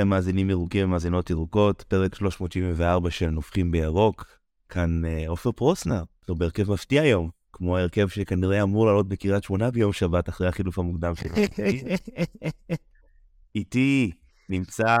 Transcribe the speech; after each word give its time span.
לכם 0.00 0.08
מאזינים 0.08 0.50
ירוקים 0.50 0.84
ומאזינות 0.84 1.30
ירוקות, 1.30 1.84
פרק 1.88 2.14
374 2.14 3.10
של 3.10 3.30
נופחים 3.30 3.70
בירוק. 3.70 4.26
כאן 4.68 5.04
אה, 5.04 5.24
עופר 5.28 5.52
פרוסנר, 5.52 6.02
לא 6.28 6.34
בהרכב 6.34 6.72
מפתיע 6.72 7.02
היום, 7.02 7.30
כמו 7.52 7.76
ההרכב 7.76 8.08
שכנראה 8.08 8.62
אמור 8.62 8.86
לעלות 8.86 9.08
בקריית 9.08 9.44
שמונה 9.44 9.70
ביום 9.70 9.92
שבת 9.92 10.28
אחרי 10.28 10.48
החילוף 10.48 10.78
המוקדם 10.78 11.14
שלו. 11.14 11.34
איתי 13.54 14.10
נמצא 14.48 14.96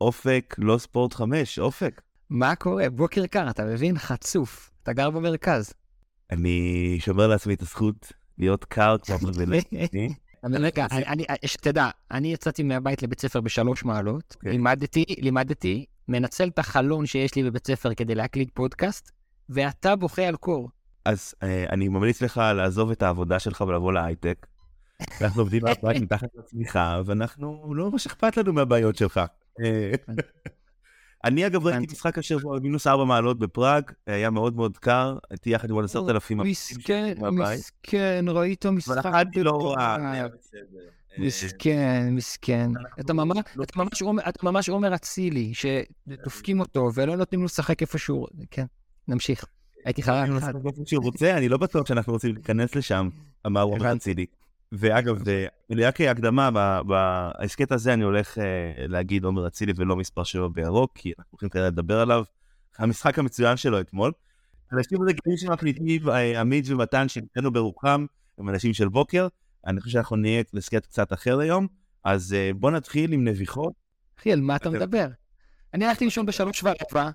אופק, 0.00 0.54
לא 0.58 0.78
ספורט 0.78 1.14
5, 1.14 1.58
אופק. 1.58 2.00
מה 2.30 2.56
קורה? 2.56 2.90
בוקר 2.90 3.26
קר, 3.26 3.50
אתה 3.50 3.64
מבין? 3.64 3.98
חצוף. 3.98 4.70
אתה 4.82 4.92
גר 4.92 5.10
במרכז. 5.10 5.72
אני 6.30 6.96
שומר 7.00 7.26
לעצמי 7.26 7.54
את 7.54 7.62
הזכות 7.62 8.12
להיות 8.38 8.64
קר 8.64 8.96
כמו 9.02 9.18
פריבילגי. 9.18 10.08
רגע, 10.44 10.86
שתדע, 11.44 11.88
אני 12.10 12.32
יצאתי 12.32 12.62
מהבית 12.62 13.02
לבית 13.02 13.20
ספר 13.20 13.40
בשלוש 13.40 13.84
מעלות, 13.84 14.36
כן. 14.40 14.50
לימדתי, 14.50 15.04
לימדתי, 15.18 15.84
מנצל 16.08 16.48
את 16.48 16.58
החלון 16.58 17.06
שיש 17.06 17.34
לי 17.34 17.42
בבית 17.42 17.66
ספר 17.66 17.94
כדי 17.94 18.14
להקליט 18.14 18.50
פודקאסט, 18.54 19.10
ואתה 19.48 19.96
בוכה 19.96 20.22
על 20.22 20.36
קור. 20.36 20.68
אז 21.04 21.34
אה, 21.42 21.64
אני 21.70 21.88
ממליץ 21.88 22.22
לך 22.22 22.42
לעזוב 22.56 22.90
את 22.90 23.02
העבודה 23.02 23.38
שלך 23.38 23.60
ולבוא 23.60 23.92
להייטק. 23.92 24.46
אנחנו 25.20 25.42
עובדים 25.42 25.62
מהבית 25.64 26.02
מתחת 26.02 26.28
לצמיחה, 26.34 27.00
ואנחנו, 27.04 27.74
לא 27.74 27.90
ממש 27.90 28.06
אכפת 28.06 28.36
לנו 28.36 28.52
מהבעיות 28.52 28.96
שלך. 28.96 29.20
אה, 31.24 31.28
אני 31.28 31.46
אגב 31.46 31.66
ראיתי 31.66 31.92
משחק 31.92 32.18
השבוע 32.18 32.58
מינוס 32.58 32.86
ארבע 32.86 33.04
מעלות 33.04 33.38
בפראג, 33.38 33.90
היה 34.06 34.30
מאוד 34.30 34.56
מאוד 34.56 34.78
קר, 34.78 35.18
הייתי 35.30 35.50
יחד 35.50 35.70
עם 35.70 35.76
עוד 35.76 35.84
עשרת 35.84 36.08
אלפים. 36.08 36.38
מסכן, 36.38 37.14
מסכן, 37.32 38.24
ראית 38.28 38.66
משחק 38.66 39.36
לא 39.36 39.74
מסכן, 41.18 42.08
מסכן. 42.12 42.70
אתה 43.00 44.42
ממש 44.42 44.68
עומר 44.68 44.94
אצילי, 44.94 45.52
שדופקים 45.54 46.60
אותו 46.60 46.90
ולא 46.94 47.16
נותנים 47.16 47.40
לו 47.40 47.44
לשחק 47.44 47.80
איפשהו. 47.80 48.26
כן, 48.50 48.64
נמשיך. 49.08 49.44
הייתי 49.84 50.02
חרק 50.02 50.28
אחד. 50.28 50.52
שהוא 50.86 51.04
רוצה, 51.04 51.36
אני 51.36 51.48
לא 51.48 51.56
בטוח 51.58 51.86
שאנחנו 51.86 52.12
רוצים 52.12 52.34
להיכנס 52.34 52.74
לשם, 52.74 53.08
אמר 53.46 53.62
עומר 53.62 53.92
אצילי. 53.92 54.26
ואגב, 54.72 55.22
רק 55.70 55.96
כהקדמה, 55.96 56.50
בהסכת 56.82 57.72
הזה 57.72 57.92
אני 57.92 58.04
הולך 58.04 58.38
אה, 58.38 58.44
להגיד 58.86 59.24
עומר 59.24 59.46
אצילי 59.46 59.72
ולא 59.76 59.96
מספר 59.96 60.24
7 60.24 60.48
בירוק, 60.48 60.92
כי 60.94 61.12
אנחנו 61.18 61.30
הולכים 61.30 61.48
כרגע 61.48 61.66
לדבר 61.66 62.00
עליו. 62.00 62.24
המשחק 62.78 63.18
המצוין 63.18 63.56
שלו 63.56 63.80
אתמול. 63.80 64.12
אנשים 64.72 64.98
רגילים 65.02 65.36
שמקליטים, 65.36 66.08
אה, 66.08 66.40
עמית 66.40 66.64
ומתן, 66.68 67.08
שנתנו 67.08 67.52
ברוחם, 67.52 68.06
הם 68.38 68.48
אנשים 68.48 68.74
של 68.74 68.88
בוקר. 68.88 69.28
אני 69.66 69.80
חושב 69.80 69.92
שאנחנו 69.92 70.16
נהיה 70.16 70.42
להסכת 70.52 70.86
קצת 70.86 71.12
אחר 71.12 71.38
היום, 71.38 71.66
אז 72.04 72.32
אה, 72.32 72.50
בוא 72.54 72.70
נתחיל 72.70 73.12
עם 73.12 73.28
נביחות. 73.28 73.72
אחי, 74.18 74.32
על 74.32 74.40
מה 74.40 74.56
אתה 74.56 74.70
מדבר? 74.70 75.06
אני 75.74 75.86
הלכתי 75.86 76.04
לישון 76.04 76.26
בשלוש 76.26 76.64
ורבע, 76.64 77.10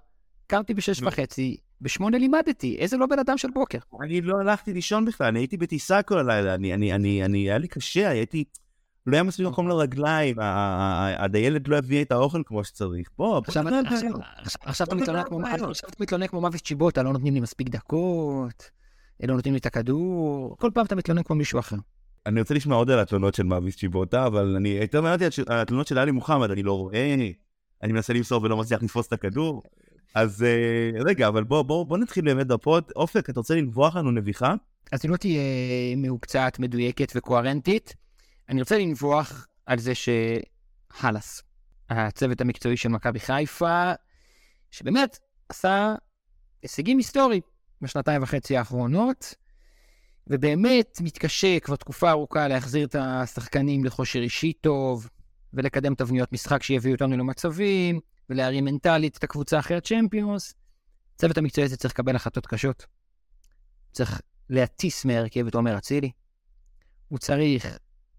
קמתי 0.48 0.74
בשש 0.74 1.02
וחצי, 1.02 1.58
בשמונה 1.82 2.18
לימדתי, 2.18 2.76
איזה 2.80 2.98
לא 2.98 3.06
בן 3.06 3.20
אדם 3.20 3.38
של 3.38 3.48
בוקר. 3.54 3.78
אני 4.02 4.22
לא 4.22 4.38
הלכתי 4.40 4.74
לישון 4.74 5.06
בכלל, 5.06 5.28
אני 5.28 5.40
הייתי 5.40 5.58
בטיסה 5.58 6.02
כל 6.02 6.20
הלילה, 6.20 6.56
אני, 6.56 6.74
אני, 6.74 6.94
אני, 6.94 7.26
אני, 7.26 7.38
היה 7.38 7.58
לי 7.58 7.68
קשה, 7.68 8.10
הייתי, 8.10 8.44
לא 9.08 9.16
היה 9.16 9.24
מספיק 9.24 9.48
מקום 9.48 9.68
לרגליים, 9.68 10.36
הדיילת 11.18 11.68
לא 11.68 11.78
הביא 11.78 12.02
את 12.02 12.12
האוכל 12.12 12.42
כמו 12.46 12.64
שצריך. 12.64 13.10
בוא. 13.18 13.42
עכשיו 14.62 14.88
אתה 14.88 14.96
מתלונן 16.00 16.28
כמו 16.28 16.42
מוות 16.42 16.62
צ'יבוטה, 16.62 17.04
לא 17.04 17.14
נותנים 17.14 17.34
לי 17.34 17.40
מספיק 17.40 17.70
דקות, 17.70 18.70
לא 19.24 19.36
נותנים 19.36 19.54
לי 19.54 19.60
את 19.60 19.66
הכדור, 19.66 20.58
כל 20.60 20.72
פעם 20.74 20.86
אתה 20.86 20.96
מתלונן 20.96 21.24
כמו 21.24 21.36
מישהו 21.36 21.60
אחר. 21.60 21.78
אני 22.26 22.40
רוצה 22.40 22.54
לשמוע 22.54 22.78
עוד 22.78 22.92
על 22.92 23.00
התלונות 23.00 23.36
של 23.36 23.44
מאביס 23.44 23.78
צ'יבוטה, 23.78 24.26
אבל 24.26 24.56
אני 24.56 24.70
יותר 24.70 25.02
מעניין 25.02 25.30
אותי 25.30 25.42
על 25.48 25.60
התלונות 25.60 25.88
של 25.88 25.98
עלי 25.98 26.12
מוחמד, 26.12 26.52
אני 26.52 26.64
לא 26.64 26.78
רואה, 26.78 27.14
אני 27.84 27.94
מנסה 27.94 28.14
למסור 28.14 28.44
ולא 28.44 28.58
מצליח 28.58 28.84
לתפוס 28.84 29.08
את 29.08 29.14
הכדור. 29.14 29.64
אז 30.16 30.44
אה, 30.44 31.02
רגע, 31.06 31.28
אבל 31.28 31.44
בוא, 31.44 31.62
בוא, 31.62 31.86
בוא 31.86 31.98
נתחיל 31.98 32.26
באמת 32.26 32.48
בפוד. 32.48 32.84
אופק, 32.96 33.30
אתה 33.30 33.40
רוצה 33.40 33.56
לנבוח 33.56 33.96
לנו 33.96 34.12
נביחה? 34.12 34.54
אז 34.92 35.00
היא 35.04 35.12
לא 35.12 35.18
תהיה 35.18 35.42
מהוקצת, 35.98 36.56
מדויקת 36.60 37.12
וקוהרנטית. 37.16 37.96
אני 38.50 38.60
רוצה 38.60 38.78
לנבוח 38.78 39.48
על 39.66 39.80
זה 39.80 39.94
שחלאס, 39.96 41.44
הצוות 41.90 42.42
המקצועי 42.42 42.78
של 42.78 42.90
מכבי 42.90 43.20
חיפה, 43.20 43.92
שבאמת 44.72 45.20
עשה 45.50 45.96
הישגים 46.62 46.98
היסטוריים 46.98 47.42
בשנתיים 47.82 48.24
וחצי 48.24 48.58
האחרונות, 48.58 49.36
ובאמת 50.28 50.98
מתקשה 51.02 51.60
כבר 51.60 51.76
תקופה 51.76 52.10
ארוכה 52.10 52.48
להחזיר 52.48 52.86
את 52.88 52.96
השחקנים 53.00 53.86
לכושר 53.86 54.20
אישי 54.20 54.54
טוב, 54.54 55.10
ולקדם 55.54 55.96
תבניות 55.96 56.34
משחק 56.34 56.64
שיביאו 56.64 56.94
אותנו 56.94 57.18
למצבים, 57.18 58.00
ולהרים 58.30 58.66
מנטלית 58.66 59.18
את 59.18 59.24
הקבוצה 59.24 59.60
אחרי 59.60 59.78
הצ'מפיונס, 59.78 60.54
צוות 61.18 61.38
המקצועי 61.38 61.66
הזה 61.66 61.78
צריך 61.78 61.94
לקבל 61.94 62.16
החלטות 62.16 62.48
קשות. 62.48 62.86
צריך 63.92 64.22
להטיס 64.50 65.06
מהרכב 65.06 65.48
את 65.48 65.56
עומר 65.56 65.78
אצילי. 65.78 66.12
הוא 67.08 67.20
צריך 67.20 67.78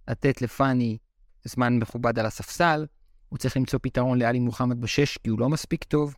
לתת 0.09 0.43
לפאני 0.43 0.99
זמן 1.45 1.78
מכובד 1.78 2.19
על 2.19 2.27
הספסל. 2.27 2.87
הוא 3.28 3.39
צריך 3.39 3.56
למצוא 3.56 3.78
פתרון 3.83 4.19
לאלי 4.19 4.39
מוחמד 4.39 4.81
בשש, 4.81 5.19
כי 5.19 5.31
הוא 5.31 5.41
לא 5.41 5.49
מספיק 5.49 5.84
טוב. 5.84 6.15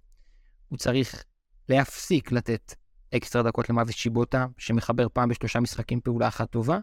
הוא 0.69 0.79
צריך 0.79 1.25
להפסיק 1.69 2.33
לתת 2.33 2.75
אקסטרה 3.17 3.43
דקות 3.43 3.71
למוות 3.71 3.95
שיבוטה, 3.95 4.47
שמחבר 4.59 5.07
פעם 5.13 5.29
בשלושה 5.29 5.61
משחקים 5.61 6.01
פעולה 6.01 6.29
אחת 6.29 6.51
טובה. 6.51 6.79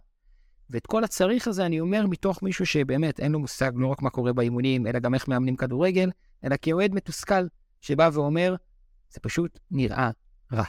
ואת 0.69 0.87
כל 0.87 1.03
הצריך 1.03 1.47
הזה 1.47 1.65
אני 1.65 1.79
אומר 1.79 2.07
מתוך 2.07 2.43
מישהו 2.43 2.65
שבאמת 2.65 3.19
אין 3.19 3.31
לו 3.31 3.39
מושג 3.39 3.71
לא 3.75 3.87
רק 3.87 4.01
מה 4.01 4.09
קורה 4.09 4.33
באימונים, 4.33 4.87
אלא 4.87 4.99
גם 4.99 5.13
איך 5.13 5.27
מאמנים 5.27 5.55
כדורגל, 5.55 6.09
אלא 6.45 6.55
כאוהד 6.61 6.93
מתוסכל 6.93 7.47
שבא 7.81 8.09
ואומר, 8.13 8.55
זה 9.09 9.19
פשוט 9.19 9.59
נראה 9.71 10.09
רע. 10.53 10.63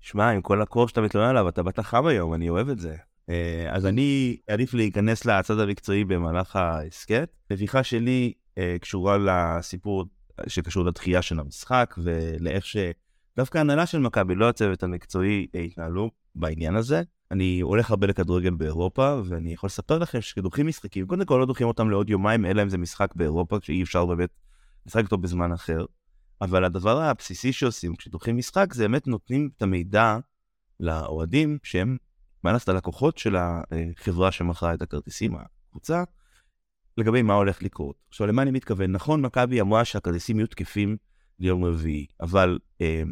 שמע, 0.00 0.30
עם 0.30 0.42
כל 0.42 0.62
הקור 0.62 0.88
שאתה 0.88 1.00
מתלונן 1.00 1.28
עליו, 1.28 1.48
אתה 1.48 1.62
באת 1.62 1.78
חם 1.80 2.06
היום, 2.06 2.34
אני 2.34 2.48
אוהב 2.48 2.68
את 2.68 2.78
זה. 2.78 2.96
אה, 3.28 3.66
אז 3.70 3.86
אני 3.86 4.36
עדיף 4.48 4.74
להיכנס 4.74 5.24
לצד 5.24 5.58
המקצועי 5.58 6.04
במהלך 6.04 6.56
ההסכת. 6.56 7.30
נביכה 7.50 7.82
שלי 7.82 8.32
אה, 8.58 8.76
קשורה 8.80 9.18
לסיפור 9.18 10.04
שקשור 10.46 10.84
לדחייה 10.84 11.22
של 11.22 11.40
המשחק 11.40 11.94
ולאיך 11.98 12.64
שדווקא 12.66 13.58
ההנהלה 13.58 13.86
של 13.86 13.98
מכבי, 13.98 14.34
לא 14.34 14.48
הצוות 14.48 14.82
המקצועי, 14.82 15.46
התנהלו 15.54 16.10
בעניין 16.34 16.76
הזה. 16.76 17.02
אני 17.30 17.60
הולך 17.60 17.90
הרבה 17.90 18.06
לכדורגל 18.06 18.54
באירופה, 18.54 19.20
ואני 19.24 19.52
יכול 19.52 19.66
לספר 19.66 19.98
לכם 19.98 20.20
שכדוחים 20.20 20.66
משחקים, 20.66 21.06
קודם 21.06 21.24
כל 21.24 21.36
לא 21.40 21.46
דוחים 21.46 21.66
אותם 21.66 21.90
לעוד 21.90 22.10
יומיים, 22.10 22.46
אלא 22.46 22.62
אם 22.62 22.68
זה 22.68 22.78
משחק 22.78 23.14
באירופה, 23.14 23.56
שאי 23.62 23.82
אפשר 23.82 24.06
באמת 24.06 24.30
לשחק 24.86 25.04
אותו 25.04 25.18
בזמן 25.18 25.52
אחר. 25.52 25.84
אבל 26.40 26.64
הדבר 26.64 27.00
הבסיסי 27.00 27.52
שעושים 27.52 27.96
כשדוחים 27.96 28.36
משחק, 28.36 28.74
זה 28.74 28.84
באמת 28.84 29.06
נותנים 29.06 29.50
את 29.56 29.62
המידע 29.62 30.18
לאוהדים, 30.80 31.58
שהם, 31.62 31.96
מה 32.44 32.52
לעשות, 32.52 32.68
הלקוחות 32.68 33.18
של 33.18 33.36
החברה 33.36 34.32
שמכרה 34.32 34.74
את 34.74 34.82
הכרטיסים, 34.82 35.36
הקבוצה, 35.36 36.04
לגבי 36.98 37.22
מה 37.22 37.34
הולך 37.34 37.62
לקרות. 37.62 37.96
עכשיו, 38.08 38.26
למה 38.26 38.42
אני 38.42 38.50
מתכוון? 38.50 38.92
נכון, 38.92 39.20
מכבי 39.20 39.60
אמרה 39.60 39.84
שהכרטיסים 39.84 40.38
יהיו 40.38 40.46
תקפים 40.46 40.96
ליום 41.38 41.64
רביעי, 41.64 42.06
אבל 42.20 42.58
אה, 42.80 43.02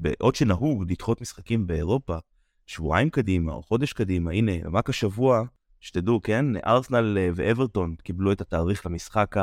בעוד 0.00 0.34
שנהוג 0.34 0.90
לדחות 0.90 1.20
משחקים 1.20 1.66
באירופה, 1.66 2.18
שבועיים 2.70 3.10
קדימה 3.10 3.52
או 3.52 3.62
חודש 3.62 3.92
קדימה, 3.92 4.30
הנה, 4.30 4.52
רק 4.72 4.88
השבוע, 4.88 5.42
שתדעו, 5.80 6.22
כן, 6.22 6.46
ארסנל 6.66 7.18
אה, 7.18 7.30
ואברטון 7.34 7.94
קיבלו 8.02 8.32
את 8.32 8.40
התאריך 8.40 8.86
למשחק 8.86 9.36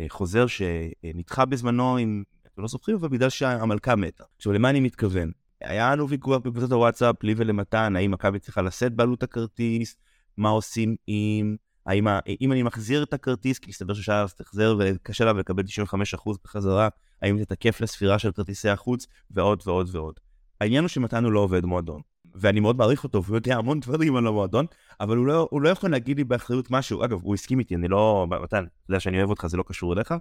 החוזר 0.00 0.46
שנדחה 0.46 1.44
בזמנו, 1.44 1.98
אם 1.98 2.22
אתם 2.46 2.62
לא 2.62 2.68
זוכרים, 2.68 2.96
אבל 2.96 3.08
בגלל 3.08 3.28
שהמלכה 3.28 3.96
מתה. 3.96 4.24
עכשיו, 4.36 4.52
למה 4.52 4.70
אני 4.70 4.80
מתכוון? 4.80 5.30
היה 5.60 5.92
לנו 5.92 6.08
ויכוח 6.08 6.38
בקבוצת 6.38 6.72
הוואטסאפ, 6.72 7.22
לי 7.22 7.34
ולמתן, 7.36 7.96
האם 7.96 8.10
מכבי 8.10 8.38
צריכה 8.38 8.62
לשאת 8.62 8.92
בעלות 8.92 9.22
הכרטיס, 9.22 9.96
מה 10.36 10.48
עושים 10.48 10.96
עם... 11.06 11.56
האם 11.86 12.06
אם 12.40 12.52
אני 12.52 12.62
מחזיר 12.62 13.02
את 13.02 13.12
הכרטיס, 13.12 13.58
כי 13.58 13.70
מסתבר 13.70 13.94
ששעה 13.94 14.26
תחזר 14.36 14.76
וקשה 14.78 15.24
לה 15.24 15.32
לקבל 15.32 15.62
95% 15.62 16.32
בחזרה, 16.44 16.88
האם 17.22 17.38
זה 17.38 17.44
תקף 17.44 17.80
לספירה 17.80 18.18
של 18.18 18.32
כרטיסי 18.32 18.68
החוץ, 18.68 19.06
ועוד 19.30 19.62
ועוד 19.66 19.88
ועוד. 19.92 20.14
העניין 20.60 20.84
הוא 20.84 20.88
שמתן 20.88 21.24
הוא 21.24 21.32
לא 21.32 21.40
עובד 21.40 21.64
מועדון. 21.64 22.00
ואני 22.34 22.60
מאוד 22.60 22.76
מעריך 22.76 23.04
אותו, 23.04 23.24
והוא 23.24 23.36
יודע 23.36 23.56
המון 23.56 23.80
דברים 23.80 24.16
על 24.16 24.26
המועדון, 24.26 24.66
אבל 25.00 25.16
הוא 25.16 25.26
לא, 25.26 25.48
הוא 25.50 25.62
לא 25.62 25.68
יכול 25.68 25.90
להגיד 25.90 26.16
לי 26.16 26.24
באחריות 26.24 26.70
משהו. 26.70 27.04
אגב, 27.04 27.20
הוא 27.22 27.34
הסכים 27.34 27.58
איתי, 27.58 27.74
אני 27.74 27.88
לא... 27.88 28.26
מתן, 28.30 28.42
אתה 28.42 28.66
יודע 28.88 29.00
שאני 29.00 29.18
אוהב 29.18 29.30
אותך, 29.30 29.46
זה 29.46 29.56
לא 29.56 29.64
קשור 29.66 29.92
אליך. 29.92 30.14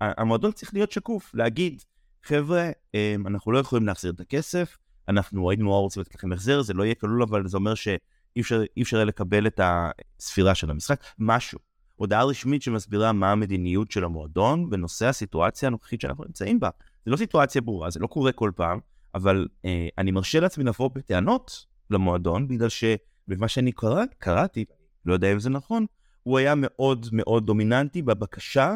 המועדון 0.00 0.52
צריך 0.52 0.74
להיות 0.74 0.92
שקוף, 0.92 1.34
להגיד, 1.34 1.82
חבר'ה, 2.22 2.70
אמ, 2.94 3.26
אנחנו 3.26 3.52
לא 3.52 3.58
יכולים 3.58 3.86
להחזיר 3.86 4.12
את 4.12 4.20
הכסף, 4.20 4.76
אנחנו 5.08 5.50
היינו 5.50 5.64
נורא 5.64 5.78
רוצים 5.78 6.02
לתת 6.02 6.14
לכם 6.14 6.32
החזר, 6.32 6.62
זה 6.62 6.74
לא 6.74 6.84
יהיה 6.84 6.94
כלול, 6.94 7.22
אבל 7.22 7.48
זה 7.48 7.56
אומר 7.56 7.74
שאי 7.74 8.40
אפשר, 8.40 8.62
אפשר 8.82 9.04
לקבל 9.04 9.46
את 9.46 9.60
הספירה 9.62 10.54
של 10.54 10.70
המשחק, 10.70 11.04
משהו. 11.18 11.58
הודעה 11.96 12.24
רשמית 12.24 12.62
שמסבירה 12.62 13.12
מה 13.12 13.32
המדיניות 13.32 13.90
של 13.90 14.04
המועדון 14.04 14.70
בנושא 14.70 15.06
הסיטואציה 15.06 15.66
הנוכחית 15.66 16.00
שאנחנו 16.00 16.24
נמצאים 16.24 16.60
בה. 16.60 16.70
זה 17.04 17.10
לא 17.10 17.16
סיטואציה 17.16 17.60
ברורה, 17.60 17.90
זה 17.90 18.00
לא 18.00 18.06
קורה 18.06 18.32
כל 18.32 18.50
פעם, 18.56 18.80
אבל 19.14 19.48
אה, 19.64 19.88
אני 19.98 20.10
מרשה 20.10 20.40
לעצמי 20.40 20.64
לבוא 20.64 20.90
בטענות 20.94 21.66
למועדון, 21.90 22.48
בגלל 22.48 22.68
שבמה 22.68 23.48
שאני 23.48 23.72
קרא, 23.72 24.04
קראתי, 24.18 24.64
לא 25.06 25.12
יודע 25.12 25.32
אם 25.32 25.38
זה 25.38 25.50
נכון, 25.50 25.86
הוא 26.22 26.38
היה 26.38 26.54
מאוד 26.56 27.06
מאוד 27.12 27.46
דומיננטי 27.46 28.02
בבקשה 28.02 28.74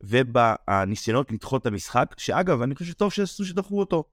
ובניסיונות 0.00 1.32
לדחות 1.32 1.62
את 1.62 1.66
המשחק, 1.66 2.14
שאגב, 2.18 2.62
אני 2.62 2.74
חושב 2.74 2.90
שטוב 2.90 3.12
שעשו 3.12 3.44
שדחו 3.44 3.80
אותו. 3.80 4.04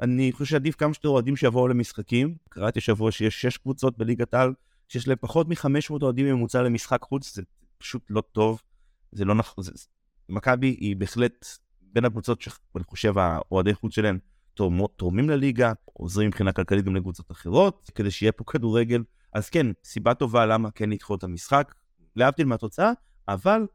אני 0.00 0.32
חושב 0.32 0.44
שעדיף 0.44 0.74
כמה 0.74 0.94
שיותר 0.94 1.08
אוהדים 1.08 1.36
שיבואו 1.36 1.68
למשחקים. 1.68 2.34
קראתי 2.48 2.78
השבוע 2.78 3.12
שיש 3.12 3.40
שש 3.40 3.56
קבוצות 3.56 3.98
בליגת 3.98 4.34
העל, 4.34 4.52
שיש 4.88 5.08
להם 5.08 5.16
פחות 5.20 5.48
מ-500 5.48 6.02
אוהדים 6.02 6.26
ממוצע 6.26 6.62
למשחק 6.62 7.02
חוץ, 7.02 7.34
זה 7.34 7.42
פשוט 7.78 8.02
לא 8.10 8.20
טוב. 8.20 8.62
זה 9.12 9.24
לא 9.24 9.34
נכון, 9.34 9.64
מכבי 10.28 10.66
היא 10.66 10.96
בהחלט 10.96 11.46
בין 11.82 12.04
הקבוצות 12.04 12.42
שאני 12.42 12.84
חושב 12.84 13.18
האוהדי 13.18 13.74
חוץ 13.74 13.94
שלהם 13.94 14.18
תורמים 14.96 15.30
לליגה, 15.30 15.72
עוזרים 15.84 16.28
מבחינה 16.28 16.52
כלכלית 16.52 16.84
גם 16.84 16.96
לקבוצות 16.96 17.30
אחרות, 17.30 17.90
כדי 17.94 18.10
שיהיה 18.10 18.32
פה 18.32 18.44
כדורגל. 18.44 19.02
אז 19.32 19.50
כן, 19.50 19.66
סיבה 19.84 20.14
טובה 20.14 20.46
למה 20.46 20.70
כן 20.70 20.90
לדחות 20.90 21.18
את 21.18 21.24
המשחק, 21.24 21.74
להבדיל 22.16 22.46
מהתוצאה, 22.46 22.92
אבל 23.28 23.66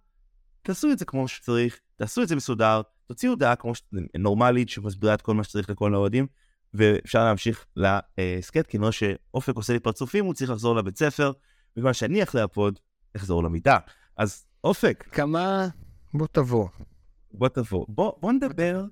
תעשו 0.61 0.91
את 0.91 0.99
זה 0.99 1.05
כמו 1.05 1.27
שצריך, 1.27 1.79
תעשו 1.95 2.21
את 2.23 2.27
זה 2.27 2.35
מסודר, 2.35 2.81
תוציאו 3.07 3.31
הודעה 3.31 3.55
כמו 3.55 3.75
ש... 3.75 3.81
נורמלית 4.19 4.69
שמסבירה 4.69 5.13
את 5.13 5.21
כל 5.21 5.33
מה 5.33 5.43
שצריך 5.43 5.69
לכל 5.69 5.93
האוהדים, 5.93 6.27
ואפשר 6.73 7.25
להמשיך 7.25 7.65
להסכת, 7.75 8.67
כי 8.67 8.77
נראה 8.77 8.91
שאופק 8.91 9.55
עושה 9.55 9.73
לי 9.73 9.79
פרצופים, 9.79 10.25
הוא 10.25 10.33
צריך 10.33 10.51
לחזור 10.51 10.75
לבית 10.75 10.97
ספר, 10.97 11.31
בגלל 11.75 11.93
שאני 11.93 12.23
אחרי 12.23 12.41
הפוד, 12.41 12.79
אחזור 13.15 13.43
למיטה. 13.43 13.77
אז 14.17 14.45
אופק. 14.63 15.07
כמה... 15.11 15.67
בוא 16.13 16.27
תבוא. 16.31 16.67
בוא 17.31 17.47
תבוא. 17.47 17.85
בוא, 17.89 18.13
בוא 18.21 18.31
נדבר. 18.31 18.85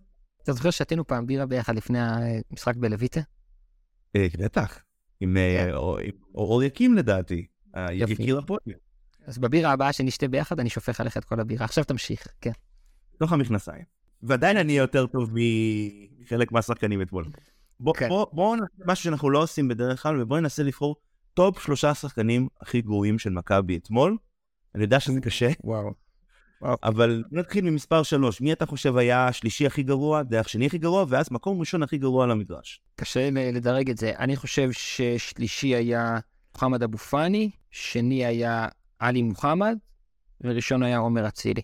אתה 0.50 0.58
זוכר 0.58 0.72
שתינו 0.72 1.08
פעם 1.08 1.28
בירה 1.28 1.46
ביחד 1.46 1.76
לפני 1.76 2.00
המשחק 2.02 2.76
בלויטה? 2.76 3.22
אה, 4.16 4.28
בטח. 4.40 4.80
עם 5.20 5.38
כן. 5.58 5.72
אור 6.36 6.64
יקים 6.64 6.96
לדעתי. 6.96 7.48
יקיר 7.92 8.40
הפודיום. 8.40 8.80
אז 9.26 9.38
בבירה 9.38 9.72
הבאה 9.72 9.94
שנשתה 9.94 10.28
ביחד, 10.28 10.60
אני 10.60 10.70
שופך 10.70 11.02
עליך 11.02 11.18
את 11.18 11.26
כל 11.26 11.40
הבירה. 11.40 11.66
עכשיו 11.66 11.84
תמשיך, 11.84 12.28
כן. 12.42 12.52
תוך 13.20 13.34
המכנסיים. 13.34 13.84
ועדיין 14.24 14.58
אני 14.58 14.74
יותר 14.74 15.08
טוב 15.08 15.34
מחלק 16.20 16.52
מהשחקנים 16.52 17.02
אתמול. 17.02 17.26
בואו 17.80 17.96
כן. 17.96 18.10
נעשה 18.10 18.84
משהו 18.86 19.04
שאנחנו 19.04 19.30
לא 19.30 19.44
עושים 19.44 19.68
בדרך 19.68 20.04
כלל, 20.04 20.22
ובואו 20.22 20.40
ננסה 20.40 20.64
לבחור 20.64 20.96
top 21.34 21.60
שלושה 21.60 21.94
שחקנים 21.94 22.48
הכי 22.62 22.82
גרועים 22.82 23.20
של 23.20 23.30
מכבי 23.30 23.78
אתמול. 23.78 24.18
אני 24.76 24.84
יודע 24.84 25.00
שזה 25.00 25.22
קשה. 25.22 25.50
וואו. 25.64 25.94
אבל 26.64 27.24
נתחיל 27.32 27.70
ממספר 27.70 28.04
שלוש. 28.04 28.42
מי 28.42 28.54
אתה 28.54 28.66
חושב 28.66 28.98
היה 28.98 29.28
השלישי 29.28 29.66
הכי 29.66 29.84
גרוע, 29.84 30.24
דרך 30.24 30.50
שני 30.50 30.66
הכי 30.66 30.78
גרוע, 30.78 31.06
ואז 31.08 31.32
מקום 31.32 31.60
ראשון 31.60 31.84
הכי 31.84 31.98
גרוע 31.98 32.24
על 32.24 32.32
המגרש? 32.32 32.82
קשה 32.96 33.30
לדרג 33.32 33.90
את 33.90 33.98
זה. 33.98 34.12
אני 34.20 34.36
חושב 34.36 34.72
ששלישי 34.72 35.76
היה 35.76 36.20
מוחמד 36.54 36.84
אבו 36.84 36.98
פאני, 36.98 37.50
שני 37.72 38.26
היה 38.26 38.68
עלי 39.00 39.22
מוחמד, 39.22 39.78
וראשון 40.42 40.84
היה 40.84 40.98
עומר 40.98 41.28
אצילי. 41.28 41.62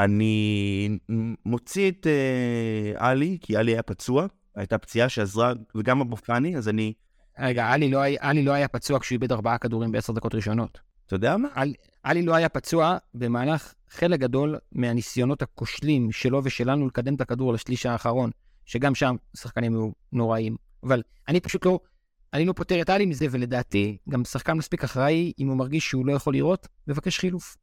אני 0.00 0.98
מוציא 1.46 1.90
את 1.90 2.06
uh, 2.06 2.98
עלי, 3.02 3.38
כי 3.40 3.56
עלי 3.56 3.72
היה 3.72 3.82
פצוע, 3.82 4.26
הייתה 4.54 4.78
פציעה 4.78 5.08
שעזרה, 5.08 5.52
וגם 5.74 6.00
אבו 6.00 6.16
פאני, 6.16 6.56
אז 6.56 6.68
אני... 6.68 6.92
רגע, 7.38 7.66
עלי 7.66 7.90
לא, 7.90 8.02
עלי 8.18 8.44
לא 8.44 8.52
היה 8.52 8.68
פצוע 8.68 9.00
כשהוא 9.00 9.16
איבד 9.16 9.32
ארבעה 9.32 9.58
כדורים 9.58 9.92
בעשר 9.92 10.12
דקות 10.12 10.34
ראשונות. 10.34 10.78
אתה 11.06 11.14
יודע 11.14 11.36
מה? 11.36 11.48
עלי 12.02 12.22
לא 12.22 12.34
היה 12.34 12.48
פצוע 12.48 12.96
במהלך 13.14 13.74
חלק 13.88 14.20
גדול 14.20 14.58
מהניסיונות 14.72 15.42
הכושלים 15.42 16.12
שלו 16.12 16.40
ושלנו 16.44 16.86
לקדם 16.86 17.14
את 17.14 17.20
הכדור 17.20 17.52
לשליש 17.52 17.86
האחרון, 17.86 18.30
שגם 18.64 18.94
שם 18.94 19.16
שחקנים 19.36 19.72
היו 19.74 19.90
נוראים. 20.12 20.56
אבל 20.82 21.02
אני 21.28 21.40
פשוט 21.40 21.66
לא, 21.66 21.80
אני 22.32 22.44
לא 22.44 22.52
פותר 22.52 22.80
את 22.80 22.90
עלי 22.90 23.06
מזה, 23.06 23.26
ולדעתי, 23.30 23.96
גם 24.08 24.24
שחקן 24.24 24.52
מספיק 24.52 24.84
אחראי, 24.84 25.32
אם 25.38 25.48
הוא 25.48 25.56
מרגיש 25.56 25.88
שהוא 25.88 26.06
לא 26.06 26.12
יכול 26.12 26.34
לראות, 26.34 26.68
מבקש 26.88 27.18
חילוף. 27.18 27.56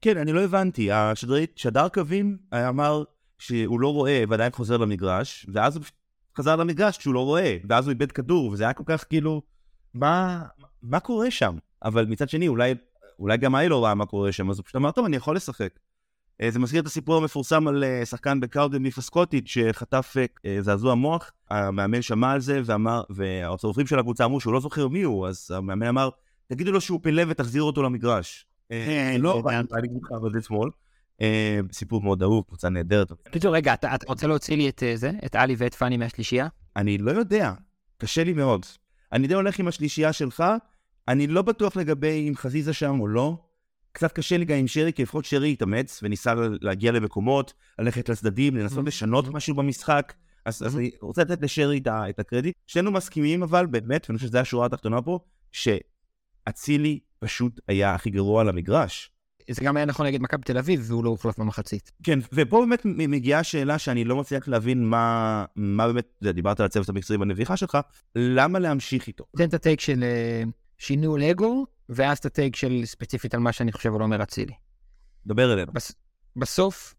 כן, 0.00 0.18
אני 0.18 0.32
לא 0.32 0.44
הבנתי. 0.44 0.92
השדרית, 0.92 1.58
שדר 1.58 1.88
קווים 1.88 2.38
אמר 2.54 3.04
שהוא 3.38 3.80
לא 3.80 3.92
רואה 3.92 4.24
ועדיין 4.28 4.52
חוזר 4.52 4.76
למגרש, 4.76 5.46
ואז 5.52 5.76
הוא 5.76 5.84
חזר 6.38 6.56
למגרש 6.56 6.98
כשהוא 6.98 7.14
לא 7.14 7.20
רואה, 7.20 7.56
ואז 7.68 7.86
הוא 7.86 7.90
איבד 7.90 8.12
כדור, 8.12 8.46
וזה 8.50 8.64
היה 8.64 8.72
כל 8.72 8.84
כך 8.86 9.04
כאילו, 9.08 9.42
מה, 9.94 10.42
מה 10.82 11.00
קורה 11.00 11.30
שם? 11.30 11.56
אבל 11.84 12.06
מצד 12.06 12.28
שני, 12.28 12.48
אולי, 12.48 12.74
אולי 13.18 13.36
גם 13.36 13.54
האי 13.54 13.68
לא 13.68 13.84
ראה 13.84 13.94
מה 13.94 14.06
קורה 14.06 14.32
שם, 14.32 14.50
אז 14.50 14.58
הוא 14.58 14.64
פשוט 14.64 14.76
אמר, 14.76 14.90
טוב, 14.90 15.04
אני 15.04 15.16
יכול 15.16 15.36
לשחק. 15.36 15.78
אה, 16.40 16.50
זה 16.50 16.58
מזכיר 16.58 16.80
את 16.80 16.86
הסיפור 16.86 17.16
המפורסם 17.16 17.68
על 17.68 17.84
אה, 17.84 18.06
שחקן 18.06 18.40
בקארדן 18.40 18.82
מיפסקוטית 18.82 19.48
שחטף 19.48 20.16
אה, 20.44 20.56
זעזוע 20.60 20.94
מוח, 20.94 21.32
המאמן 21.50 22.02
שמע 22.02 22.32
על 22.32 22.40
זה 22.40 22.60
ואמר, 22.64 23.02
והצורפים 23.10 23.86
של 23.86 23.98
הקבוצה 23.98 24.24
אמרו 24.24 24.40
שהוא 24.40 24.52
לא 24.52 24.60
זוכר 24.60 24.88
מי 24.88 25.02
הוא, 25.02 25.26
אז 25.26 25.50
המאמן 25.50 25.86
אמר, 25.86 26.08
תגידו 26.46 26.72
לו 26.72 26.80
שהוא 26.80 27.00
פלא 27.02 27.22
ותחזיר 27.28 27.62
אותו 27.62 27.82
למגרש. 27.82 28.46
לא, 29.18 29.42
אני 29.50 29.78
אגיד 29.78 29.98
לך 30.02 30.12
אבל 30.20 30.38
אתמול. 30.38 30.70
סיפור 31.72 32.02
מאוד 32.02 32.22
אהוב, 32.22 32.44
קבוצה 32.48 32.68
נהדרת. 32.68 33.12
קיצור, 33.30 33.54
רגע, 33.54 33.74
אתה 33.74 33.88
רוצה 34.06 34.26
להוציא 34.26 34.56
לי 34.56 34.68
את 34.68 34.82
זה, 34.94 35.10
את 35.26 35.34
עלי 35.34 35.54
ואת 35.58 35.74
פאני 35.74 35.96
מהשלישייה? 35.96 36.48
אני 36.76 36.98
לא 36.98 37.10
יודע, 37.10 37.52
קשה 37.98 38.24
לי 38.24 38.32
מאוד. 38.32 38.66
אני 39.12 39.26
די 39.26 39.34
הולך 39.34 39.58
עם 39.58 39.68
השלישייה 39.68 40.12
שלך, 40.12 40.44
אני 41.08 41.26
לא 41.26 41.42
בטוח 41.42 41.76
לגבי 41.76 42.28
אם 42.28 42.36
חזיזה 42.36 42.72
שם 42.72 43.00
או 43.00 43.08
לא. 43.08 43.38
קצת 43.92 44.12
קשה 44.12 44.36
לי 44.36 44.44
גם 44.44 44.56
עם 44.56 44.66
שרי, 44.66 44.92
כי 44.92 45.02
לפחות 45.02 45.24
שרי 45.24 45.52
התאמץ 45.52 46.00
וניסה 46.02 46.34
להגיע 46.60 46.92
למקומות, 46.92 47.52
ללכת 47.78 48.08
לצדדים, 48.08 48.56
לנסות 48.56 48.86
לשנות 48.86 49.28
משהו 49.28 49.54
במשחק. 49.54 50.12
אז, 50.44 50.62
אז 50.62 50.76
אני 50.76 50.90
רוצה 51.00 51.22
לתת 51.22 51.42
לשרי 51.42 51.78
את, 51.78 51.88
את 52.10 52.18
הקרדיט. 52.18 52.54
שנינו 52.66 52.90
מסכימים 52.90 53.42
אבל, 53.42 53.66
באמת, 53.66 54.06
ואני 54.08 54.18
חושב 54.18 54.28
שזו 54.28 54.38
השורה 54.38 54.66
התחתונה 54.66 55.02
פה, 55.02 55.18
שאצילי 55.52 57.00
פשוט 57.18 57.60
היה 57.68 57.94
הכי 57.94 58.10
גרוע 58.10 58.40
על 58.40 58.48
המגרש. 58.48 59.10
זה 59.50 59.64
גם 59.64 59.76
היה 59.76 59.86
נכון 59.86 60.06
נגד 60.06 60.22
מכבי 60.22 60.42
תל 60.42 60.58
אביב, 60.58 60.84
והוא 60.84 61.04
לא 61.04 61.10
הוחלף 61.10 61.38
במחצית. 61.38 61.92
כן, 62.02 62.18
ופה 62.32 62.60
באמת 62.60 62.82
מגיעה 62.84 63.42
שאלה 63.42 63.78
שאני 63.78 64.04
לא 64.04 64.16
מצליח 64.16 64.48
להבין 64.48 64.84
מה, 64.84 65.44
מה 65.56 65.86
באמת, 65.86 66.06
דיברת 66.22 66.60
על 66.60 66.66
הצוות 66.66 66.88
המקצועי 66.88 67.18
בנביחה 67.18 67.56
שלך, 67.56 67.78
למה 68.16 68.58
להמשיך 68.58 69.06
איתו? 69.06 69.24
תן 69.36 69.48
את 69.48 69.54
הטייק 69.54 69.80
של 69.80 70.04
uh, 70.04 70.48
שינוי 70.78 71.20
לגו, 71.20 71.66
ואז 71.88 72.18
את 72.18 72.26
הטייק 72.26 72.56
של 72.56 72.82
ספציפית 72.84 73.34
על 73.34 73.40
מה 73.40 73.52
שאני 73.52 73.72
חושב 73.72 73.94
על 73.94 74.00
עומר 74.00 74.22
אצילי. 74.22 74.54
דבר 75.26 75.52
אלינו. 75.52 75.72
בס, 75.72 75.92
בסוף, 76.36 76.94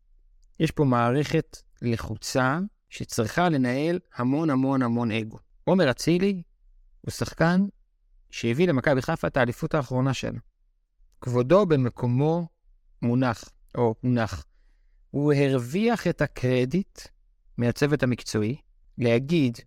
יש 0.59 0.71
פה 0.71 0.83
מערכת 0.83 1.57
לחוצה 1.81 2.59
שצריכה 2.89 3.49
לנהל 3.49 3.99
המון 4.15 4.49
המון 4.49 4.81
המון 4.81 5.11
אגו. 5.11 5.37
עומר 5.63 5.91
אצילי 5.91 6.41
הוא 7.01 7.11
שחקן 7.11 7.65
שהביא 8.29 8.67
למכבי 8.67 9.01
חיפה 9.01 9.27
את 9.27 9.37
האליפות 9.37 9.73
האחרונה 9.73 10.13
שלו. 10.13 10.39
כבודו 11.21 11.65
במקומו 11.65 12.47
מונח, 13.01 13.49
או 13.77 13.95
מונח. 14.03 14.45
הוא 15.11 15.33
הרוויח 15.33 16.07
את 16.07 16.21
הקרדיט 16.21 16.99
מהצוות 17.57 18.03
המקצועי 18.03 18.55
להגיד, 18.97 19.57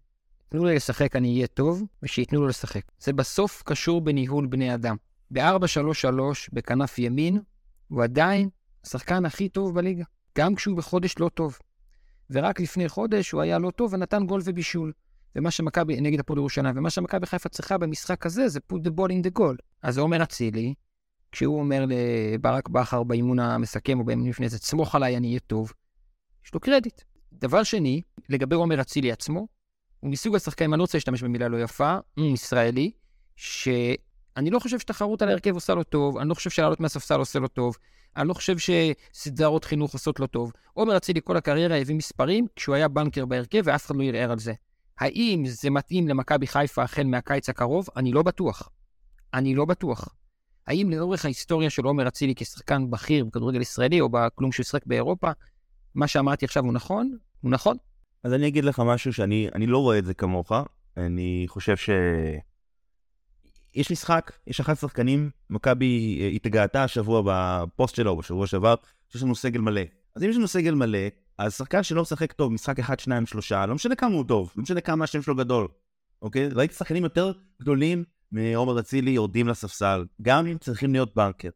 תנו 0.49 0.65
לי 0.65 0.75
לשחק, 0.75 1.17
אני 1.17 1.35
אהיה 1.35 1.47
טוב, 1.47 1.83
ושייתנו 2.03 2.41
לו 2.41 2.47
לשחק. 2.47 2.83
זה 2.99 3.13
בסוף 3.13 3.63
קשור 3.67 4.01
בניהול 4.01 4.47
בני 4.47 4.75
אדם. 4.75 4.97
ב-4-3-3 5.31 5.41
בכנף 6.53 6.99
ימין, 6.99 7.41
הוא 7.89 8.03
עדיין 8.03 8.49
השחקן 8.85 9.25
הכי 9.25 9.49
טוב 9.49 9.75
בליגה, 9.75 10.05
גם 10.39 10.55
כשהוא 10.55 10.77
בחודש 10.77 11.15
לא 11.19 11.29
טוב. 11.35 11.59
ורק 12.31 12.61
לפני 12.61 12.89
חודש 12.89 13.31
הוא 13.31 13.41
היה 13.41 13.59
לא 13.59 13.71
טוב 13.71 13.93
ונתן 13.93 14.27
גול 14.27 14.41
ובישול. 14.45 14.93
ומה 15.37 15.51
שמכבי, 15.51 16.01
נגד 16.01 16.21
הפועל 16.21 16.39
ירושלים, 16.39 16.77
ומה 16.77 16.91
שמכבי 16.91 17.27
חיפה 17.27 17.49
צריכה 17.49 17.79
במשחק 17.79 18.27
הזה 18.27 18.49
זה 18.49 18.61
put 18.73 18.77
the 18.77 18.91
ball 18.91 19.11
in 19.11 19.27
the 19.27 19.39
goal. 19.39 19.57
אז 19.83 19.99
עומר 19.99 20.23
אצילי, 20.23 20.75
כשהוא 21.33 21.59
אומר 21.59 21.85
לברק 21.89 22.69
בכר 22.69 23.03
באימון 23.03 23.39
המסכם 23.39 23.99
או 23.99 24.05
באימון 24.05 24.29
לפני 24.29 24.49
זה, 24.49 24.59
סמוך 24.59 24.95
עליי, 24.95 25.17
אני 25.17 25.29
אהיה 25.29 25.41
טוב, 25.41 25.73
יש 26.45 26.55
לו 26.55 26.61
קרדיט. 26.61 27.03
דבר 27.33 27.63
שני, 27.63 28.03
לגבי 28.29 28.57
עומר 28.57 28.81
אצילי 28.81 29.13
עצמו, 29.13 29.47
הוא 30.01 30.11
מסוג 30.11 30.37
השחקנים, 30.37 30.75
אני 30.75 30.79
לא 30.79 30.83
רוצה 30.83 30.99
להשתמש 30.99 31.23
במילה 31.23 31.49
לא 31.49 31.63
יפה, 31.63 31.99
הוא 32.17 32.27
ישראלי, 32.35 32.91
שאני 33.37 34.51
לא 34.51 34.59
חושב 34.59 34.79
שתחרות 34.79 35.23
על 35.23 35.29
ההרכב 35.29 35.55
עושה 35.55 35.75
לו 35.75 35.85
טוב, 35.85 36.19
אני 36.19 36.29
לא 36.29 36.35
חושב 36.35 36.51
שלעלות 36.51 36.81
מהספסל 36.81 37.19
עושה 37.19 37.39
לו 37.39 37.49
טוב, 37.49 37.77
אני 38.17 38.29
לא 38.29 38.35
חושב 38.35 38.57
שסדרות 38.59 39.65
חינוך 39.65 39.93
עושות 39.93 40.21
לו 40.21 40.27
טוב. 40.27 40.53
עומר 40.73 40.97
אצילי 40.97 41.21
כל 41.25 41.37
הקריירה 41.37 41.77
הביא 41.77 41.95
מספרים 41.95 42.47
כשהוא 42.57 42.75
היה 42.75 42.89
בנקר 42.89 43.27
בהרכב 43.27 43.63
ואף 43.65 43.87
אחד 43.87 43.97
לא 43.97 44.05
ערער 44.05 44.33
על 44.33 44.39
זה. 44.39 44.53
האם 44.99 45.43
זה 45.47 45.71
מתאים 45.71 46.09
למכבי 46.09 46.47
חיפה 46.47 46.83
החל 46.83 47.03
מהקיץ 47.03 47.49
הקרוב? 47.49 47.89
אני 47.97 48.13
לא 48.13 48.23
בטוח. 48.23 48.69
אני 49.35 49.55
לא 49.55 49.65
בטוח. 49.65 50.09
האם 50.67 50.91
לאורך 50.91 51.25
ההיסטוריה 51.25 51.71
של 51.71 51.85
עומר 51.85 52.09
אצילי 52.09 52.35
כשחקן 52.37 52.91
בכיר 52.91 53.25
בכדורגל 53.25 53.61
ישראלי 53.61 54.01
או 54.01 54.09
בכלום 54.09 54.53
שהוא 54.53 54.65
שיחק 54.65 54.87
באירופה, 54.87 55.31
מה 55.95 56.07
שאמרתי 56.07 56.45
עכשיו 56.45 56.65
הוא 56.65 56.73
נכון? 56.73 57.17
הוא 57.41 57.51
נכון. 57.51 57.77
אז 58.25 58.33
אני 58.33 58.49
אגיד 58.49 58.65
לך 58.65 58.83
משהו 58.87 59.13
שאני 59.13 59.67
לא 59.67 59.79
רואה 59.79 59.99
את 59.99 60.05
זה 60.05 60.15
כמוך. 60.15 60.53
אני 60.97 61.45
חושב 61.49 61.77
ש... 61.77 61.91
יש 63.75 63.93
משחק, 63.93 64.33
יש 64.47 64.61
אחד 64.61 64.75
שחקנים, 64.75 65.31
מכבי 65.51 66.33
התגאתה 66.35 66.85
השבוע 66.85 67.23
בפוסט 67.25 67.95
שלו, 67.95 68.17
בשבוע 68.17 68.47
שעבר, 68.47 68.75
שיש 69.09 69.23
לנו 69.23 69.35
סגל 69.35 69.61
מלא. 69.61 69.81
אז 70.15 70.23
אם 70.23 70.31
יש 70.31 70.37
לנו 70.37 70.49
סגל 70.49 70.75
מלא, 70.75 70.99
אז 71.39 71.55
שחקן 71.55 71.83
שלא 71.83 72.03
משחק 72.03 72.33
טוב, 72.33 72.53
משחק 72.53 72.79
אחד, 72.79 73.01
שניים, 73.01 73.27
שלושה, 73.27 73.67
לא 73.67 73.75
משנה 73.75 73.95
כמה 73.95 74.15
הוא 74.15 74.25
טוב, 74.29 74.53
לא 74.57 74.63
משנה 74.63 74.81
כמה 74.81 75.05
השם 75.05 75.23
שלו 75.23 75.37
גדול, 75.37 75.69
אוקיי? 76.23 76.49
ראיתי 76.49 76.75
שחקנים 76.75 77.05
יותר 77.05 77.33
גדולים 77.61 78.05
מעומר 78.33 78.81
אצילי 78.81 79.11
יורדים 79.11 79.49
לספסל, 79.49 80.05
גם 80.23 80.47
אם 80.47 80.59
צריכים 80.59 80.93
להיות 80.93 81.15
בנקר. 81.17 81.49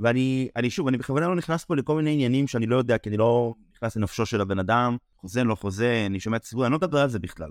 ואני 0.00 0.48
אני 0.56 0.70
שוב, 0.70 0.88
אני 0.88 0.98
בכוונה 0.98 1.28
לא 1.28 1.36
נכנס 1.36 1.64
פה 1.64 1.76
לכל 1.76 1.96
מיני 1.96 2.12
עניינים 2.12 2.46
שאני 2.46 2.66
לא 2.66 2.76
יודע, 2.76 2.98
כי 2.98 3.08
אני 3.08 3.16
לא 3.16 3.54
נכנס 3.76 3.96
לנפשו 3.96 4.26
של 4.26 4.40
הבן 4.40 4.58
אדם, 4.58 4.96
חוזה, 5.16 5.44
לא 5.44 5.54
חוזה, 5.54 6.02
אני 6.06 6.20
שומע 6.20 6.36
את 6.36 6.44
הסיפור, 6.44 6.64
אני 6.66 6.72
לא 6.72 6.78
מדבר 6.78 6.98
על 6.98 7.08
זה 7.08 7.18
בכלל. 7.18 7.50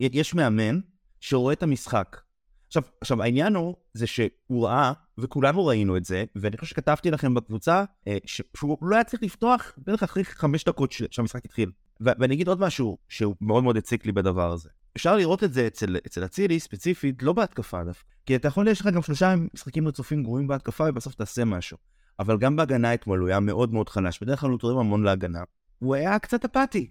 יש 0.00 0.34
מאמן 0.34 0.80
שרואה 1.20 1.52
את 1.52 1.62
המשחק. 1.62 2.20
עכשיו, 2.66 2.82
עכשיו 3.00 3.22
העניין 3.22 3.54
הוא, 3.54 3.74
זה 3.94 4.06
שהוא 4.06 4.66
ראה, 4.66 4.92
וכולנו 5.18 5.66
ראינו 5.66 5.96
את 5.96 6.04
זה, 6.04 6.24
ואני 6.36 6.56
חושב 6.56 6.70
שכתבתי 6.70 7.10
לכם 7.10 7.34
בקבוצה, 7.34 7.84
אה, 8.08 8.16
שהוא 8.26 8.78
לא 8.82 8.94
היה 8.94 9.04
צריך 9.04 9.22
לפתוח 9.22 9.72
בערך 9.76 10.02
אחרי 10.02 10.24
חמש 10.24 10.64
דקות 10.64 10.92
שהמשחק 10.92 11.44
התחיל. 11.44 11.70
ואני 12.00 12.34
אגיד 12.34 12.48
עוד 12.48 12.60
משהו 12.60 12.98
שהוא 13.08 13.34
מאוד 13.40 13.64
מאוד 13.64 13.76
הציק 13.76 14.06
לי 14.06 14.12
בדבר 14.12 14.52
הזה. 14.52 14.68
אפשר 14.96 15.16
לראות 15.16 15.44
את 15.44 15.52
זה 15.52 15.66
אצל, 15.66 15.96
אצל 16.06 16.24
אצילי 16.24 16.60
ספציפית, 16.60 17.22
לא 17.22 17.32
בהתקפה 17.32 17.84
דווקא. 17.84 18.08
כי 18.26 18.36
אתה 18.36 18.48
יכול, 18.48 18.68
יש 18.68 18.80
לך 18.80 18.86
גם 18.86 19.02
שלושה 19.02 19.34
משחקים 19.54 19.88
רצופים 19.88 20.22
גרועים 20.22 20.46
בהתקפה 20.46 20.84
ובסוף 20.88 21.14
תעשה 21.14 21.44
משהו. 21.44 21.76
אבל 22.18 22.38
גם 22.38 22.56
בהגנה 22.56 22.94
אתמול 22.94 23.20
הוא 23.20 23.28
היה 23.28 23.40
מאוד 23.40 23.72
מאוד 23.72 23.88
חלש, 23.88 24.22
בדרך 24.22 24.40
כלל 24.40 24.50
הוא 24.50 24.58
תורם 24.58 24.78
המון 24.78 25.02
להגנה. 25.02 25.42
הוא 25.78 25.94
היה 25.94 26.18
קצת 26.18 26.44
אפאתי. 26.44 26.90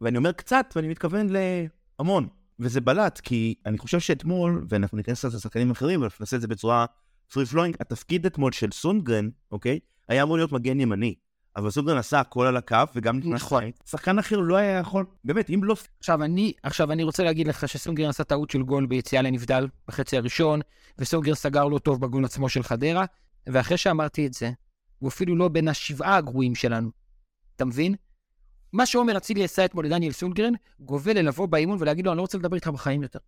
ואני 0.00 0.18
אומר 0.18 0.32
קצת, 0.32 0.72
ואני 0.76 0.88
מתכוון 0.88 1.26
להמון. 1.98 2.28
וזה 2.60 2.80
בלט, 2.80 3.20
כי 3.20 3.54
אני 3.66 3.78
חושב 3.78 4.00
שאתמול, 4.00 4.66
ואנחנו 4.68 4.96
ניכנס 4.96 5.24
לזה 5.24 5.36
לשחקנים 5.36 5.70
אחרים, 5.70 6.00
אבל 6.02 6.10
נעשה 6.20 6.36
את 6.36 6.40
זה 6.40 6.48
בצורה 6.48 6.86
פרי 7.32 7.46
פלואינג, 7.46 7.76
התפקיד 7.80 8.26
אתמול 8.26 8.52
של 8.52 8.72
סונגרן, 8.72 9.28
אוקיי? 9.52 9.78
היה 10.08 10.22
אמור 10.22 10.36
להיות 10.36 10.52
מגן 10.52 10.80
ימני. 10.80 11.14
אבל 11.56 11.70
סונגרן 11.70 11.96
עשה 11.96 12.20
הכל 12.20 12.46
על 12.46 12.56
הקו, 12.56 12.76
וגם 12.94 13.18
נכנס 13.18 13.42
נכון. 13.42 13.64
שחקן 13.86 14.18
אחר 14.18 14.36
לא 14.36 14.56
היה 14.56 14.78
יכול, 14.78 15.04
באמת, 15.24 15.50
אם 15.50 15.64
לא... 15.64 15.74
עכשיו 15.98 16.22
אני, 16.22 16.52
עכשיו 16.62 16.92
אני 16.92 17.04
רוצה 17.04 17.24
להגיד 17.24 17.48
לך 17.48 17.68
שסונגרן 17.68 18.08
עשה 18.08 18.24
טעות 18.24 18.50
של 18.50 18.62
גול 18.62 18.86
ביציאה 18.86 19.22
לנבדל 19.22 19.68
בחצי 19.88 20.16
הראשון, 20.16 20.60
וסונגרן 20.98 21.34
סגר 21.34 21.64
לא 21.64 21.78
טוב 21.78 22.00
בגול 22.00 22.24
עצמו 22.24 22.48
של 22.48 22.62
חדרה, 22.62 23.04
ואחרי 23.46 23.76
שאמרתי 23.76 24.26
את 24.26 24.34
זה, 24.34 24.50
הוא 24.98 25.08
אפילו 25.08 25.36
לא 25.36 25.48
בין 25.48 25.68
השבעה 25.68 26.16
הגרועים 26.16 26.54
שלנו. 26.54 26.90
אתה 27.56 27.64
מבין? 27.64 27.94
מה 28.72 28.86
שעומר 28.86 29.16
אצילי 29.16 29.44
עשה 29.44 29.64
אתמול 29.64 29.86
לדניאל 29.86 30.12
סונגרן, 30.12 30.52
גובל 30.80 31.18
ללבוא 31.18 31.46
באימון 31.46 31.78
ולהגיד 31.80 32.06
לו, 32.06 32.12
אני 32.12 32.16
לא 32.16 32.22
רוצה 32.22 32.38
לדבר 32.38 32.56
איתך 32.56 32.68
בחיים 32.68 33.02
יותר. 33.02 33.18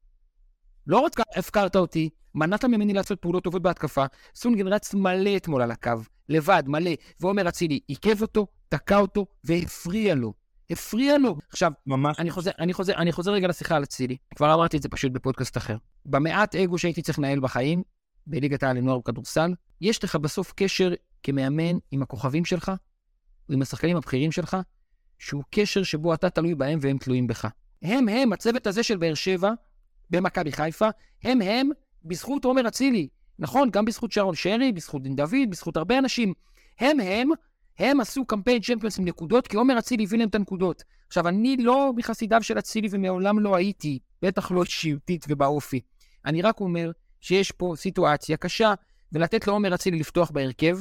לא 0.87 0.99
רק 0.99 1.13
הפקרת 1.37 1.77
אותי, 1.77 2.11
מנעת 2.35 2.65
ממני 2.65 2.95
לעשות 2.95 3.21
פעולות 3.21 3.45
טובות 3.45 3.63
בהתקפה, 3.63 4.05
סונגרן 4.35 4.73
רץ 4.73 4.95
מלא 4.95 5.37
אתמול 5.37 5.63
על 5.63 5.71
הקו, 5.71 5.93
לבד, 6.29 6.63
מלא, 6.67 6.91
ועומר 7.21 7.49
אצילי 7.49 7.81
עיכב 7.87 8.23
אותו, 8.23 8.47
תקע 8.69 8.99
אותו 8.99 9.27
והפריע 9.45 10.15
לו. 10.15 10.33
הפריע 10.71 11.19
לו. 11.19 11.37
עכשיו, 11.51 11.73
ממש. 11.87 12.19
אני 12.19 12.31
חוזר, 12.31 12.51
אני 12.59 12.73
חוזר, 12.73 12.95
אני 12.95 13.13
חוזר 13.13 13.33
רגע 13.33 13.49
לשיחה 13.49 13.77
על 13.77 13.83
אצילי. 13.83 14.17
כבר 14.35 14.55
אמרתי 14.55 14.77
את 14.77 14.83
זה 14.83 14.89
פשוט 14.89 15.13
בפודקאסט 15.13 15.57
אחר. 15.57 15.77
במעט 16.07 16.55
אגו 16.55 16.79
שהייתי 16.79 17.03
צריך 17.03 17.19
לנהל 17.19 17.41
בחיים, 17.41 17.83
בליגת 18.29 18.63
העל 18.63 18.77
לנוער 18.77 18.99
בכדורסל, 18.99 19.55
יש 19.81 20.05
לך 20.05 20.17
בסוף 20.17 20.53
קשר 20.57 20.93
כמאמן 21.23 21.79
עם 21.91 22.03
הכוכבים 22.03 22.45
שלך, 22.45 22.73
עם 23.51 23.63
השחקנים 23.63 23.97
הבכירים 23.97 24.33
שלך, 24.33 24.57
שהוא 25.19 25.43
קשר 25.51 25.83
שבו 25.83 26.15
אתה 26.15 26.31
תלוי 26.31 26.55
בהם 26.55 26.79
והם 26.83 26.99
תלויים 26.99 27.27
בך. 27.27 27.49
הם 27.83 28.09
הם, 28.09 28.33
הצוות 28.33 28.67
הזה 28.67 28.83
של 28.83 28.97
באר 28.97 29.15
שבע, 29.15 29.53
במכבי 30.11 30.53
חיפה, 30.53 30.89
הם 31.25 31.43
הם, 31.43 31.71
בזכות 32.05 32.45
עומר 32.45 32.69
אצילי. 32.69 33.09
נכון, 33.39 33.71
גם 33.71 33.85
בזכות 33.85 34.13
שרון 34.13 34.35
שרי, 34.35 34.73
בזכות 34.73 35.03
דין 35.03 35.17
דוד, 35.17 35.51
בזכות 35.51 35.77
הרבה 35.77 35.99
אנשים. 35.99 36.35
הם 36.79 37.01
הם, 37.01 37.31
הם 37.79 38.01
עשו 38.01 38.25
קמפיין 38.25 38.63
צ'מפיונס 38.63 38.99
עם 38.99 39.05
נקודות, 39.05 39.47
כי 39.47 39.57
עומר 39.57 39.79
אצילי 39.79 40.05
הביא 40.05 40.19
להם 40.19 40.29
את 40.29 40.35
הנקודות. 40.35 40.85
עכשיו, 41.07 41.29
אני 41.29 41.57
לא 41.57 41.93
מחסידיו 41.97 42.43
של 42.43 42.59
אצילי 42.59 42.89
ומעולם 42.91 43.39
לא 43.39 43.57
הייתי, 43.57 43.99
בטח 44.23 44.51
לא 44.51 44.63
אישיותית 44.63 45.27
ובאופי. 45.29 45.81
אני 46.25 46.43
רק 46.43 46.61
אומר 46.61 46.91
שיש 47.21 47.53
פה 47.53 47.75
סיטואציה 47.77 48.37
קשה, 48.37 48.75
ולתת 49.13 49.47
לעומר 49.47 49.75
אצילי 49.75 49.99
לפתוח 49.99 50.31
בהרכב, 50.31 50.79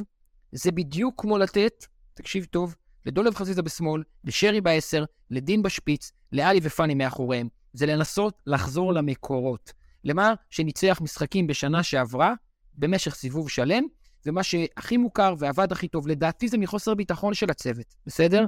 זה 0.51 0.71
בדיוק 0.71 1.21
כמו 1.21 1.37
לתת, 1.37 1.85
תקשיב 2.13 2.45
טוב, 2.45 2.75
לדולב 3.05 3.35
חזיזה 3.35 3.61
בשמאל, 3.61 4.03
לשרי 4.23 4.61
בעשר, 4.61 5.05
לדין 5.29 5.61
בשפיץ, 5.63 6.11
לעלי 6.31 6.59
ופאני 6.63 6.95
מאחוריהם. 6.95 7.47
זה 7.73 7.85
לנסות 7.85 8.41
לחזור 8.47 8.93
למקורות. 8.93 9.73
למה 10.03 10.33
שניצח 10.49 10.99
משחקים 11.01 11.47
בשנה 11.47 11.83
שעברה, 11.83 12.33
במשך 12.73 13.15
סיבוב 13.15 13.49
שלם, 13.49 13.83
ומה 14.25 14.43
שהכי 14.43 14.97
מוכר 14.97 15.35
ועבד 15.37 15.71
הכי 15.71 15.87
טוב, 15.87 16.07
לדעתי 16.07 16.47
זה 16.47 16.57
מחוסר 16.57 16.93
ביטחון 16.93 17.33
של 17.33 17.51
הצוות, 17.51 17.95
בסדר? 18.05 18.45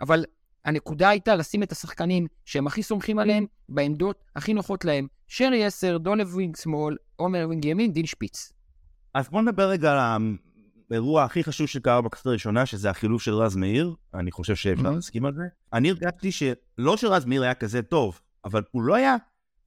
אבל 0.00 0.24
הנקודה 0.64 1.08
הייתה 1.08 1.36
לשים 1.36 1.62
את 1.62 1.72
השחקנים 1.72 2.26
שהם 2.44 2.66
הכי 2.66 2.82
סומכים 2.82 3.18
עליהם 3.18 3.46
בעמדות 3.68 4.24
הכי 4.36 4.54
נוחות 4.54 4.84
להם. 4.84 5.06
שרי 5.28 5.64
10, 5.64 5.98
דולב 5.98 6.34
wing 6.34 6.56
שמאל, 6.56 6.96
עומר 7.16 7.44
wing 7.46 7.64
ימין, 7.64 7.92
דין 7.92 8.06
שפיץ. 8.06 8.52
אז 9.14 9.28
בוא 9.28 9.42
נדבר 9.42 9.68
רגע 9.68 9.92
על 9.92 9.98
האירוע 10.90 11.24
הכי 11.24 11.44
חשוב 11.44 11.66
שקרה 11.66 12.00
בכנסת 12.00 12.26
הראשונה, 12.26 12.66
שזה 12.66 12.90
החילוף 12.90 13.22
של 13.22 13.34
רז 13.34 13.56
מאיר. 13.56 13.94
אני 14.14 14.30
חושב 14.30 14.54
שאפשר 14.54 14.90
להסכים 14.90 15.24
על 15.24 15.34
זה. 15.34 15.42
אני 15.72 15.90
הרגשתי 15.90 16.32
שלא 16.32 16.96
שרז 16.96 17.24
מאיר 17.24 17.42
היה 17.42 17.54
כזה 17.54 17.82
טוב, 17.82 18.20
אבל 18.44 18.62
הוא 18.70 18.82
לא 18.82 18.94
היה 18.94 19.16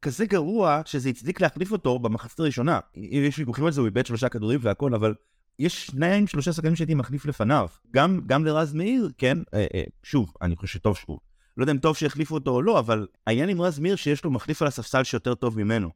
כזה 0.01 0.25
גרוע 0.25 0.81
שזה 0.85 1.09
הצדיק 1.09 1.41
להחליף 1.41 1.71
אותו 1.71 1.99
במחצית 1.99 2.39
הראשונה. 2.39 2.79
יש 2.95 3.39
ויכוחים 3.39 3.65
על 3.65 3.71
זה, 3.71 3.81
הוא 3.81 3.85
איבד 3.85 4.05
שלושה 4.05 4.29
כדורים 4.29 4.59
והכל, 4.63 4.93
אבל 4.93 5.13
יש 5.59 5.87
שניים, 5.87 6.27
שלושה 6.27 6.53
שחקנים 6.53 6.75
שהייתי 6.75 6.93
מחליף 6.93 7.25
לפניו. 7.25 7.67
גם, 7.91 8.21
גם 8.25 8.45
לרז 8.45 8.73
מאיר, 8.73 9.09
כן, 9.17 9.37
אה, 9.53 9.65
אה, 9.73 9.83
שוב, 10.03 10.33
אני 10.41 10.55
חושב 10.55 10.79
שטוב 10.79 10.97
שהוא. 10.97 11.19
לא 11.59 11.63
יודע 11.63 11.73
אם 11.73 11.77
טוב 11.77 11.95
שהחליפו 11.95 12.35
אותו 12.35 12.51
או 12.51 12.61
לא, 12.61 12.79
אבל 12.79 13.07
העניין 13.27 13.49
עם 13.49 13.61
רז 13.61 13.79
מאיר 13.79 13.95
שיש 13.95 14.23
לו 14.23 14.31
מחליף 14.31 14.61
על 14.61 14.67
הספסל 14.67 15.03
שיותר 15.03 15.35
טוב 15.35 15.59
ממנו. 15.59 15.89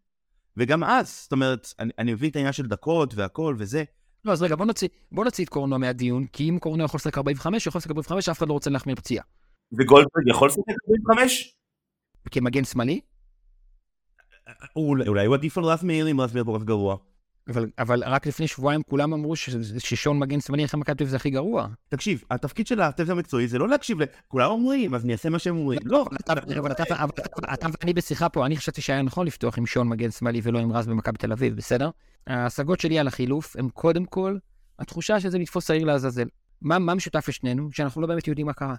וגם 0.57 0.83
אז, 0.83 1.19
זאת 1.21 1.31
אומרת, 1.31 1.73
אני, 1.79 1.91
אני 1.99 2.13
מבין 2.13 2.29
את 2.29 2.35
העניין 2.35 2.53
של 2.53 2.67
דקות 2.67 3.13
והכל 3.15 3.55
וזה. 3.57 3.83
לא, 4.25 4.31
אז 4.31 4.41
רגע, 4.41 4.55
בוא 4.55 4.65
נוציא, 4.65 4.87
בוא 5.11 5.25
נוציא 5.25 5.43
את 5.43 5.49
קורנו 5.49 5.79
מהדיון, 5.79 6.25
כי 6.25 6.49
אם 6.49 6.59
קורנו 6.59 6.83
יכול 6.83 6.97
לשחק 6.97 7.17
45, 7.17 7.67
יכול 7.67 7.79
לשחק 7.79 7.91
45, 7.91 8.29
אף 8.29 8.37
אחד 8.37 8.47
לא 8.47 8.53
רוצה 8.53 8.69
להחמיר 8.69 8.95
פציעה. 8.95 9.23
וגולדברג 9.71 10.27
יכול 10.27 10.47
לשחק 10.47 10.63
45? 11.09 11.55
כמגן 12.31 12.63
שמאלי? 12.63 12.99
אולי 14.75 15.25
הוא 15.25 15.35
עדיף 15.35 15.57
על 15.57 15.63
רז 15.63 15.83
מאיר 15.83 16.11
אם 16.11 16.21
רז 16.21 16.33
מאיר 16.33 16.45
כל 16.45 16.57
כך 16.59 16.65
גרוע. 16.65 16.97
אבל, 17.49 17.69
אבל 17.79 18.03
רק 18.03 18.27
לפני 18.27 18.47
שבועיים 18.47 18.81
כולם 18.83 19.13
אמרו 19.13 19.35
ששון 19.79 20.19
מגן 20.19 20.39
שמאלי 20.39 20.65
אחרי 20.65 20.79
מכבי 20.79 20.95
תל 20.95 21.03
אביב 21.03 21.09
זה 21.09 21.15
הכי 21.15 21.29
גרוע. 21.29 21.67
תקשיב, 21.89 22.23
התפקיד 22.31 22.67
של 22.67 22.81
הצוות 22.81 23.09
המקצועי 23.09 23.47
זה 23.47 23.57
לא 23.57 23.69
להקשיב 23.69 24.01
ל... 24.01 24.05
כולם 24.27 24.51
אומרים, 24.51 24.95
אז 24.95 25.03
אני 25.03 25.13
אעשה 25.13 25.29
מה 25.29 25.39
שהם 25.39 25.57
אומרים. 25.57 25.79
לא. 25.83 26.05
אבל 26.59 26.71
אתה 27.53 27.67
ואני 27.81 27.93
בשיחה 27.93 28.29
פה, 28.29 28.45
אני 28.45 28.57
חשבתי 28.57 28.81
שהיה 28.81 29.01
נכון 29.01 29.27
לפתוח 29.27 29.57
עם 29.57 29.65
שון 29.65 29.89
מגן 29.89 30.11
שמאלי 30.11 30.41
ולא 30.43 30.59
עם 30.59 30.73
רז 30.73 30.87
במכבי 30.87 31.17
תל 31.17 31.31
אביב, 31.31 31.55
בסדר? 31.55 31.89
ההשגות 32.27 32.79
שלי 32.79 32.99
על 32.99 33.07
החילוף 33.07 33.55
הם 33.59 33.69
קודם 33.69 34.05
כל 34.05 34.37
התחושה 34.79 35.19
שזה 35.19 35.37
לתפוס 35.37 35.67
שעיר 35.67 35.85
לעזאזל. 35.85 36.27
מה, 36.61 36.79
מה 36.79 36.95
משותף 36.95 37.25
לשנינו? 37.29 37.71
שאנחנו 37.71 38.01
לא 38.01 38.07
באמת 38.07 38.27
יודעים 38.27 38.47
מה 38.47 38.53
קרה. 38.53 38.75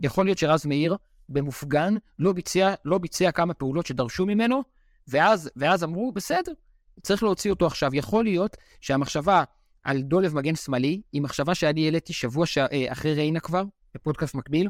יכול 0.00 0.24
להיות 0.24 0.38
שרז 0.38 0.66
מאיר 0.66 0.96
במופגן 1.28 1.94
לא 2.18 2.32
ביצע, 2.32 2.74
לא 2.84 2.98
ביצע 2.98 3.30
כמה 3.30 3.54
פעולות 3.54 3.86
שדרשו 3.86 4.26
ממנו, 4.26 4.62
ואז, 5.08 5.50
ואז 5.56 5.84
אמרו, 5.84 6.12
בסדר, 6.12 6.52
צריך 7.02 7.22
להוציא 7.22 7.50
אותו 7.50 7.66
עכשיו. 7.66 7.94
יכול 7.94 8.24
להיות 8.24 8.56
שהמחשבה 8.80 9.44
על 9.82 10.02
דולב 10.02 10.34
מגן 10.34 10.54
שמאלי, 10.54 11.00
היא 11.12 11.22
מחשבה 11.22 11.54
שאני 11.54 11.84
העליתי 11.84 12.12
שבוע 12.12 12.46
ש... 12.46 12.58
אה, 12.58 12.92
אחרי 12.92 13.14
ריינה 13.14 13.40
כבר, 13.40 13.62
בפודקאסט 13.94 14.34
מקביל, 14.34 14.68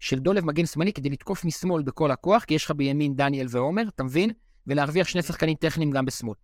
של 0.00 0.18
דולב 0.18 0.44
מגן 0.44 0.66
שמאלי 0.66 0.92
כדי 0.92 1.10
לתקוף 1.10 1.44
משמאל 1.44 1.82
בכל 1.82 2.10
הכוח, 2.10 2.44
כי 2.44 2.54
יש 2.54 2.64
לך 2.64 2.70
בימין 2.70 3.16
דניאל 3.16 3.46
ועומר, 3.50 3.82
אתה 3.88 4.02
מבין? 4.02 4.30
ולהרוויח 4.66 5.08
שני 5.08 5.22
שחקנים 5.22 5.54
טכניים 5.54 5.90
גם 5.90 6.04
בשמאל. 6.04 6.34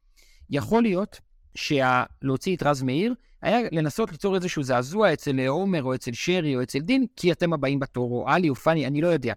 יכול 0.50 0.82
להיות 0.82 1.20
שלהוציא 1.54 2.56
את 2.56 2.62
רז 2.62 2.82
מאיר, 2.82 3.14
היה 3.42 3.58
לנסות 3.72 4.12
ליצור 4.12 4.34
איזשהו 4.34 4.62
זעזוע 4.62 5.12
אצל 5.12 5.46
עומר 5.46 5.82
או 5.82 5.94
אצל 5.94 6.12
שרי 6.12 6.56
או 6.56 6.62
אצל 6.62 6.78
דין, 6.78 7.06
כי 7.16 7.32
אתם 7.32 7.52
הבאים 7.52 7.78
בתור, 7.78 8.10
או 8.12 8.28
עלי 8.28 8.48
או 8.48 8.54
פאני, 8.54 8.86
אני 8.86 9.00
לא 9.00 9.08
יודע. 9.08 9.32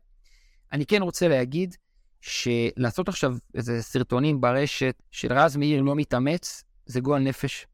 אני 0.74 0.86
כן 0.86 1.02
רוצה 1.02 1.28
להגיד 1.28 1.76
שלעשות 2.26 3.10
עכשיו 3.10 3.36
איזה 3.56 3.82
סרטונים 3.82 4.42
ברשת 4.42 5.02
של 5.12 5.34
רז 5.34 5.58
מאיר 5.58 5.82
לא 5.82 5.96
מתאמץ, 5.96 6.64
זה 6.86 7.00
גועל 7.00 7.22
נפש. 7.22 7.68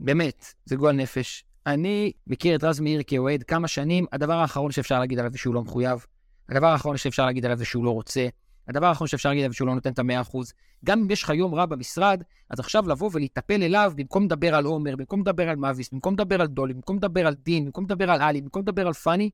באמת, 0.00 0.54
זה 0.64 0.76
גועל 0.76 0.96
נפש. 0.96 1.44
אני 1.66 2.12
מכיר 2.26 2.56
את 2.56 2.64
רז 2.64 2.80
מאיר 2.80 3.02
כאוהד 3.06 3.42
כמה 3.42 3.68
שנים, 3.68 4.06
הדבר 4.12 4.32
האחרון 4.32 4.70
שאפשר 4.70 4.98
להגיד 4.98 5.18
עליו 5.18 5.32
זה 5.32 5.38
שהוא 5.38 5.54
לא 5.54 5.62
מחויב. 5.62 6.06
הדבר 6.48 6.66
האחרון 6.66 6.96
שאפשר 6.96 7.26
להגיד 7.26 7.44
עליו 7.44 7.58
זה 7.58 7.64
שהוא 7.64 7.84
לא 7.84 7.90
רוצה. 7.90 8.28
הדבר 8.68 8.86
האחרון 8.86 9.08
שאפשר 9.08 9.28
להגיד 9.28 9.42
עליו 9.42 9.52
זה 9.52 9.56
שהוא 9.56 9.68
לא 9.68 9.74
נותן 9.74 9.92
את 9.92 9.98
המאה 9.98 10.20
אחוז. 10.20 10.52
גם 10.84 11.00
אם 11.00 11.10
יש 11.10 11.22
לך 11.22 11.30
יום 11.30 11.54
רע 11.54 11.66
במשרד, 11.66 12.22
אז 12.50 12.60
עכשיו 12.60 12.88
לבוא 12.88 13.10
ולהיטפל 13.12 13.62
אליו 13.62 13.92
במקום 13.96 14.24
לדבר 14.24 14.54
על 14.54 14.64
עומר, 14.64 14.96
במקום 14.96 15.20
לדבר 15.20 15.48
על 15.48 15.56
מאביס, 15.56 15.90
במקום 15.92 16.14
לדבר 16.14 16.40
על 16.40 16.46
דולי, 16.46 16.74
במקום 16.74 16.96
לדבר 16.96 17.26
על 17.26 17.34
דין, 17.34 17.64
במקום 17.64 17.84
לדבר 17.84 18.10
על 18.10 18.20
עלי, 18.20 18.40
במקום 18.40 18.62
לדבר 18.62 18.86
על 18.86 18.92
פאני, 18.92 19.30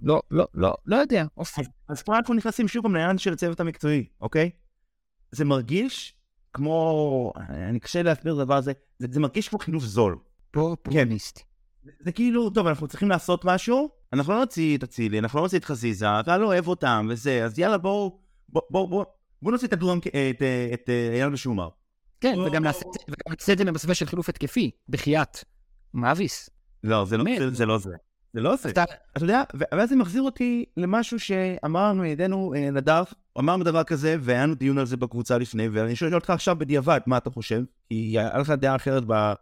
לא, 0.00 0.22
לא, 0.30 0.46
לא, 0.54 0.74
לא 0.86 0.96
יודע. 0.96 1.24
אז, 1.36 1.66
אז 1.88 2.02
פה 2.02 2.16
אנחנו 2.16 2.34
נכנסים 2.34 2.68
שוב 2.68 2.86
לעניין 2.86 3.18
של 3.18 3.32
הצוות 3.32 3.60
המקצועי, 3.60 4.06
אוקיי? 4.20 4.50
זה 5.30 5.44
מרגיש 5.44 6.14
כמו, 6.52 7.32
אני 7.48 7.80
קשה 7.80 8.02
להסביר 8.02 8.34
את 8.34 8.38
הדבר 8.38 8.56
הזה, 8.56 8.72
זה, 8.98 9.06
זה 9.10 9.20
מרגיש 9.20 9.48
כמו 9.48 9.58
חינוך 9.58 9.84
זול. 9.84 10.18
כן. 10.90 11.08
זה, 11.84 11.90
זה 12.00 12.12
כאילו, 12.12 12.50
טוב, 12.50 12.66
אנחנו 12.66 12.88
צריכים 12.88 13.08
לעשות 13.08 13.44
משהו, 13.44 13.90
אנחנו 14.12 14.32
לא 14.32 14.40
נוציא 14.40 14.76
את 14.76 14.82
אצילי, 14.82 15.18
אנחנו 15.18 15.38
לא 15.38 15.44
נוציא 15.44 15.58
את 15.58 15.64
חזיזה, 15.64 16.20
אתה 16.20 16.38
לא 16.38 16.46
אוהב 16.46 16.68
אותם 16.68 17.08
וזה, 17.10 17.44
אז 17.44 17.58
יאללה 17.58 17.78
בואו, 17.78 18.18
בואו, 18.48 18.64
בואו, 18.70 18.88
בואו, 18.88 19.04
בוא 19.42 19.52
נוציא 19.52 19.68
את 19.68 19.72
הדרום, 19.72 19.98
את, 19.98 20.06
את, 20.06 20.42
את 20.74 20.90
אייל 21.12 21.32
ושומר. 21.32 21.68
כן, 22.20 22.38
וגם 22.46 22.64
נעשה 22.64 23.52
את 23.52 23.58
זה 23.58 23.64
במסווה 23.64 23.94
של 23.94 24.06
חילוף 24.06 24.28
התקפי, 24.28 24.70
בחייאת. 24.88 25.44
מאביס. 25.94 26.50
לא, 26.84 27.04
זה 27.04 27.16
לא. 27.16 27.24
זה, 27.78 27.90
זה 28.32 28.40
לא 28.40 28.56
זה. 28.56 28.68
אתה, 28.68 28.84
אתה 29.16 29.24
יודע, 29.24 29.42
ואז 29.54 29.88
זה 29.88 29.96
מחזיר 29.96 30.22
אותי 30.22 30.64
למשהו 30.76 31.18
שאמר 31.20 31.88
לנו 31.88 32.04
ידינו 32.04 32.54
אה, 32.56 32.70
נדב, 32.70 33.04
אמרנו 33.38 33.64
דבר 33.64 33.84
כזה, 33.84 34.16
והיה 34.20 34.42
לנו 34.42 34.54
דיון 34.54 34.78
על 34.78 34.86
זה 34.86 34.96
בקבוצה 34.96 35.38
לפני, 35.38 35.68
ואני 35.68 35.96
שואל 35.96 36.14
אותך 36.14 36.30
עכשיו 36.30 36.56
בדיעבד, 36.58 37.00
מה 37.06 37.16
אתה 37.16 37.30
חושב? 37.30 37.62
כי 37.88 38.18
היה 38.18 38.38
לך 38.38 38.50
דעה 38.50 38.76
אחרת 38.76 39.02
ב- 39.06 39.32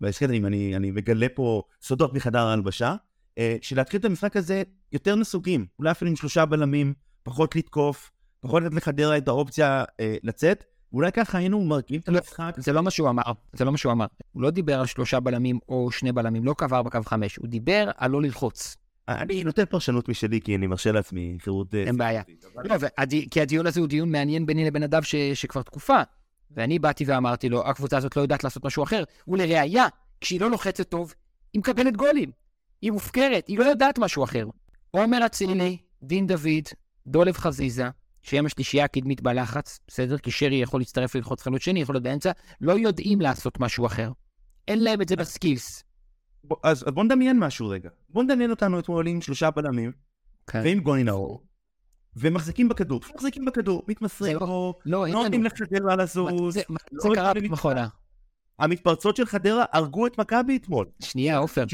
בהסכת, 0.00 0.30
אם 0.30 0.46
אני, 0.46 0.76
אני 0.76 0.90
מגלה 0.90 1.26
פה 1.34 1.62
סודות 1.82 2.14
מחדר 2.14 2.46
ההלבשה, 2.46 2.94
אה, 3.38 3.56
שלהתחיל 3.62 4.00
את 4.00 4.04
המשחק 4.04 4.36
הזה 4.36 4.62
יותר 4.92 5.16
נסוגים, 5.16 5.66
אולי 5.78 5.90
אפילו 5.90 6.08
עם 6.08 6.16
שלושה 6.16 6.44
בלמים, 6.44 6.94
פחות 7.22 7.56
לתקוף, 7.56 8.10
פחות 8.40 8.62
לתת 8.62 8.74
לחדרה 8.74 9.18
את 9.18 9.28
האופציה 9.28 9.84
אה, 10.00 10.16
לצאת, 10.22 10.64
ואולי 10.92 11.12
ככה 11.12 11.38
היינו 11.38 11.64
מרכיבים 11.64 12.00
את 12.00 12.08
לא, 12.08 12.18
המשחק. 12.18 12.54
זה 12.56 12.72
לא 12.72 12.82
מה 12.82 12.90
שהוא 12.90 13.08
אמר, 13.08 13.22
זה 13.52 13.64
לא 13.64 13.72
מה 13.72 13.78
שהוא 13.78 13.92
אמר. 13.92 14.06
הוא 14.32 14.42
לא 14.42 14.50
דיבר 14.50 14.80
על 14.80 14.86
שלושה 14.86 15.20
בלמים 15.20 15.58
או 15.68 15.90
שני 15.90 16.12
בלמים, 16.12 16.44
לא 16.44 16.54
קו 16.58 16.66
ארבע, 16.72 16.90
קו 16.90 16.98
חמש, 17.06 17.36
הוא 17.36 17.48
דיבר 17.48 17.90
על 17.96 18.10
לא 18.10 18.22
ללחוץ. 18.22 18.76
אני 19.08 19.44
נותן 19.44 19.64
פרשנות 19.64 20.08
משלי, 20.08 20.40
כי 20.40 20.56
אני 20.56 20.66
מרשה 20.66 20.92
לעצמי 20.92 21.36
חירות... 21.40 21.74
אה, 21.74 21.82
אין 21.82 21.96
בעיה. 21.96 22.22
לא, 22.64 22.74
כי 23.30 23.40
הדיון 23.40 23.66
הזה 23.66 23.80
הוא 23.80 23.88
דיון 23.88 24.12
מעניין 24.12 24.46
ביני 24.46 24.64
לבין 24.64 24.82
נדב 24.82 25.02
ש- 25.02 25.14
שכבר 25.34 25.62
תקופה. 25.62 26.02
ואני 26.50 26.78
באתי 26.78 27.04
ואמרתי 27.04 27.48
לו, 27.48 27.66
הקבוצה 27.68 27.96
הזאת 27.96 28.16
לא 28.16 28.22
יודעת 28.22 28.44
לעשות 28.44 28.64
משהו 28.64 28.82
אחר. 28.82 29.04
ולראיה, 29.28 29.86
כשהיא 30.20 30.40
לא 30.40 30.50
לוחצת 30.50 30.88
טוב, 30.88 31.14
היא 31.52 31.60
מקבלת 31.60 31.96
גולים. 31.96 32.30
היא 32.82 32.92
מופקרת, 32.92 33.48
היא 33.48 33.58
לא 33.58 33.64
יודעת 33.64 33.98
משהו 33.98 34.24
אחר. 34.24 34.46
עומר 34.90 35.26
אצילי, 35.26 35.76
דין 36.02 36.26
דוד, 36.26 36.68
דולב 37.06 37.36
חזיזה, 37.36 37.88
שהם 38.22 38.46
השלישייה 38.46 38.84
הקדמית 38.84 39.20
בלחץ, 39.22 39.78
בסדר? 39.88 40.18
כי 40.18 40.30
שרי 40.30 40.54
יכול 40.56 40.80
להצטרף 40.80 41.14
ללחוץ 41.14 41.42
חלוץ 41.42 41.62
שני, 41.62 41.80
יכול 41.82 41.94
להיות 41.94 42.02
באמצע, 42.04 42.30
לא 42.60 42.72
יודעים 42.72 43.20
לעשות 43.20 43.60
משהו 43.60 43.86
אחר. 43.86 44.10
אין 44.68 44.84
להם 44.84 45.02
את 45.02 45.08
זה 45.08 45.16
בסקילס. 45.16 45.84
בוא- 46.44 46.56
אז 46.62 46.82
בוא 46.94 47.04
נדמיין 47.04 47.38
משהו 47.38 47.68
רגע. 47.68 47.88
בוא 48.08 48.22
נדמיין 48.22 48.50
אותנו 48.50 48.78
אתמול 48.78 49.06
עם 49.06 49.20
שלושה 49.20 49.50
בלמים, 49.50 49.92
כן. 50.46 50.60
ועם 50.64 50.80
גוני 50.80 51.04
נאור, 51.04 51.42
ומחזיקים 52.16 52.68
בכדור. 52.68 53.00
מחזיקים 53.14 53.44
בכדור, 53.44 53.82
מתמסרים 53.88 54.36
לא, 54.40 54.74
אין 55.06 55.14
לא 55.14 55.22
נותנים. 55.22 55.44
לחדרה 55.44 55.96
לזוז. 55.96 56.54
זה 56.54 56.62
לא 56.92 57.02
זה 57.02 57.08
קרה 57.14 57.34
במכונה. 57.34 57.88
המתפרצות 58.58 59.16
של 59.16 59.26
חדרה 59.26 59.64
הרגו 59.72 60.06
את 60.06 60.18
מכבי 60.18 60.56
אתמול. 60.56 60.86
שנייה, 61.00 61.38
עופר. 61.38 61.64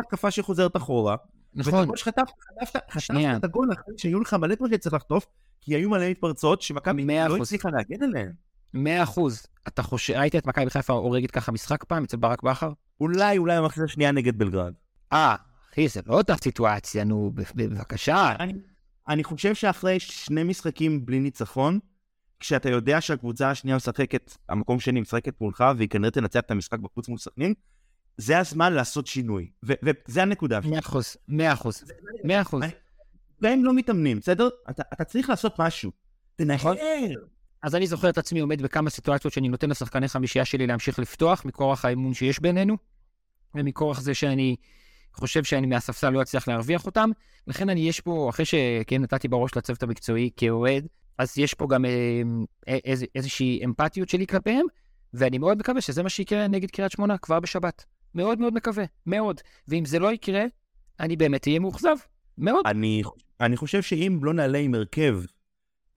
התקפה 0.00 0.30
שחוזרת 0.30 0.76
אחורה. 0.76 1.16
נכון. 1.54 1.96
שחטפת, 1.96 2.28
חטפת, 2.28 2.80
חטפת 2.90 3.00
שנייה. 3.00 3.36
את 3.36 3.44
הגול 3.44 3.72
אחרי 3.72 3.94
שהיו 3.96 4.20
לך 4.20 4.34
מלא 4.34 4.54
דברים 4.54 4.72
שצריך 4.72 4.94
לחטוף, 4.94 5.26
כי 5.60 5.74
היו 5.74 5.90
מלא 5.90 6.10
מתפרצות 6.10 6.62
שמכבי 6.62 7.06
לא. 7.06 7.36
הצליחה 7.36 7.70
להגן 7.70 8.02
עליהן. 8.02 8.32
מאה 8.74 9.02
אחוז. 9.02 9.46
אתה 9.68 9.82
חושב, 9.82 10.14
ראית 10.14 10.36
את 10.36 10.46
מכבי 10.46 10.70
חיפה 10.70 10.92
הורגת 10.92 11.30
ככה 11.30 11.52
משחק 11.52 11.84
פעם 11.84 12.04
אצל 12.04 12.16
ברק 12.16 12.42
בכר? 12.42 12.72
אולי, 13.00 13.38
אולי 13.38 13.56
המחצית 13.56 13.82
השנייה 13.84 14.12
נגד 14.12 14.38
בלגרד. 14.38 14.72
אה, 15.12 15.36
אחי, 15.72 15.88
זה 15.88 16.00
לא 16.06 16.14
אותה 16.14 16.34
סיטואציה, 16.42 17.04
נו, 17.04 17.32
בבקשה. 17.54 18.32
אני, 18.40 18.52
אני 19.08 19.24
חושב 19.24 19.54
שאחרי 19.54 20.00
שני 20.00 20.42
משחקים 20.42 21.06
בלי 21.06 21.20
ניצחון, 21.20 21.78
כשאתה 22.40 22.70
יודע 22.70 23.00
שהקבוצה 23.00 23.50
השנייה 23.50 23.76
משחקת, 23.76 24.36
המקום 24.48 24.80
שני 24.80 25.00
משחקת 25.00 25.40
מולך, 25.40 25.64
והיא 25.76 25.88
כנראה 25.88 26.10
תנצח 26.10 26.40
את 26.40 26.50
המשחק 26.50 26.78
בחוץ 26.78 27.08
מול 27.08 27.18
סכנין, 27.18 27.54
זה 28.20 28.38
הזמן 28.38 28.72
לעשות 28.72 29.06
שינוי. 29.06 29.50
ו- 29.64 29.72
וזה 29.82 30.22
הנקודה. 30.22 30.60
מאה 30.64 30.78
אחוז, 30.78 31.16
מאה 31.28 31.52
אחוז, 31.52 31.84
מאה 32.24 32.40
אחוז. 32.40 32.62
והם 33.40 33.64
לא 33.64 33.74
מתאמנים, 33.74 34.18
בסדר? 34.18 34.48
אתה, 34.70 34.82
אתה 34.92 35.04
צריך 35.04 35.30
לעשות 35.30 35.54
משהו. 35.58 35.90
נכון. 36.40 36.76
תנהל. 36.76 37.16
אז 37.62 37.74
אני 37.74 37.86
זוכר 37.86 38.08
את 38.10 38.18
עצמי 38.18 38.40
עומד 38.40 38.62
בכמה 38.62 38.90
סיטואציות 38.90 39.32
שאני 39.34 39.48
נותן 39.48 39.70
לשחקני 39.70 40.08
חמישייה 40.08 40.44
שלי 40.44 40.66
להמשיך 40.66 40.98
לפתוח, 40.98 41.44
מכורח 41.44 41.84
האמון 41.84 42.14
שיש 42.14 42.40
בינינו, 42.40 42.76
ומכורח 43.54 44.00
זה 44.00 44.14
שאני 44.14 44.56
חושב 45.14 45.44
שאני 45.44 45.66
מהספסל 45.66 46.10
לא 46.10 46.22
אצליח 46.22 46.48
להרוויח 46.48 46.86
אותם. 46.86 47.10
לכן 47.46 47.68
אני, 47.68 47.88
יש 47.88 48.00
פה, 48.00 48.30
אחרי 48.30 48.44
שכן 48.44 49.02
נתתי 49.02 49.28
בראש 49.28 49.56
לצוות 49.56 49.82
המקצועי 49.82 50.30
כאוהד, 50.36 50.86
אז 51.18 51.38
יש 51.38 51.54
פה 51.54 51.66
גם 51.70 51.84
איז, 52.66 53.04
איזושהי 53.14 53.64
אמפתיות 53.64 54.08
שלי 54.08 54.26
כלפיהם, 54.26 54.66
ואני 55.14 55.38
מאוד 55.38 55.58
מקווה 55.58 55.80
שזה 55.80 56.02
מה 56.02 56.08
שיקרה 56.08 56.48
נגד 56.48 56.70
קריית 56.70 56.92
שמונה 56.92 57.18
כבר 57.18 57.40
בשבת. 57.40 57.84
מאוד 58.14 58.38
מאוד 58.40 58.54
מקווה, 58.54 58.84
מאוד. 59.06 59.40
ואם 59.68 59.84
זה 59.84 59.98
לא 59.98 60.12
יקרה, 60.12 60.44
אני 61.00 61.16
באמת 61.16 61.46
אהיה 61.48 61.58
מאוכזב. 61.58 61.96
מאוד. 62.38 62.66
אני, 62.66 63.02
אני 63.40 63.56
חושב 63.56 63.82
שאם 63.82 64.18
לא 64.22 64.34
נעלה 64.34 64.58
עם 64.58 64.74
הרכב 64.74 65.20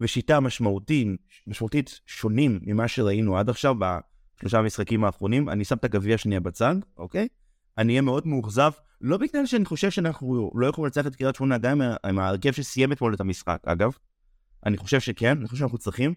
ושיטה 0.01 0.39
משמעותית, 0.39 1.07
משמעותית 1.47 1.99
שונים 2.05 2.59
ממה 2.63 2.87
שראינו 2.87 3.37
עד 3.37 3.49
עכשיו 3.49 3.75
בשלושה 3.79 4.59
המשחקים 4.59 5.03
האחרונים, 5.03 5.49
אני 5.49 5.65
שם 5.65 5.75
את 5.75 5.83
הגביע 5.85 6.17
שנייה 6.17 6.39
בצד, 6.39 6.75
אוקיי? 6.97 7.27
אני 7.77 7.93
אהיה 7.93 8.01
מאוד 8.01 8.27
מאוכזב, 8.27 8.71
לא 9.01 9.17
בגלל 9.17 9.45
שאני 9.45 9.65
חושב 9.65 9.89
שאנחנו 9.91 10.51
לא 10.55 10.67
יכולים 10.67 10.85
לנצח 10.85 11.07
את 11.07 11.15
קריית 11.15 11.35
שמונה, 11.35 11.57
גם 11.57 11.81
עם- 12.05 12.19
ההרכב 12.19 12.51
שסיים 12.51 12.91
אתמול 12.91 13.13
את 13.13 13.19
המשחק, 13.21 13.59
אגב. 13.65 13.91
אני 14.65 14.77
חושב 14.77 14.99
שכן, 14.99 15.37
אני 15.37 15.47
חושב 15.47 15.59
שאנחנו 15.59 15.77
צריכים. 15.77 16.13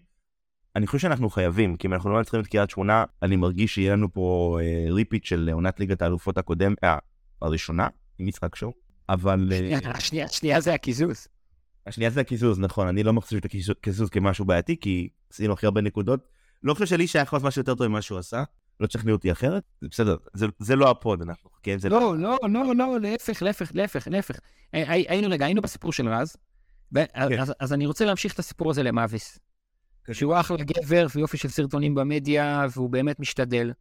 אני 0.77 0.87
חושב 0.87 0.99
שאנחנו 0.99 1.29
חייבים, 1.29 1.75
כי 1.75 1.87
אם 1.87 1.93
אנחנו 1.93 2.09
לא 2.09 2.15
מנצחים 2.17 2.39
את 2.39 2.47
קריית 2.47 2.69
שמונה, 2.69 3.03
אני 3.23 3.35
מרגיש 3.35 3.73
שיהיה 3.75 3.93
לנו 3.93 4.13
פה 4.13 4.57
אה, 4.61 4.93
ריפיט 4.93 5.23
של 5.23 5.49
עונת 5.53 5.79
ליגת 5.79 6.01
האלופות 6.01 6.37
הקודם, 6.37 6.73
אה, 6.83 6.97
הראשונה, 7.41 7.87
עם 8.19 8.27
משחק 8.27 8.55
show. 8.55 8.71
אבל... 9.09 9.49
אה, 9.51 9.57
שנייה, 9.57 9.99
שנייה, 9.99 10.27
שנייה 10.27 10.59
זה 10.61 10.73
הקיזוז. 10.73 11.27
השנייה 11.87 12.09
זה 12.09 12.21
הקיזוז, 12.21 12.59
נכון, 12.59 12.87
אני 12.87 13.03
לא 13.03 13.13
מחשיב 13.13 13.37
את 13.37 13.45
הקיזוז- 13.45 14.09
כמשהו 14.11 14.45
בעייתי, 14.45 14.77
כי 14.81 15.09
עשינו 15.33 15.53
הכי 15.53 15.65
הרבה 15.65 15.81
נקודות. 15.81 16.27
לא 16.63 16.73
חושב 16.73 16.85
שלי 16.85 17.07
שהיה 17.07 17.23
יכול 17.23 17.37
לעשות 17.37 17.47
משהו 17.47 17.59
יותר 17.59 17.75
טוב 17.75 17.87
ממה 17.87 18.01
שהוא 18.01 18.19
עשה, 18.19 18.43
לא 18.79 18.87
תשכנעו 18.87 19.15
אותי 19.15 19.31
אחרת, 19.31 19.63
זה 19.81 19.87
בסדר, 19.91 20.15
זה, 20.33 20.45
זה 20.59 20.75
לא 20.75 20.91
הפוד, 20.91 21.21
אנחנו, 21.21 21.49
כן, 21.63 21.79
זה 21.79 21.89
לא, 21.89 22.17
לא, 22.17 22.37
לא, 22.49 22.75
לא, 22.75 22.99
להפך, 22.99 23.41
להפך, 23.43 23.71
להפך, 23.73 24.07
להפך. 24.11 24.39
הי- 24.73 24.83
הי- 24.87 25.05
היינו, 25.07 25.29
רגע, 25.29 25.45
היינו 25.45 25.61
בסיפור 25.61 25.93
של 25.93 26.07
רז, 26.09 26.35
ו- 26.95 26.99
אז- 27.39 27.53
אז 27.59 27.73
אני 27.73 27.85
רוצה 27.85 28.05
להמשיך 28.05 28.33
את 28.33 28.39
הסיפור 28.39 28.69
הזה 28.71 28.83
למאביס. 28.83 29.39
שהוא 30.13 30.39
אחלה 30.39 30.57
גבר 30.63 31.07
ויופי 31.15 31.37
של 31.37 31.49
סרטונים 31.49 31.95
במדיה, 31.95 32.65
והוא 32.71 32.89
באמת 32.89 33.19
משתדל. 33.19 33.73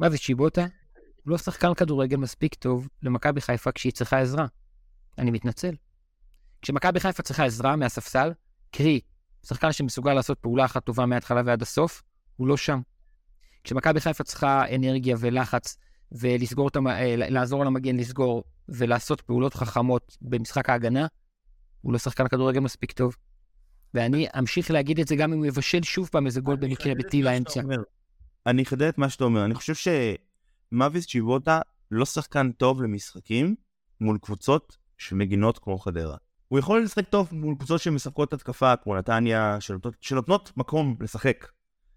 מאביס 0.00 0.20
שיבוטה, 0.20 0.66
הוא 1.24 1.30
לא 1.30 1.38
שחקן 1.38 1.74
כדורגל 1.74 2.16
מספיק 2.16 2.54
טוב 2.54 2.88
למכבי 3.02 3.40
חיפה 3.40 3.72
כשהיא 3.72 3.92
צריכה 3.92 4.20
עזרה. 4.20 4.46
אני 5.18 5.30
מתנצל. 5.30 5.74
כשמכבי 6.62 7.00
חיפה 7.00 7.22
צריכה 7.22 7.44
עזרה 7.44 7.76
מהספסל, 7.76 8.32
קרי, 8.70 9.00
שחקן 9.46 9.72
שמסוגל 9.72 10.14
לעשות 10.14 10.38
פעולה 10.38 10.64
אחת 10.64 10.84
טובה 10.84 11.06
מההתחלה 11.06 11.42
ועד 11.44 11.62
הסוף, 11.62 12.02
הוא 12.36 12.48
לא 12.48 12.56
שם. 12.56 12.80
כשמכבי 13.64 14.00
חיפה 14.00 14.24
צריכה 14.24 14.74
אנרגיה 14.74 15.16
ולחץ 15.18 15.76
ולסגור 16.12 16.68
את 16.68 16.76
המ... 16.76 16.86
אה, 16.86 17.14
לעזור 17.16 17.64
למגן 17.64 17.96
לסגור 17.96 18.44
ולעשות 18.68 19.20
פעולות 19.20 19.54
חכמות 19.54 20.16
במשחק 20.22 20.70
ההגנה, 20.70 21.06
הוא 21.80 21.92
לא 21.92 21.98
שחקן 21.98 22.28
כדורגל 22.28 22.60
מספיק 22.60 22.92
טוב. 22.92 23.16
ואני 23.94 24.26
אמשיך 24.38 24.70
להגיד 24.70 25.00
את 25.00 25.08
זה 25.08 25.16
גם 25.16 25.32
אם 25.32 25.38
הוא 25.38 25.46
יבשל 25.46 25.82
שוב 25.82 26.08
פעם 26.12 26.26
איזה 26.26 26.40
גול 26.40 26.56
במקרה 26.56 26.94
בטיל 26.94 27.26
האמצע. 27.26 27.60
אני 28.46 28.62
אחדד 28.62 28.82
את 28.88 28.98
מה 28.98 29.08
שאתה 29.08 29.24
אומר, 29.24 29.44
אני 29.44 29.54
חושב 29.54 29.92
שמאביס 30.72 31.06
צ'יבוטה 31.06 31.60
לא 31.90 32.04
שחקן 32.04 32.52
טוב 32.52 32.82
למשחקים 32.82 33.54
מול 34.00 34.18
קבוצות 34.22 34.76
שמגינות 34.98 35.58
כמו 35.58 35.78
חדרה. 35.78 36.16
הוא 36.48 36.58
יכול 36.58 36.82
לשחק 36.82 37.08
טוב 37.08 37.28
מול 37.32 37.54
קבוצות 37.54 37.80
שמשחקות 37.80 38.32
התקפה 38.32 38.76
כמו 38.76 38.96
נתניה, 38.96 39.56
שנותנות, 39.60 39.94
שנותנות 40.00 40.52
מקום 40.56 40.96
לשחק. 41.00 41.46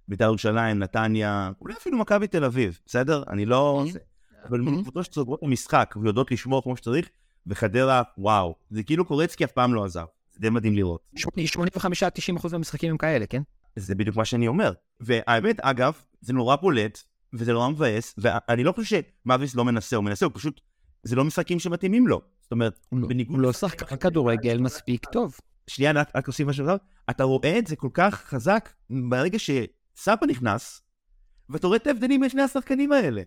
בית"ר 0.07 0.23
ירושלים, 0.23 0.79
נתניה, 0.79 1.51
אולי 1.61 1.73
אפילו 1.73 1.97
מכבי 1.97 2.27
תל 2.27 2.43
אביב, 2.43 2.79
בסדר? 2.85 3.23
אני 3.29 3.45
לא... 3.45 3.85
Mhm. 3.87 3.97
אבל 4.49 4.59
מול 4.59 4.73
Mhm. 4.73 4.81
קבוצות 4.81 5.05
שסוגרות 5.05 5.39
את 5.39 5.43
המשחק 5.43 5.95
ויודעות 6.01 6.31
לשמור 6.31 6.63
כמו 6.63 6.77
שצריך, 6.77 7.09
וחדרה, 7.47 8.01
וואו. 8.17 8.55
זה 8.69 8.83
כאילו 8.83 9.05
קורצקי 9.05 9.43
אף 9.43 9.51
פעם 9.51 9.73
לא 9.73 9.85
עזב. 9.85 10.05
זה 10.33 10.39
די 10.39 10.49
מדהים 10.49 10.73
לראות. 10.73 11.01
85-90% 11.17 12.51
מהמשחקים 12.51 12.89
הם 12.89 12.97
כאלה, 12.97 13.25
כן? 13.25 13.41
זה 13.75 13.95
בדיוק 13.95 14.15
מה 14.15 14.25
שאני 14.25 14.47
אומר. 14.47 14.73
והאמת, 14.99 15.59
אגב, 15.59 15.93
זה 16.21 16.33
נורא 16.33 16.55
בולט, 16.55 17.03
וזה 17.33 17.53
נורא 17.53 17.69
מבאס, 17.69 18.15
ואני 18.17 18.63
לא 18.63 18.71
חושב 18.71 19.01
שמאביס 19.25 19.55
לא 19.55 19.65
מנסה, 19.65 19.95
הוא 19.95 20.05
מנסה, 20.05 20.25
הוא 20.25 20.33
פשוט, 20.35 20.61
זה 21.03 21.15
לא 21.15 21.23
משחקים 21.23 21.59
שמתאימים 21.59 22.07
לו. 22.07 22.21
זאת 22.41 22.51
אומרת, 22.51 22.79
הוא 22.89 22.99
לא- 22.99 23.07
בניגוד... 23.07 23.35
הוא 23.35 23.43
לא 23.43 23.53
שחקן 23.53 23.95
כדורגל 23.95 24.57
מספיק 24.57 25.05
טוב. 25.05 25.37
שנייה, 25.67 25.91
רק, 25.91 26.27
אוסיף 26.27 26.47
משהו 26.47 26.65
אחד, 26.65 26.77
אתה 27.09 27.23
רואה 27.23 27.59
את 27.59 27.67
זה 27.67 27.75
כל 27.75 27.89
כך 27.93 28.15
חזק 28.15 28.69
ברגע 29.09 29.37
שסאבא 29.39 30.25
נכנס, 30.25 30.81
ואתה 31.49 31.67
רואה 31.67 31.77
את 31.77 31.87
ההבדלים 31.87 32.21
בין 32.21 32.29
שני 32.29 32.41
השחקנים 32.41 32.91
האלה. 32.91 33.21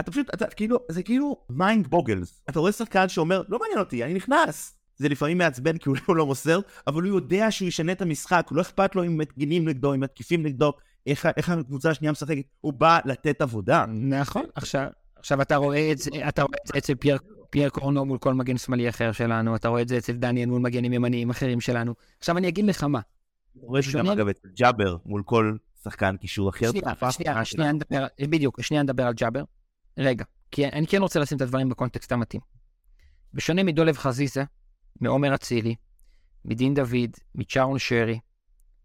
אתה 0.00 0.10
פשוט, 0.10 0.34
אתה 0.34 0.46
כאילו, 0.46 0.78
זה 0.90 1.02
כאילו 1.02 1.36
mind 1.50 1.86
boggling. 1.86 2.42
אתה 2.50 2.60
רואה 2.60 2.72
שחקן 2.72 3.08
שאומר, 3.08 3.42
לא 3.48 3.58
מעניין 3.58 3.78
אותי, 3.78 4.04
אני 4.04 4.14
נכנס. 4.14 4.79
זה 5.00 5.08
לפעמים 5.08 5.38
מעצבן 5.38 5.78
כי 5.78 5.88
הוא 5.88 5.96
לא 6.16 6.26
מוסר, 6.26 6.60
אבל 6.86 7.02
הוא 7.02 7.14
יודע 7.16 7.50
שהוא 7.50 7.68
ישנה 7.68 7.92
את 7.92 8.02
המשחק, 8.02 8.46
הוא 8.50 8.56
לא 8.56 8.62
אכפת 8.62 8.94
לו 8.96 9.04
אם 9.04 9.16
מתגינים 9.18 9.68
נגדו, 9.68 9.94
אם 9.94 10.00
מתקיפים 10.00 10.42
נגדו, 10.42 10.72
איך, 11.06 11.26
איך 11.36 11.48
הקבוצה 11.48 11.90
השנייה 11.90 12.12
משחקת, 12.12 12.42
הוא 12.60 12.72
בא 12.72 12.98
לתת 13.04 13.40
עבודה. 13.42 13.84
נכון, 13.88 14.44
עכשיו, 14.54 14.86
עכשיו 15.16 15.42
אתה 15.42 15.56
רואה 15.56 15.92
את 15.92 15.98
זה, 15.98 16.10
אתה 16.28 16.42
רואה 16.42 16.58
את 16.62 16.66
זה 16.72 16.78
אצל 16.78 16.94
פייר, 16.94 17.18
פייר 17.50 17.68
קורנו 17.68 18.04
מול 18.04 18.18
כל 18.18 18.34
מגן 18.34 18.56
שמאלי 18.58 18.88
אחר 18.88 19.12
שלנו, 19.12 19.56
אתה 19.56 19.68
רואה 19.68 19.82
את 19.82 19.88
זה 19.88 19.98
אצל 19.98 20.12
דניאל 20.12 20.48
מול 20.48 20.60
מגנים 20.60 20.92
ימניים 20.92 21.30
אחרים 21.30 21.60
שלנו. 21.60 21.94
עכשיו 22.18 22.38
אני 22.38 22.48
אגיד 22.48 22.64
לך 22.64 22.84
מה, 22.84 22.98
אתה 23.00 23.66
רואה 23.66 23.80
את 23.80 23.84
זה 23.84 23.90
גם 23.92 24.04
שונה- 24.04 24.12
אגב 24.12 24.28
אצל 24.28 24.48
ג'אבר 24.56 24.96
מול 25.06 25.22
כל 25.22 25.56
שחקן 25.84 26.16
קישור 26.16 26.50
אחר. 26.50 26.70
שנייה, 26.72 26.94
שנייה. 27.10 27.44
שנייה 27.44 27.72
נדבר, 27.72 28.06
בדיוק, 28.20 28.62
שנייה 28.62 28.82
נדבר 28.82 29.06
על 29.06 29.12
ג'אבר. 29.14 29.42
רגע, 29.98 30.24
כי 30.50 30.66
אני 30.66 30.86
כן 30.86 31.02
רוצה 31.02 31.20
לשים 31.20 31.36
את 31.36 31.42
הדברים 31.42 31.68
בקונטקסט 31.68 32.12
המתאים. 32.12 32.40
בשונה 33.34 33.62
מדולב 33.62 33.96
חזיזה, 33.96 34.44
מעומר 35.00 35.34
אצילי, 35.34 35.74
מדין 36.44 36.74
דוד, 36.74 37.10
מצ'ארון 37.34 37.78
שרי, 37.78 38.20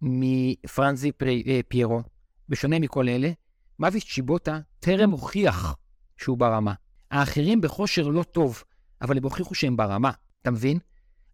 מפרנזי 0.01 1.11
אה, 1.47 1.59
פיירו, 1.67 2.01
בשונה 2.49 2.79
מכל 2.79 3.09
אלה, 3.09 3.31
מוויס 3.79 4.03
צ'יבוטה 4.13 4.59
טרם 4.79 5.11
הוכיח 5.11 5.75
שהוא 6.17 6.37
ברמה. 6.37 6.73
האחרים 7.11 7.61
בכושר 7.61 8.07
לא 8.07 8.23
טוב, 8.23 8.63
אבל 9.01 9.17
הם 9.17 9.23
הוכיחו 9.23 9.55
שהם 9.55 9.77
ברמה, 9.77 10.11
אתה 10.41 10.51
מבין? 10.51 10.79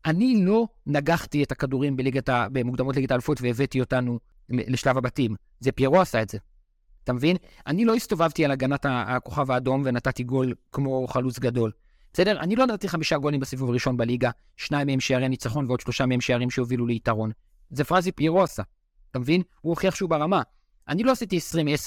אני 0.05 0.45
לא 0.45 0.67
נגחתי 0.87 1.43
את 1.43 1.51
הכדורים 1.51 1.97
בליגת 1.97 2.29
ה... 2.29 2.47
במוקדמות 2.51 2.95
ליגת 2.95 3.11
האלופות 3.11 3.41
והבאתי 3.41 3.79
אותנו 3.79 4.19
לשלב 4.49 4.97
הבתים. 4.97 5.35
זה 5.59 5.71
פיירו 5.71 6.01
עשה 6.01 6.21
את 6.21 6.29
זה. 6.29 6.37
אתה 7.03 7.13
מבין? 7.13 7.37
אני 7.67 7.85
לא 7.85 7.95
הסתובבתי 7.95 8.45
על 8.45 8.51
הגנת 8.51 8.85
הכוכב 8.89 9.51
האדום 9.51 9.81
ונתתי 9.85 10.23
גול 10.23 10.53
כמו 10.71 11.07
חלוץ 11.07 11.39
גדול. 11.39 11.71
בסדר? 12.13 12.39
אני 12.39 12.55
לא 12.55 12.65
נתתי 12.65 12.89
חמישה 12.89 13.17
גולים 13.17 13.39
בסיבוב 13.39 13.69
הראשון 13.69 13.97
בליגה, 13.97 14.29
שניים 14.57 14.87
מהם 14.87 14.99
שערי 14.99 15.29
ניצחון 15.29 15.65
ועוד 15.65 15.79
שלושה 15.79 16.05
מהם 16.05 16.21
שערים 16.21 16.49
שהובילו 16.49 16.85
ליתרון. 16.85 17.31
זה 17.69 17.83
פרזי 17.83 18.11
פיירו 18.11 18.43
עשה. 18.43 18.63
אתה 19.11 19.19
מבין? 19.19 19.41
הוא 19.61 19.69
הוכיח 19.69 19.95
שהוא 19.95 20.09
ברמה. 20.09 20.41
אני 20.87 21.03
לא 21.03 21.11
עשיתי 21.11 21.39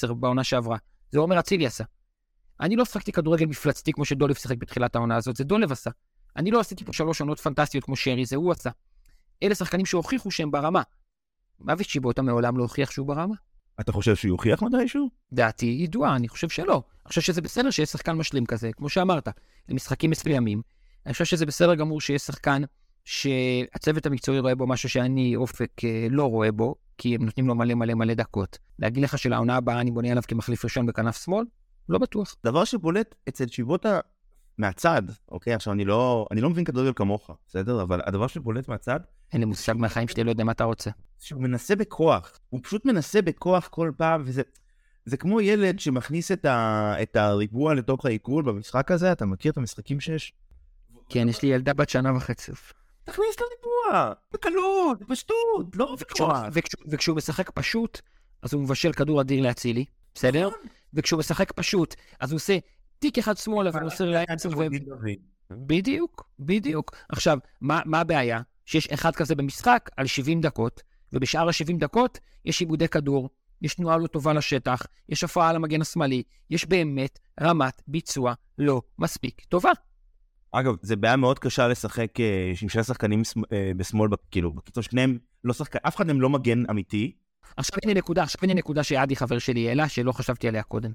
20-10 0.09 0.13
בעונה 0.13 0.45
שעברה, 0.45 0.77
זה 1.11 1.19
עומר 1.19 1.39
אצילי 1.39 1.67
עשה. 1.67 1.85
אני 2.61 2.77
לא 2.77 2.85
שחקתי 2.85 3.13
כדורגל 3.13 3.47
מפלצתי 3.47 3.93
כמו 3.93 4.05
שדולב 4.05 4.35
שיחק 4.35 4.57
בתחילת 4.57 4.97
העונה 4.97 5.17
הזאת, 5.17 5.37
זה 5.37 5.45
דולב 5.45 5.73
עשה. 5.73 5.91
אני 6.37 6.51
לא 6.51 6.61
עשיתי 6.61 6.85
פה 6.85 6.93
שלוש 6.93 7.21
עונות 7.21 7.41
פנטסטיות 7.41 7.85
כמו 7.85 7.97
שרי, 7.97 8.25
זה 8.25 8.37
הוא 8.37 8.53
עשה. 8.53 8.71
אלה 9.43 9.55
שחקנים 9.55 9.87
שהוכיחו 9.87 10.31
שהם 10.31 10.51
ברמה. 10.51 10.83
מוות 11.61 11.89
שיבוטה 11.89 12.23
מעולם 12.23 12.57
לא 12.59 12.63
הוכיח 12.63 12.91
שהוא 12.91 13.07
ברמה. 13.07 13.35
אתה 13.81 13.93
חושב 13.93 14.17
שהוא 14.17 14.29
יוכיח 14.29 14.63
מתישהו? 14.63 15.09
דעתי 15.33 15.67
ידועה, 15.67 16.17
אני 16.17 16.29
חושב 16.29 16.49
שלא. 16.49 16.83
אני 17.05 17.09
חושב 17.09 17.21
שזה 17.21 17.43
בסדר 17.43 17.71
שיש 17.71 17.89
שחקן 17.89 18.13
משלים 18.13 18.47
כזה, 18.47 18.71
כמו 18.73 18.89
שאמרת, 18.89 19.29
למשחקים 19.69 20.11
מסוימים. 20.11 20.63
אני 21.07 21.13
חושב 21.13 21.25
שזה 21.25 21.47
בסדר 21.47 21.75
גמור 21.75 22.01
שיש 22.01 22.23
שחקן 22.23 22.63
שהצוות 23.05 24.07
המקצועי 24.07 24.39
רואה 24.39 24.55
בו 24.55 24.67
משהו 24.67 24.89
שאני, 24.89 25.37
אופק, 25.37 25.85
אה, 25.85 26.07
לא 26.11 26.31
רואה 26.31 26.53
בו, 26.53 26.75
כי 26.99 27.15
הם 27.15 27.25
נותנים 27.25 27.49
לו 27.49 27.55
מלא 27.55 27.75
מלא 27.75 27.95
מלא 27.95 28.15
דקות. 28.15 28.59
להגיד 28.79 29.03
לך 29.03 29.19
שלעונה 29.19 29.57
הבאה 29.57 29.81
אני 29.81 29.91
בונה 29.91 30.11
עליו 30.11 30.23
כמחליף 30.29 30.65
ראשון 30.65 30.87
בכנף 30.87 31.25
שמאל? 31.25 31.45
לא 31.89 31.99
בטוח. 31.99 32.37
דבר 32.45 32.65
שבולט 32.65 33.15
אצל 33.29 33.47
שיבוטה 33.47 34.01
מהצד, 34.59 35.03
אוקיי? 35.29 35.55
עכשיו, 35.55 35.73
אני 35.73 35.85
לא, 35.85 36.27
אני 36.31 36.41
לא 36.41 36.51
מבין 36.51 36.65
כדורגל 36.65 36.93
כמוך, 36.97 37.31
בסדר? 37.49 37.83
אבל 37.83 38.01
הדבר 38.07 38.27
שבולט 38.27 38.69
מהצד... 38.69 39.01
אין 39.33 39.41
לי 39.41 39.47
מושג 39.47 39.75
מהחיים 39.77 40.09
שלי, 40.09 40.25
לא 40.25 40.31
יודע 40.31 40.45
מה 40.45 40.53
אתה 40.53 40.65
רוצה. 40.65 40.91
שהוא 41.19 41.43
מנסה 41.43 41.77
בכוח. 41.77 42.39
הוא 42.51 42.61
פשוט 42.63 42.85
מנסה 42.85 43.23
בכוח 43.23 43.69
כל 43.69 43.93
פעם, 43.97 44.23
וזה... 44.25 44.43
זה 45.07 45.17
כמו 45.17 45.41
ילד 45.41 45.81
שמכניס 45.81 46.33
את, 46.33 46.45
ה, 46.45 46.95
את 47.03 47.17
הריבוע 47.17 47.75
לתוך 47.75 48.07
העיגול 48.07 48.45
במשחק 48.45 48.91
הזה, 48.91 49.13
אתה 49.13 49.27
מכיר 49.27 49.53
את 49.53 49.57
המשחקים 49.57 50.01
שיש? 50.01 50.33
כן, 51.09 51.29
יש 51.29 51.43
לי 51.43 51.49
ילדה 51.49 51.75
בת 51.75 51.89
שנה 51.89 52.17
וחצי. 52.17 52.53
תכניס 53.05 53.37
את 53.37 53.41
הריבוע, 53.41 54.13
בקלות, 54.33 55.01
בפשטות, 55.01 55.77
לא 55.77 55.97
בכוח. 56.01 56.43
וכשהוא 56.87 57.17
משחק 57.17 57.51
פשוט, 57.51 58.01
אז 58.43 58.55
הוא 58.55 58.63
מבשל 58.63 58.93
כדור 58.93 59.21
אדיר 59.21 59.43
לאצילי, 59.43 59.85
בסדר? 60.15 60.49
נכון. 60.49 60.61
וכשהוא 60.95 61.19
משחק 61.19 61.53
פשוט, 61.53 61.95
אז 62.21 62.33
הוא 62.33 62.37
עושה 62.37 62.59
טיק 62.99 63.19
אחד 63.19 63.37
שמאלה 63.37 63.71
ומוסר 63.75 64.11
לאמצע. 64.11 64.49
בדיוק, 65.51 66.29
בדיוק. 66.39 66.97
עכשיו, 67.09 67.39
מה, 67.61 67.81
מה 67.85 68.01
הבעיה? 68.01 68.41
שיש 68.65 68.89
אחד 68.89 69.15
כזה 69.15 69.35
במשחק 69.35 69.91
על 69.97 70.07
70 70.07 70.41
דקות, 70.41 70.83
ובשאר 71.13 71.49
ה-70 71.49 71.79
דקות 71.79 72.19
יש 72.45 72.61
עיבודי 72.61 72.89
כדור, 72.89 73.31
יש 73.63 73.75
תנועה 73.75 73.99
לא 73.99 74.07
טובה 74.07 74.33
לשטח, 74.33 74.83
יש 75.09 75.25
הפרעה 75.25 75.53
למגן 75.53 75.81
השמאלי, 75.81 76.23
יש 76.51 76.67
באמת 76.67 77.19
רמת 77.41 77.83
ביצוע 77.87 78.35
לא 78.59 78.83
מספיק 78.99 79.41
טובה. 79.49 79.71
אגב, 80.53 80.75
זה 80.83 80.97
בעיה 80.97 81.17
מאוד 81.17 81.39
קשה 81.39 81.69
לשחק 81.69 82.21
אה, 82.21 82.53
עם 82.63 82.69
שני 82.69 82.85
שחקנים 82.85 83.23
אה, 83.53 83.73
בשמאל, 83.77 84.11
כאילו, 84.31 84.53
בקיצור 84.53 84.83
שניהם 84.83 85.19
לא 85.45 85.53
שחקן, 85.53 85.79
אף 85.83 85.97
אחד 85.97 86.07
מהם 86.07 86.21
לא 86.21 86.31
מגן 86.31 86.71
אמיתי. 86.71 87.13
עכשיו 87.57 87.79
הנה 87.85 87.95
נקודה, 87.95 88.23
עכשיו 88.23 88.41
הנה 88.43 88.55
נקודה 88.55 88.83
שעדי 88.83 89.17
חבר 89.17 89.39
שלי 89.39 89.69
העלה, 89.69 89.89
שלא 89.89 90.13
חשבתי 90.13 90.49
עליה 90.49 90.63
קודם. 90.63 90.91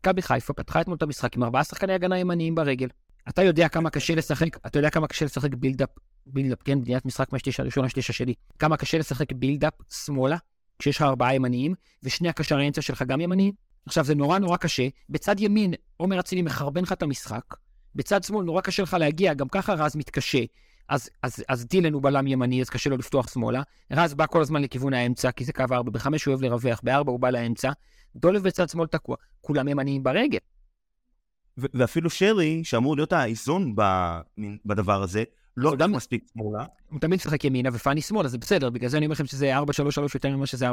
מכבי 0.00 0.22
חיפה 0.22 0.52
פתחה 0.52 0.80
אתמול 0.80 0.96
את 0.96 1.02
המשחק 1.02 1.36
עם 1.36 1.42
ארבעה 1.42 1.64
שחקני 1.64 1.92
הגנה 1.92 2.18
ימניים 2.18 2.54
ברגל. 2.54 2.88
אתה 3.28 3.42
יודע 3.42 3.68
כמה 3.68 3.90
קשה 3.96 4.14
לשחק, 4.14 4.66
אתה 4.66 4.78
יודע 4.78 4.90
כמה 4.90 5.06
קשה 5.06 5.24
לשחק 5.24 5.54
בילדאפ, 5.54 5.88
build-up, 6.26 6.62
כן, 6.62 6.84
בניית 6.84 7.06
משחק 7.06 7.32
מהשליש 7.32 7.60
הראשון 7.60 7.84
לשליש 7.84 8.10
השני. 8.10 8.34
כמה 8.58 8.76
קשה 8.76 8.98
לשחק 8.98 9.32
build-up 9.32 9.72
שמאלה, 9.90 10.36
כשיש 10.78 10.96
לך 10.96 11.02
ארבעה 11.02 11.34
ימניים, 11.34 11.74
ושני 12.02 12.28
הקשרי 12.28 12.66
אמצע 12.66 12.82
שלך 12.82 13.02
גם 13.02 13.20
ימניים. 13.20 13.52
עכשיו, 13.86 14.04
זה 14.04 14.14
נורא 14.14 14.38
נורא 14.38 14.56
קשה. 14.56 14.88
בצד 15.08 15.40
ימין, 15.40 15.74
עומר 15.96 16.20
אצילי 16.20 16.42
מחרבן 16.42 16.82
לך 16.82 16.92
את 16.92 17.02
המשחק. 17.02 17.44
בצד 17.94 18.24
שמאל 18.24 18.44
נורא 18.44 18.60
קשה 18.60 18.82
לך 18.82 18.96
להגיע, 19.00 19.34
גם 19.34 19.48
ככה 19.48 19.74
רז 19.74 19.96
מתקשה. 19.96 20.38
אז, 20.88 21.10
אז, 21.22 21.44
אז 21.48 21.66
דילן 21.66 21.92
הוא 21.92 22.02
בלם 22.02 22.26
ימני, 22.26 22.60
אז 22.60 22.70
קשה 22.70 22.90
לו 22.90 22.96
לפתוח 22.96 23.32
שמאלה. 23.32 23.62
רז 23.92 24.14
בא 24.14 24.26
כל 24.26 24.40
הזמן 24.40 24.62
לכיוון 24.62 24.94
האמצע, 24.94 25.30
כי 25.30 25.44
זה 25.44 25.52
קו 25.52 25.64
ארבע. 25.72 25.90
בחמש 25.90 26.24
הוא 26.24 26.32
אוהב 26.32 26.44
לרווח, 26.44 26.80
בארבע 26.84 27.12
הוא 27.12 27.20
בא 27.20 27.30
לאמצע. 27.30 27.70
דולב 28.16 28.42
בצד 28.42 28.68
שמאל 28.68 28.86
תקוע. 28.86 29.16
כולם 29.40 29.68
ימניים 29.68 30.02
ברגל. 30.02 30.38
ואפילו 31.56 32.10
שרי, 32.10 32.64
שאמור 32.64 32.96
להיות 32.96 33.12
האיזון 33.12 33.74
בדבר 34.64 35.02
הזה, 35.02 35.24
לא 35.60 35.76
גם 35.76 35.92
מספיק 35.92 36.24
שמאלה. 36.32 36.64
הוא 36.90 37.00
תמיד 37.00 37.16
משחק 37.16 37.44
ימינה 37.44 37.70
ופאני 37.72 38.00
שמאלה, 38.00 38.28
זה 38.28 38.38
בסדר, 38.38 38.70
בגלל 38.70 38.88
זה 38.88 38.96
אני 38.96 39.06
אומר 39.06 39.12
לכם 39.12 39.26
שזה 39.26 39.58
4-3-3 39.58 39.62
יותר 40.14 40.36
ממה 40.36 40.46
שזה 40.46 40.70
4-2-3-1. 40.70 40.72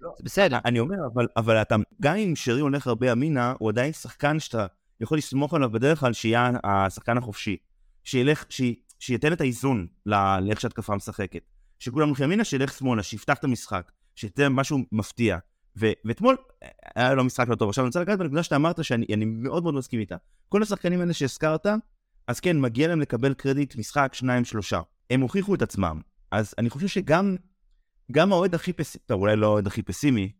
לא. 0.00 0.10
זה 0.18 0.24
בסדר. 0.24 0.58
אני 0.64 0.80
אומר, 0.80 0.96
אבל, 1.14 1.26
אבל 1.36 1.62
אתה, 1.62 1.76
גם 2.02 2.16
אם 2.16 2.36
שרי 2.36 2.60
הולך 2.60 2.86
הרבה 2.86 3.10
ימינה, 3.10 3.54
הוא 3.58 3.70
עדיין 3.70 3.92
שחקן 3.92 4.40
שאתה 4.40 4.66
יכול 5.00 5.18
לסמוך 5.18 5.54
עליו 5.54 5.70
בדרך 5.70 6.00
כלל 6.00 6.12
שיהיה 6.12 6.50
השחקן 6.64 7.18
החופשי. 7.18 7.56
שילך, 8.04 8.44
ש... 8.48 8.62
שייתן 8.98 9.32
את 9.32 9.40
האיזון 9.40 9.86
לאיך 10.06 10.60
שהתקפה 10.60 10.96
משחקת. 10.96 11.42
שכולם 11.78 12.06
הולכים 12.06 12.24
ימינה, 12.24 12.44
שילך 12.44 12.72
שמאלה, 12.72 13.02
שיפתח 13.02 13.38
את 13.38 13.44
המשחק, 13.44 13.92
שייתן 14.14 14.48
משהו 14.48 14.78
מפתיע. 14.92 15.38
ו- 15.80 15.92
ואתמול 16.04 16.36
היה 16.94 17.14
לו 17.14 17.24
משחק 17.24 17.48
לא 17.48 17.54
טוב. 17.54 17.68
עכשיו 17.68 17.84
אני 17.84 17.88
רוצה 17.88 18.00
לגעת 18.00 18.18
בנקודה 18.18 18.42
שאתה 18.42 18.56
אמרת 18.56 18.84
שאני 18.84 19.24
מאוד 19.24 19.62
מאוד 19.62 19.74
מסכים 19.74 20.00
איתה. 20.00 20.16
כל 20.48 20.62
השחקנים 20.62 21.00
האלה 21.00 21.12
שהזכרת, 21.12 21.66
אז 22.28 22.40
כן, 22.40 22.60
מגיע 22.60 22.88
להם 22.88 23.00
לקבל 23.00 23.34
קרדיט 23.34 23.76
משחק, 23.76 24.14
שניים, 24.14 24.44
שלושה. 24.44 24.80
הם 25.10 25.20
הוכיחו 25.20 25.54
את 25.54 25.62
עצמם. 25.62 26.00
אז 26.30 26.54
אני 26.58 26.70
חושב 26.70 26.86
שגם 26.86 27.36
גם 28.12 28.32
האוהד 28.32 28.54
הכי 28.54 28.72
פסימי, 28.72 29.04
טוב, 29.06 29.20
אולי 29.20 29.36
לא 29.36 29.46
האוהד 29.46 29.66
הכי 29.66 29.82
פסימי, 29.82 30.32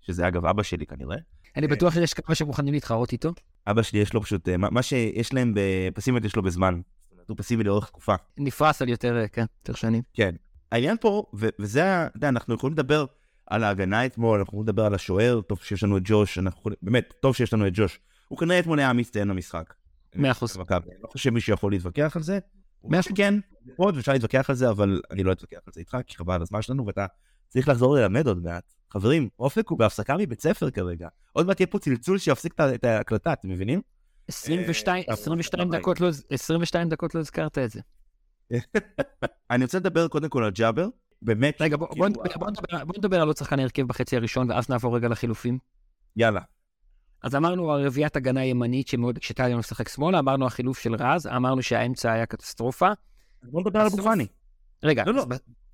שזה 0.00 0.28
אגב 0.28 0.46
אבא 0.46 0.62
שלי 0.62 0.86
כנראה. 0.86 1.16
אני 1.56 1.66
בטוח 1.66 1.94
שיש 1.94 2.14
כמה 2.14 2.34
שמוכנים 2.34 2.74
להתחרות 2.74 3.12
איתו. 3.12 3.32
אבא 3.66 3.82
שלי 3.82 3.98
יש 3.98 4.14
לו 4.14 4.22
פשוט, 4.22 4.48
מה, 4.48 4.70
מה 4.70 4.82
שיש 4.82 5.34
להם 5.34 5.54
בפסימיות 5.56 6.24
יש 6.24 6.36
לו 6.36 6.42
בזמן. 6.42 6.80
הוא 7.26 7.36
פסימי 7.36 7.64
לאורך 7.64 7.86
תקופה. 7.86 8.14
נפרס 8.38 8.82
על 8.82 8.88
יותר, 8.88 9.24
כן, 9.32 9.44
יותר 9.60 9.74
שנים. 9.74 10.02
כן. 10.14 10.34
העניין 10.72 10.96
פה, 11.00 11.24
ו- 11.34 11.48
וזה, 11.58 12.06
אתה 12.06 12.16
יודע, 12.16 12.28
אנחנו 12.28 12.54
יכולים 12.54 12.74
לדבר 12.74 13.04
על 13.46 13.64
ההגנה 13.64 14.06
אתמול, 14.06 14.38
אנחנו 14.38 14.50
יכולים 14.50 14.68
לדבר 14.68 14.84
על 14.84 14.94
השוער, 14.94 15.40
טוב 15.40 15.58
שיש 15.62 15.82
לנו 15.82 15.96
את 15.96 16.02
ג'וש, 16.04 16.38
אנחנו, 16.38 16.70
באמת, 16.82 17.14
טוב 17.20 17.36
שיש 17.36 17.52
לנו 17.52 17.66
את 17.66 17.72
ג'וש. 17.74 18.00
הוא 18.28 18.38
כנראה 18.38 18.58
אתמול 18.58 18.78
היה 18.78 18.92
מצטיין 18.92 19.28
למשחק. 19.28 19.74
מאה 20.14 20.30
אחוז. 20.30 20.56
אני 20.56 20.78
לא 21.02 21.08
חושב 21.08 21.30
שמישהו 21.30 21.54
יכול 21.54 21.72
להתווכח 21.72 22.16
על 22.16 22.22
זה. 22.22 22.38
מאה 22.84 23.00
אחוז. 23.00 23.12
כן, 23.16 23.34
עוד 23.76 23.96
אפשר 23.96 24.12
להתווכח 24.12 24.50
על 24.50 24.56
זה, 24.56 24.70
אבל 24.70 25.00
אני 25.10 25.22
לא 25.22 25.32
אתווכח 25.32 25.58
על 25.66 25.72
זה 25.72 25.80
איתך, 25.80 25.96
כי 26.06 26.16
חבל 26.16 26.42
הזמן 26.42 26.62
שלנו, 26.62 26.86
ואתה 26.86 27.06
צריך 27.48 27.68
לחזור 27.68 27.96
ללמד 27.96 28.26
עוד 28.26 28.42
מעט. 28.42 28.72
חברים, 28.92 29.28
אופק 29.38 29.68
הוא 29.68 29.78
בהפסקה 29.78 30.16
מבית 30.16 30.40
ספר 30.40 30.70
כרגע. 30.70 31.08
עוד 31.32 31.46
מעט 31.46 31.60
יהיה 31.60 31.66
פה 31.66 31.78
צלצול 31.78 32.18
שיפסיק 32.18 32.54
את 32.74 32.84
ההקלטה, 32.84 33.32
אתם 33.32 33.48
מבינים? 33.48 33.80
22 34.28 35.04
אה, 35.72 35.78
דקות 35.78 36.00
לא 36.00 36.08
22 36.30 36.88
דקות 36.88 37.14
לא 37.14 37.20
הזכרת 37.20 37.58
את 37.58 37.70
זה. 37.70 37.80
אני 39.50 39.64
רוצה 39.64 39.78
לדבר 39.78 40.08
קודם 40.08 40.28
כל 40.28 40.44
על 40.44 40.50
ג'אבר. 40.50 40.88
באמת. 41.22 41.56
רגע, 41.60 41.76
בוא 41.76 41.88
כאילו, 41.88 42.06
נדבר 42.98 43.20
על 43.20 43.26
עוד 43.26 43.36
שחקן 43.36 43.58
הרכב 43.58 43.82
בחצי 43.82 44.16
הראשון, 44.16 44.50
ואז 44.50 44.70
נעבור 44.70 44.96
רגע 44.96 45.08
לחילופים. 45.08 45.58
יאללה. 46.16 46.40
אז 47.22 47.34
אמרנו 47.34 47.68
רביעיית 47.68 48.16
הגנה 48.16 48.44
ימנית 48.44 48.88
שמאוד 48.88 49.16
הקשתה 49.16 49.44
עלינו 49.44 49.58
לשחק 49.58 49.88
שמאלה, 49.88 50.18
אמרנו 50.18 50.46
החילוף 50.46 50.78
של 50.78 50.94
רז, 50.94 51.26
אמרנו 51.26 51.62
שהאמצע 51.62 52.12
היה 52.12 52.26
קטסטרופה. 52.26 52.88
בוא 53.42 53.60
נדבר 53.60 53.80
על 53.80 53.86
אבו 53.86 54.02
פאני. 54.02 54.26
רגע, 54.82 55.04
לא, 55.06 55.14
לא. 55.14 55.24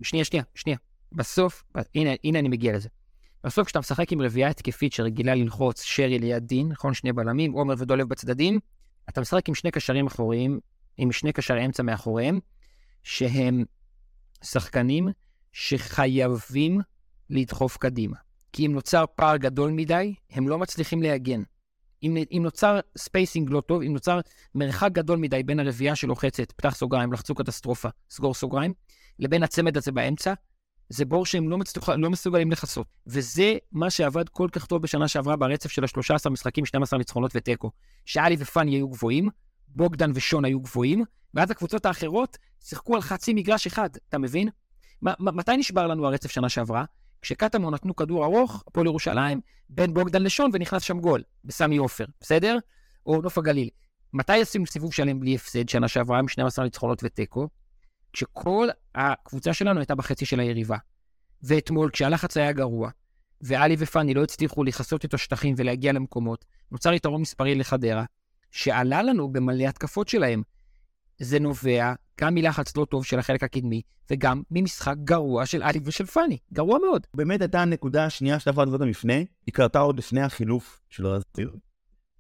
שנייה, 0.03 0.25
שנייה, 0.25 0.45
שנייה. 0.55 0.79
בסוף, 1.13 1.65
הנה, 1.95 2.11
הנה 2.25 2.39
אני 2.39 2.49
מגיע 2.49 2.77
לזה. 2.77 2.89
בסוף 3.45 3.67
כשאתה 3.67 3.79
משחק 3.79 4.13
עם 4.13 4.23
רביעייה 4.23 4.51
התקפית 4.51 4.93
שרגילה 4.93 5.35
ללחוץ 5.35 5.83
שרי 5.83 6.19
ליד 6.19 6.47
דין, 6.47 6.69
נכון? 6.69 6.95
שני 6.95 7.13
בלמים, 7.13 7.53
עומר 7.53 7.75
ודולב 7.79 8.09
בצדדים, 8.09 8.59
אתה 9.09 9.21
משחק 9.21 9.49
עם 9.49 9.55
שני 9.55 9.71
קשרים 9.71 10.07
אחוריים, 10.07 10.61
עם 10.97 11.13
שני 11.13 11.33
קשרי 11.33 11.67
אמצע 11.67 11.83
מאחוריהם, 11.83 12.39
שהם 13.03 13.65
שחקנים 14.43 15.09
שחייבים 15.53 16.81
לדחוף 17.31 17.77
קדימה. 17.77 18.17
כי 18.53 18.67
אם 18.67 18.73
נוצר 18.73 19.05
פער 19.15 19.37
גדול 19.37 19.71
מדי, 19.71 20.15
הם 20.31 20.49
לא 20.49 20.59
מצליחים 20.59 21.03
להגן. 21.03 21.43
אם, 22.03 22.17
אם 22.33 22.41
נוצר 22.43 22.81
spacing 22.99 23.51
לא 23.51 23.61
טוב, 23.61 23.83
אם 23.83 23.93
נוצר 23.93 24.21
מרחק 24.55 24.93
גדול 24.93 25.19
מדי 25.19 25.43
בין 25.43 25.61
הרביעייה 25.61 25.97
שלוחצת, 25.97 26.53
פתח 26.53 26.75
סוגריים, 26.75 27.13
לחצו 27.13 27.35
קטסטרופה, 27.35 27.89
סגור 28.11 28.35
סוגריים, 28.35 28.75
לבין 29.19 29.43
הצמד 29.43 29.77
הזה 29.77 29.93
באמצע, 29.93 30.35
זה 30.89 31.05
בור 31.05 31.27
שהם 31.27 31.49
לא, 31.49 31.59
מצטוח, 31.59 31.89
לא 31.89 32.11
מסוגלים 32.11 32.51
לכסות. 32.51 32.87
וזה 33.07 33.57
מה 33.73 33.91
שעבד 33.91 34.29
כל 34.29 34.49
כך 34.53 34.67
טוב 34.67 34.83
בשנה 34.83 35.09
שעברה 35.09 35.37
ברצף 35.37 35.71
של 35.71 35.85
ה-13 35.85 36.31
משחקים, 36.31 36.67
12 36.67 36.99
ניצחונות 36.99 37.31
ותיקו. 37.35 37.71
שאלי 38.05 38.37
ופאני 38.39 38.75
היו 38.75 38.89
גבוהים, 38.89 39.29
בוגדן 39.69 40.11
ושון 40.15 40.45
היו 40.45 40.61
גבוהים, 40.61 41.05
ואז 41.35 41.51
הקבוצות 41.51 41.87
האחרות 41.87 42.39
שיחקו 42.61 42.95
על 42.95 43.01
חצי 43.01 43.35
מגרש 43.35 43.67
אחד, 43.67 43.91
אתה 44.09 44.19
מבין? 44.19 44.49
מתי 45.03 45.57
נשבר 45.57 45.87
לנו 45.87 46.07
הרצף 46.07 46.31
שנה 46.31 46.49
שעברה? 46.49 46.85
כשקטמון 47.23 47.75
נתנו 47.75 47.97
כדור 47.97 48.25
ארוך, 48.25 48.65
הפועל 48.67 48.87
ירושלים, 48.87 49.41
בין 49.69 49.95
בוגדן 49.95 50.23
לשון 50.23 50.51
ונכנס 50.53 50.83
שם 50.83 51.01
גול, 51.01 51.23
בסמי 51.45 51.77
עופר, 51.77 52.05
בסדר? 52.21 52.59
או 53.07 53.21
נוף 53.23 53.39
הגליל. 53.39 53.69
מתי 54.13 54.41
עשינו 54.41 54.67
סיבוב 54.67 54.93
שלם 54.93 55.21
בלי 55.21 55.35
הפסד 55.35 55.69
שנה 55.69 55.89
שעברה 55.89 56.19
עם 56.19 56.29
12 56.29 56.65
ניצחונות 56.65 57.01
ותיקו? 57.05 57.49
כשכל 58.13 58.69
הקבוצה 58.95 59.53
שלנו 59.53 59.81
הייתה 59.81 59.95
בחצי 59.95 60.27
של 60.27 60.41
היריבה. 60.41 60.77
ואתמול, 61.43 61.91
כשהלחץ 61.91 62.37
היה 62.37 62.53
גרוע, 62.53 62.91
ואלי 63.41 63.77
ופאני 63.79 64.15
לא 64.15 64.23
הצליחו 64.23 64.65
לכסות 64.65 65.05
את 65.05 65.15
השטחים 65.15 65.55
ולהגיע 65.59 65.93
למקומות, 65.93 66.45
נוצר 66.73 66.93
יתרון 66.93 67.21
מספרי 67.21 67.55
לחדרה, 67.55 68.05
שעלה 68.51 69.03
לנו 69.03 69.33
במלא 69.33 69.65
התקפות 69.65 70.09
שלהם. 70.09 70.43
זה 71.19 71.39
נובע 71.39 71.93
גם 72.21 72.35
מלחץ 72.35 72.77
לא 72.77 72.85
טוב 72.85 73.05
של 73.05 73.19
החלק 73.19 73.43
הקדמי, 73.43 73.83
וגם 74.11 74.43
ממשחק 74.51 74.95
גרוע 75.05 75.47
של 75.47 75.63
אלי 75.63 75.81
ושל 75.85 76.07
פאני. 76.07 76.39
גרוע 76.53 76.79
מאוד. 76.79 77.07
באמת 77.15 77.41
הייתה 77.41 77.63
הנקודה 77.63 78.05
השנייה 78.05 78.39
של 78.39 78.51
הפרעת 78.51 78.81
המפנה, 78.81 79.15
היא 79.47 79.55
קרתה 79.55 79.79
עוד 79.79 79.99
לפני 79.99 80.21
החילוף 80.21 80.81
של 80.91 81.07
רזיר, 81.07 81.57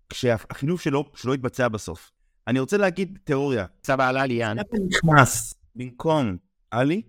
כשהחילוף 0.08 0.80
שלו, 0.80 1.10
שלא 1.14 1.34
התבצע 1.34 1.68
בסוף. 1.68 2.10
אני 2.46 2.60
רוצה 2.60 2.76
להגיד 2.76 3.18
תיאוריה. 3.24 3.66
סבא 3.86 4.08
עלה 4.08 4.26
לי, 4.26 4.34
יאן. 4.34 4.56
נכנס 4.88 5.54
במקום 5.76 6.36
עלי, 6.70 7.02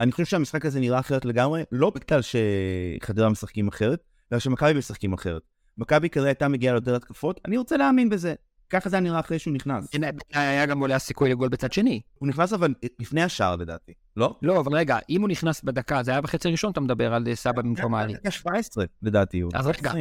אני 0.00 0.12
חושב 0.12 0.24
שהמשחק 0.24 0.66
הזה 0.66 0.80
נראה 0.80 1.00
אחרת 1.00 1.24
לגמרי, 1.24 1.62
לא 1.72 1.90
בגלל 1.90 2.20
שחדרה 2.22 3.28
משחקים 3.28 3.68
אחרת, 3.68 4.02
אלא 4.32 4.40
שמכבי 4.40 4.78
משחקים 4.78 5.12
אחרת. 5.12 5.42
מכבי 5.78 6.10
כזה 6.10 6.26
הייתה 6.26 6.48
מגיעה 6.48 6.74
ליותר 6.74 6.94
התקפות, 6.94 7.40
אני 7.44 7.56
רוצה 7.56 7.76
להאמין 7.76 8.08
בזה. 8.08 8.34
ככה 8.70 8.88
זה 8.88 8.96
היה 8.96 9.00
נראה 9.00 9.20
אחרי 9.20 9.38
שהוא 9.38 9.54
נכנס. 9.54 9.88
היה 10.32 10.66
גם 10.66 10.80
עולה 10.80 10.96
הסיכוי 10.96 11.30
לגול 11.30 11.48
בצד 11.48 11.72
שני. 11.72 12.00
הוא 12.18 12.28
נכנס 12.28 12.52
אבל 12.52 12.74
לפני 12.98 13.22
השער 13.22 13.56
לדעתי, 13.56 13.92
לא? 14.16 14.38
לא, 14.42 14.60
אבל 14.60 14.74
רגע, 14.74 14.98
אם 15.10 15.20
הוא 15.20 15.28
נכנס 15.28 15.62
בדקה, 15.62 16.02
זה 16.02 16.10
היה 16.10 16.20
בחצי 16.20 16.48
הראשון, 16.48 16.72
אתה 16.72 16.80
מדבר 16.80 17.14
על 17.14 17.34
סבא 17.34 17.62
במקום 17.62 17.94
עלי. 17.94 18.14
דקה 18.14 18.30
17 18.30 18.84
לדעתי. 19.02 19.42
אז 19.54 19.66
רגע, 19.66 19.92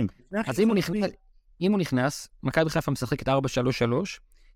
אז 0.47 0.59
אם 1.61 1.71
הוא 1.71 1.79
נכנס, 1.79 2.27
מכבי 2.43 2.69
חיפה 2.69 2.91
משחקת 2.91 3.27
4-3-3, 3.27 3.31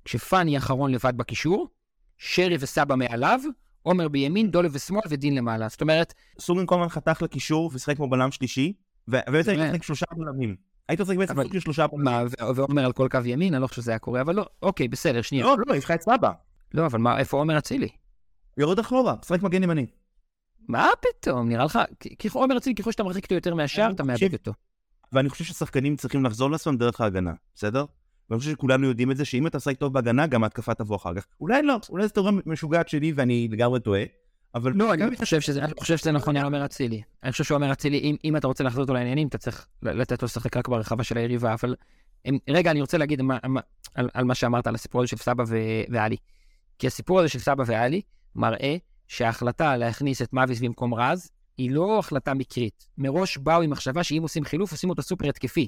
כשפאני 0.05 0.57
אחרון 0.57 0.91
לבד 0.91 1.17
בקישור, 1.17 1.67
שרי 2.17 2.57
וסבא 2.59 2.95
מעליו, 2.95 3.39
עומר 3.81 4.07
בימין, 4.07 4.51
דולב 4.51 4.71
ושמאל 4.73 5.01
ודין 5.09 5.35
למעלה. 5.35 5.67
זאת 5.67 5.81
אומרת... 5.81 6.13
סוגן 6.39 6.65
כל 6.65 6.75
הזמן 6.75 6.89
חתך 6.89 7.21
לקישור 7.21 7.71
ושיחק 7.73 7.95
כמו 7.95 8.09
בלם 8.09 8.31
שלישי, 8.31 8.73
ובעצם 9.07 9.61
משחק 9.61 9.83
שלושה 9.83 10.05
בלמים. 10.17 10.55
היית 10.89 10.99
עושה 10.99 11.15
בעצם 11.15 11.43
סוג 11.43 11.53
של 11.53 11.59
שלושה 11.59 11.87
בלמים. 11.87 12.05
מה, 12.05 12.23
ועומר 12.55 12.85
על 12.85 12.91
כל 12.93 13.07
קו 13.11 13.19
ימין? 13.25 13.53
אני 13.53 13.61
לא 13.61 13.67
חושב 13.67 13.81
שזה 13.81 13.91
היה 13.91 13.99
קורה, 13.99 14.21
אבל 14.21 14.35
לא, 14.35 14.45
אוקיי, 14.61 14.87
בסדר, 14.87 15.21
שנייה. 15.21 15.45
לא, 15.45 15.55
לא, 15.67 15.75
לך 15.75 15.91
את 15.91 16.01
סבא. 16.01 16.31
לא, 16.73 16.85
אבל 16.85 16.99
מה, 16.99 17.19
איפה 17.19 17.37
עומר 17.37 17.57
אצילי? 17.57 17.89
יורד 18.57 18.79
אחורה, 18.79 19.15
משחק 19.21 19.41
מגן 19.41 19.63
ימני. 19.63 19.85
מה 20.67 20.89
פתאום, 21.01 21.49
נראה 21.49 21.65
לך, 21.65 21.79
עומר 22.33 22.57
אצילי, 22.57 22.75
ככל 22.75 22.91
שאתה 22.91 23.03
מרחיק 23.03 23.23
אותו 23.23 23.35
יותר 23.35 23.55
מהשאר, 23.55 23.91
אתה 23.91 24.03
מאבד 24.03 24.33
אותו. 24.33 24.53
ואני 25.13 25.29
חושב 25.29 25.43
ששחקנים 25.43 25.95
צריכים 25.95 26.25
לחזור 26.25 26.51
לעצמם 26.51 26.77
דרך 26.77 27.01
ההגנה, 27.01 27.33
בסדר? 27.55 27.85
ואני 28.29 28.39
חושב 28.39 28.51
שכולנו 28.51 28.87
יודעים 28.87 29.11
את 29.11 29.17
זה, 29.17 29.25
שאם 29.25 29.47
אתה 29.47 29.59
שחק 29.59 29.77
טוב 29.77 29.93
בהגנה, 29.93 30.27
גם 30.27 30.43
ההתקפה 30.43 30.73
תבוא 30.73 30.95
אחר 30.95 31.13
כך. 31.15 31.25
אולי 31.41 31.63
לא, 31.63 31.77
אולי 31.89 32.07
זו 32.07 32.13
תיאוריה 32.13 32.33
משוגעת 32.45 32.89
שלי 32.89 33.13
ואני 33.15 33.47
לגמרי 33.51 33.79
טועה, 33.79 34.03
אבל... 34.55 34.71
לא, 34.75 34.93
אני 34.93 35.17
חושב 35.17 35.41
שזה, 35.41 35.63
אני 35.63 35.73
חושב 35.79 35.97
שזה 35.97 36.11
נכון 36.11 36.37
על 36.37 36.43
עומר 36.43 36.65
אצילי. 36.65 37.01
אני 37.23 37.31
חושב 37.31 37.43
שעומר 37.43 37.71
אצילי, 37.71 37.99
אם, 37.99 38.15
אם 38.23 38.37
אתה 38.37 38.47
רוצה 38.47 38.63
לחזור 38.63 38.81
אותו 38.81 38.93
לעניינים, 38.93 39.27
אתה 39.27 39.37
צריך 39.37 39.67
לתת 39.81 40.21
לו 40.21 40.25
לשחק 40.25 40.57
רק 40.57 40.67
ברחבה 40.67 41.03
של 41.03 41.17
היריבה, 41.17 41.53
אבל... 41.53 41.75
הם, 42.25 42.37
רגע, 42.49 42.71
אני 42.71 42.81
רוצה 42.81 42.97
להגיד 42.97 43.21
מה, 43.21 43.37
מה, 43.47 43.61
על, 43.95 44.09
על 44.13 44.25
מה 44.25 44.35
שאמרת 44.35 44.67
על 44.67 44.75
הסיפור 44.75 45.01
הזה 45.01 45.07
של 45.07 45.17
סבא 45.17 45.43
ו, 45.47 45.57
ואלי. 45.89 46.17
כי 46.79 46.87
הסיפור 46.87 47.19
הזה 47.19 47.29
של 47.29 47.39
סבא 47.39 47.63
ואלי 47.67 48.01
מראה 48.35 48.75
שההחלטה 49.07 49.77
להכניס 49.77 50.21
את 50.21 50.33
מאביס 50.33 50.59
במקום 50.59 50.93
רז, 50.93 51.29
היא 51.57 51.71
לא 51.71 51.99
החלטה 51.99 52.33
מקרית. 52.33 52.87
מראש 52.97 53.37
באו 53.37 53.61
עם 53.61 53.69
מחשבה 53.69 54.03
שאם 54.03 54.21
עושים 54.21 54.45
חילוף, 54.45 54.71
עושים 54.71 54.89
אותו 54.89 55.01
סופר 55.01 55.29
התקפי. 55.29 55.67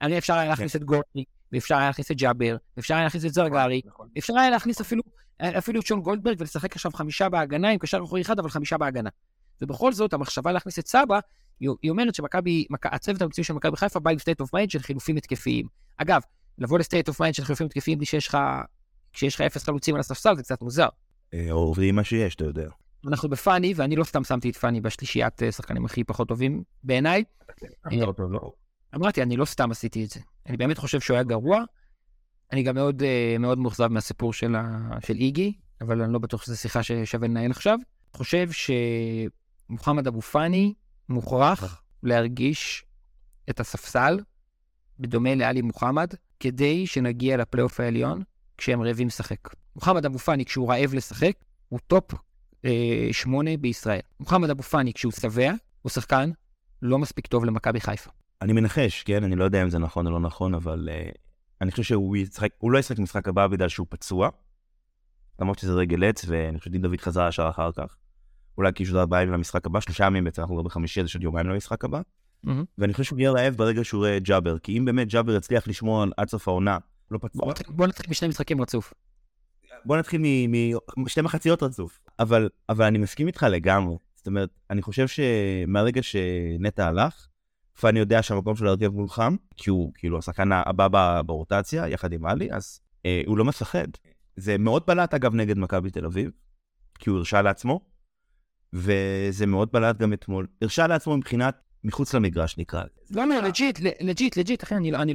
הרי 0.00 0.18
אפשר 0.18 0.34
היה 0.34 0.48
להכניס 0.48 0.72
כן. 0.72 0.78
את 0.78 0.84
גורני, 0.84 1.24
ואפשר 1.52 1.76
היה 1.76 1.86
להכניס 1.86 2.10
את 2.10 2.16
ג'אבר, 2.16 2.56
ואפשר 2.76 2.94
היה 2.94 3.04
להכניס 3.04 3.24
את 3.24 3.34
זרגרי, 3.34 3.80
נכון. 3.84 4.08
אפשר 4.18 4.36
היה 4.36 4.50
להכניס 4.50 4.80
אפילו, 4.80 5.02
אפילו 5.42 5.80
את 5.80 5.86
שון 5.86 6.00
גולדברג 6.00 6.36
ולשחק 6.40 6.76
עכשיו 6.76 6.92
חמישה 6.92 7.28
בהגנה 7.28 7.70
עם 7.70 7.78
קשר 7.78 8.00
אחורי 8.04 8.22
אחד, 8.22 8.38
אבל 8.38 8.50
חמישה 8.50 8.78
בהגנה. 8.78 9.10
ובכל 9.62 9.92
זאת, 9.92 10.12
המחשבה 10.12 10.52
להכניס 10.52 10.78
את 10.78 10.86
סבא, 10.86 11.18
היא, 11.60 11.90
אומרת 11.90 12.14
שמכבי, 12.14 12.66
הצוות 12.84 13.22
המקצועי 13.22 13.44
של 13.44 13.54
מכבי 13.54 13.76
חיפה 13.76 14.00
בא 14.00 14.10
עם 14.10 14.16
state 14.16 14.44
of 14.44 14.46
mind 14.46 14.68
של 14.68 14.78
חילופים 14.78 15.16
התקפיים. 15.16 15.66
אגב, 15.96 16.20
לבוא 16.58 16.78
ל-state 16.78 17.12
of 17.12 17.14
mind 17.14 17.32
של 17.32 17.44
חילופים 17.44 17.66
התקפיים 17.66 17.98
בלי 17.98 18.06
שיש 18.06 18.28
לך, 18.28 18.38
כשיש 19.12 19.34
לך 19.34 19.40
אפס 19.40 19.64
חלוצים 19.64 19.94
על 19.94 20.00
הספסל 20.00 20.36
זה 20.36 20.42
קצת 20.42 20.62
מוזר. 20.62 20.88
אה, 21.34 21.52
עובדים 21.52 21.94
מה 21.94 22.04
שיש, 22.04 22.34
אתה 22.34 22.44
יודע. 22.44 22.68
אנחנו 23.06 23.28
בפאני, 23.28 23.72
ואני 23.76 23.96
לא 23.96 24.04
סתם 24.04 24.24
שמתי 24.24 24.50
את 24.50 24.56
פאני 24.56 24.80
בשלישיית 24.80 25.42
אה, 25.42 25.52
שחקנים 25.52 25.84
הכי 25.84 26.04
פחות 26.04 26.28
טובים 26.28 26.62
בעיניי. 26.84 27.24
אמרתי, 28.94 29.22
אני 29.22 29.36
לא 29.36 29.44
סתם 29.44 29.70
עשיתי 29.70 30.04
את 30.04 30.10
זה. 30.10 30.20
אני 30.46 30.56
באמת 30.56 30.78
חושב 30.78 31.00
שהוא 31.00 31.14
היה 31.14 31.24
גרוע. 31.24 31.64
אני 32.52 32.62
גם 32.62 32.74
מאוד, 32.74 33.02
אה, 33.02 33.36
מאוד 33.38 33.58
מאוכזב 33.58 33.88
מהסיפור 33.88 34.32
של, 34.32 34.54
ה... 34.54 34.88
של 35.06 35.14
איגי, 35.14 35.52
אבל 35.80 36.02
אני 36.02 36.12
לא 36.12 36.18
בטוח 36.18 36.42
שזו 36.42 36.56
שיחה 36.56 36.82
ששווה 36.82 37.28
לנהל 37.28 37.50
עכשיו. 37.50 37.78
חושב 38.12 38.48
שמוחמד 39.70 40.06
אבו 40.06 40.20
פאני 40.20 40.74
מוכרח 41.08 41.82
להרגיש 42.02 42.84
את 43.50 43.60
הספסל, 43.60 44.18
בדומה 44.98 45.34
לאלי 45.34 45.62
מוחמד, 45.62 46.14
כדי 46.40 46.86
שנגיע 46.86 47.36
לפלייאוף 47.36 47.80
העליון 47.80 48.22
כשהם 48.58 48.82
רעבים 48.82 49.06
לשחק. 49.06 49.54
מוחמד 49.76 50.04
אבו 50.04 50.18
פאני, 50.18 50.44
כשהוא 50.44 50.70
רעב 50.70 50.94
לשחק, 50.94 51.32
הוא 51.68 51.80
טופ 51.86 52.14
אה, 52.64 53.08
שמונה 53.12 53.56
בישראל. 53.56 54.00
מוחמד 54.20 54.50
אבו 54.50 54.62
פאני, 54.62 54.92
כשהוא 54.92 55.12
שבע, 55.12 55.52
הוא 55.82 55.90
שחקן 55.90 56.30
לא 56.82 56.98
מספיק 56.98 57.26
טוב 57.26 57.44
למכבי 57.44 57.80
חיפה. 57.80 58.10
אני 58.42 58.52
מנחש, 58.52 59.02
כן? 59.02 59.24
אני 59.24 59.36
לא 59.36 59.44
יודע 59.44 59.62
אם 59.62 59.70
זה 59.70 59.78
נכון 59.78 60.06
או 60.06 60.12
לא 60.12 60.20
נכון, 60.20 60.54
אבל 60.54 60.88
uh, 60.88 61.18
אני 61.60 61.70
חושב 61.70 61.82
שהוא 61.82 62.16
ישחק, 62.16 62.48
הוא 62.58 62.72
לא 62.72 62.78
ישחק 62.78 62.98
משחק 62.98 63.28
הבא 63.28 63.46
בגלל 63.46 63.68
שהוא 63.68 63.86
פצוע. 63.90 64.28
למרות 65.40 65.58
שזה 65.58 65.72
רגל 65.72 66.04
עץ, 66.04 66.24
ואני 66.28 66.58
חושב 66.58 66.70
שדין 66.70 66.82
דוד 66.82 67.00
חזר 67.00 67.28
ישר 67.28 67.48
אחר 67.48 67.70
כך. 67.72 67.96
אולי 68.58 68.72
כי 68.72 68.82
יש 68.82 68.88
עוד 68.88 68.98
ארבעה 68.98 69.22
ימים 69.22 69.34
למשחק 69.34 69.66
הבא, 69.66 69.80
שלושה 69.80 70.04
ימים 70.04 70.24
בעצם, 70.24 70.42
אנחנו 70.42 70.56
לא 70.56 70.62
בחמישי, 70.62 71.00
אז 71.00 71.06
יש 71.06 71.14
עוד 71.14 71.22
יומיים 71.22 71.46
למשחק 71.46 71.84
הבא. 71.84 72.00
Mm-hmm. 72.46 72.50
ואני 72.78 72.92
חושב 72.92 73.04
שהוא 73.04 73.18
יהיה 73.18 73.30
רעב 73.30 73.54
ברגע 73.54 73.84
שהוא 73.84 73.98
רואה 73.98 74.18
ג'אבר, 74.18 74.58
כי 74.58 74.78
אם 74.78 74.84
באמת 74.84 75.08
ג'אבר 75.08 75.36
יצליח 75.36 75.68
לשמור 75.68 76.04
עד 76.16 76.28
סוף 76.28 76.48
העונה, 76.48 76.78
לא 77.10 77.18
פצוע. 77.22 77.52
בוא 77.68 77.86
נתחיל 77.86 78.06
משני 78.10 78.28
משחקים 78.28 78.60
רצוף. 78.60 78.94
בוא 79.84 79.96
נתחיל 79.96 80.20
משתי 80.96 81.20
מחציות 81.20 81.62
רצוף. 81.62 82.00
אבל, 82.18 82.48
אבל 82.68 82.84
אני 82.84 82.98
מסכים 82.98 83.26
איתך 83.26 83.46
לגמרי. 83.50 83.96
זאת 84.14 84.26
אומרת, 84.26 84.50
אני 84.70 84.82
חושב 84.82 85.06
שמהרגע 85.08 86.02
שנטע 86.02 86.86
הלך, 86.86 87.26
ואני 87.82 87.98
יודע 87.98 88.22
שהמקום 88.22 88.56
שלו 88.56 88.66
להרכב 88.66 88.88
מולחם, 88.88 89.36
כי 89.56 89.70
הוא 89.70 89.92
כאילו 89.94 90.18
השחקן 90.18 90.52
הבא 90.52 91.22
ברוטציה, 91.22 91.88
יחד 91.88 92.12
עם 92.12 92.26
עלי, 92.26 92.52
אז 92.52 92.80
אה, 93.06 93.22
הוא 93.26 93.38
לא 93.38 93.44
מפחד. 93.44 93.88
זה 94.36 94.58
מאוד 94.58 94.82
בלט 94.86 95.14
אגב 95.14 95.34
נגד 95.34 95.58
מכבי 95.58 95.90
תל 95.90 96.04
אביב, 96.04 96.30
כי 96.98 97.10
הוא 97.10 97.18
הרשה 97.18 97.42
לעצמו, 97.42 97.80
וזה 98.72 99.46
מאוד 99.46 99.68
בלט 99.72 99.98
גם 99.98 100.12
אתמול. 100.12 100.46
הרשה 100.62 100.86
לעצמו 100.86 101.16
מבחינת 101.16 101.60
מחוץ 101.84 102.14
למגרש 102.14 102.58
נקרא. 102.58 102.82
לא, 103.10 103.26
לא, 103.26 103.40
legit, 103.40 103.80
legit, 104.00 104.36
legit, 104.36 104.62
אחי, 104.62 104.74
אני 104.74 104.90
לא, 104.90 105.02
אני 105.02 105.14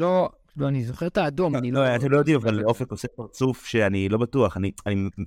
לא, 0.57 0.67
אני 0.67 0.85
זוכר 0.85 1.07
את 1.07 1.17
האדום, 1.17 1.55
אני 1.55 1.71
לא... 1.71 1.85
לא, 1.85 1.95
אתם 1.95 2.11
לא 2.11 2.17
יודעים, 2.17 2.39
אבל 2.39 2.63
אופק 2.63 2.91
עושה 2.91 3.07
פרצוף 3.07 3.65
שאני 3.65 4.09
לא 4.09 4.17
בטוח. 4.17 4.57
אני, 4.57 4.71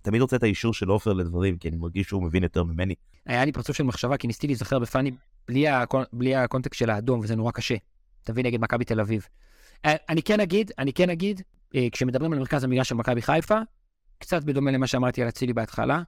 תמיד 0.03 0.23
רוצה 0.23 0.37
את 0.37 0.43
האישור 0.43 0.75
של 0.75 0.89
אופק 0.89 1.13
לדברים, 1.13 1.59
כי 1.59 1.69
אני 1.69 1.77
מרגיש 1.77 2.07
שהוא 2.07 2.23
מבין 2.23 2.43
יותר 2.43 2.65
ממני. 2.65 2.95
היה 3.27 3.45
לי 3.45 3.53
פרצוף 3.53 3.77
של 3.77 3.85
מחשבה, 3.85 4.17
כי 4.17 4.27
ניסיתי 4.27 4.47
להיזכר 4.47 4.79
בפאני. 4.79 5.11
בלי 6.13 6.37
הקונטקסט 6.37 6.79
של 6.79 6.91
האדום, 6.91 7.21
וזה 7.21 7.37
נורא 7.37 7.51
קשה. 7.51 7.75
תביא 8.25 8.45
נגד 8.45 8.61
מכבי 8.61 8.85
תל 8.85 9.01
אביב. 9.01 9.27
אה, 9.85 9.95
אני 10.09 10.23
כן 10.23 10.41
אגיד, 10.41 10.71
אני 10.79 10.93
כן 10.93 11.11
אגיד, 11.11 11.43
אה, 11.75 11.87
כשמדברים 11.93 12.33
על 12.33 12.39
מרכז 12.39 12.65
המגרש 12.65 12.89
של 12.89 12.95
מכבי 12.95 13.23
חיפה, 13.23 13.59
קצת 14.19 14.45
בדומה 14.45 14.71
למה 14.71 14.87
שאמרתי 14.87 15.23
על 15.23 15.29
אצילי 15.29 15.53
בהתחלה, 15.53 16.03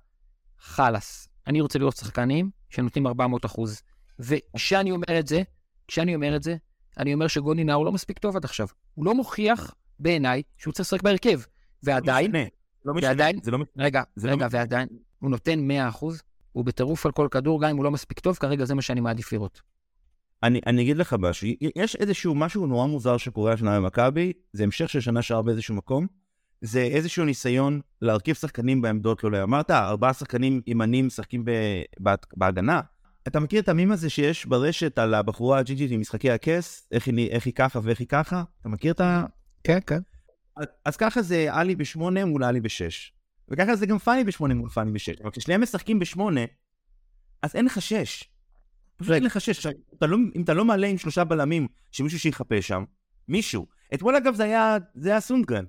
חלאס. 0.58 1.28
אני 1.46 1.60
רוצה 1.60 1.78
לראות 1.78 1.96
שחקנים 1.96 2.50
שנותנים 2.70 3.06
400 3.06 3.44
אחוז. 3.44 3.82
וכשאני 4.18 4.90
אומר 4.90 5.18
את 5.18 5.26
זה, 5.26 5.42
כשאני 5.88 6.14
אומר 6.14 6.36
את 6.36 6.42
זה, 6.42 6.56
אני 6.98 7.14
אומר 7.14 7.26
שגוני 7.26 7.64
נאור 7.64 7.84
לא 7.84 7.92
מספיק 7.92 8.18
טוב 8.18 8.36
עד 8.36 8.44
עכשיו. 8.44 8.66
הוא 8.94 9.04
לא 9.04 9.14
מוכיח, 9.14 9.74
בעיניי, 9.98 10.42
שהוא 10.56 10.72
צריך 10.72 10.88
לשחק 10.88 11.02
בהרכב. 11.02 11.40
ועדיין, 11.82 12.32
לא 12.84 12.94
משנה, 12.94 13.08
ועדיין, 13.08 13.40
זה 13.42 13.50
לא 13.50 13.58
משנה. 13.58 13.84
רגע, 13.84 14.02
לא 14.16 14.30
רגע, 14.30 14.46
ועדיין, 14.50 14.88
הוא 15.18 15.30
נותן 15.30 15.60
100 15.60 15.88
אחוז, 15.88 16.22
הוא 16.52 16.64
בטירוף 16.64 17.06
על 17.06 17.12
כל 17.12 17.28
כדור, 17.30 17.62
גם 17.62 17.70
אם 17.70 17.76
הוא 17.76 17.84
לא 17.84 17.90
מספיק 17.90 18.20
טוב, 18.20 18.36
כרגע 18.36 18.64
זה 18.64 18.74
מה 18.74 18.82
שאני 18.82 19.00
מעדיף 19.00 19.32
לראות. 19.32 19.62
אני, 20.42 20.60
אני 20.66 20.82
אגיד 20.82 20.96
לך 20.96 21.16
משהו, 21.18 21.48
יש 21.76 21.96
איזשהו 21.96 22.34
משהו 22.34 22.66
נורא 22.66 22.86
מוזר 22.86 23.16
שקורה 23.16 23.52
השנה 23.52 23.80
במכבי, 23.80 24.32
זה 24.52 24.64
המשך 24.64 24.88
של 24.88 25.00
שנה 25.00 25.22
שער 25.22 25.42
באיזשהו 25.42 25.74
מקום, 25.74 26.06
זה 26.60 26.80
איזשהו 26.80 27.24
ניסיון 27.24 27.80
להרכיב 28.02 28.34
שחקנים 28.34 28.82
בעמדות 28.82 29.24
לא 29.24 29.42
אמרת, 29.42 29.70
ארבעה 29.70 30.12
שחקנים 30.14 30.60
ימנים 30.66 31.06
משחקים 31.06 31.44
בהגנה, 32.36 32.80
אתה 33.28 33.40
מכיר 33.40 33.60
את 33.60 33.68
המים 33.68 33.92
הזה 33.92 34.10
שיש 34.10 34.46
ברשת 34.46 34.98
על 34.98 35.14
הבחורה 35.14 35.58
הג'ינג'ית 35.58 35.90
עם 35.90 36.00
משחקי 36.00 36.30
הכס? 36.30 36.88
איך 36.92 37.06
היא, 37.06 37.30
איך 37.30 37.46
היא 37.46 37.54
ככה 37.54 37.80
ואיך 37.82 37.98
היא 37.98 38.08
ככה? 38.08 38.42
אתה 38.60 38.68
מכיר 38.68 38.92
את 38.92 39.00
ה... 39.00 39.24
כן, 39.64 39.78
כן. 39.86 39.98
אז, 40.56 40.66
אז 40.84 40.96
ככה 40.96 41.22
זה 41.22 41.48
עלי 41.50 41.76
בשמונה 41.76 42.24
מול 42.24 42.44
עלי 42.44 42.60
בשש. 42.60 43.12
וככה 43.48 43.76
זה 43.76 43.86
גם 43.86 43.98
פאני 43.98 44.24
בשמונה 44.24 44.54
מול 44.54 44.68
פאני 44.68 44.92
בשש. 44.92 45.20
אבל 45.20 45.30
כששניהם 45.30 45.62
משחקים 45.62 45.98
בשמונה, 45.98 46.40
אז 47.42 47.54
אין 47.54 47.64
לך 47.64 47.82
שש. 47.82 48.24
פשוט 48.96 49.12
אין 49.12 49.24
לך 49.24 49.40
שש. 49.40 49.66
אתה 49.66 50.06
לא, 50.06 50.16
אם 50.36 50.42
אתה 50.42 50.54
לא 50.54 50.64
מעלה 50.64 50.86
עם 50.86 50.98
שלושה 50.98 51.24
בלמים, 51.24 51.68
שמישהו 51.90 52.18
שיחפה 52.18 52.62
שם, 52.62 52.84
מישהו. 53.28 53.66
אתמול 53.94 54.16
אגב 54.16 54.34
זה 54.34 54.44
היה, 54.44 54.76
זה 54.94 55.10
היה 55.10 55.20
סונדגרן. 55.20 55.64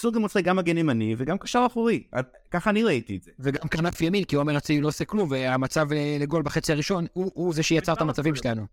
סונדגרן 0.00 0.22
משחק 0.22 0.44
גם 0.44 0.56
מגן 0.56 0.78
ימני 0.78 1.14
וגם 1.18 1.38
קשר 1.38 1.64
אחורי. 1.66 2.02
ככה 2.50 2.70
אני 2.70 2.82
ראיתי 2.82 3.16
את 3.16 3.22
זה. 3.22 3.30
וגם 3.38 3.68
כנף 3.68 4.00
ימין, 4.00 4.24
כי 4.24 4.36
עומר 4.36 4.56
אצילי 4.56 4.80
לא 4.80 4.88
עושה 4.88 5.04
כלום, 5.04 5.30
והמצב 5.30 5.92
אה, 5.92 6.16
לגול 6.20 6.42
בחצי 6.42 6.72
הראשון, 6.72 7.06
הוא, 7.12 7.30
הוא 7.34 7.54
זה 7.54 7.62
שיצר 7.62 7.92
את 7.92 8.00
המצבים 8.00 8.34
שלנו. 8.34 8.66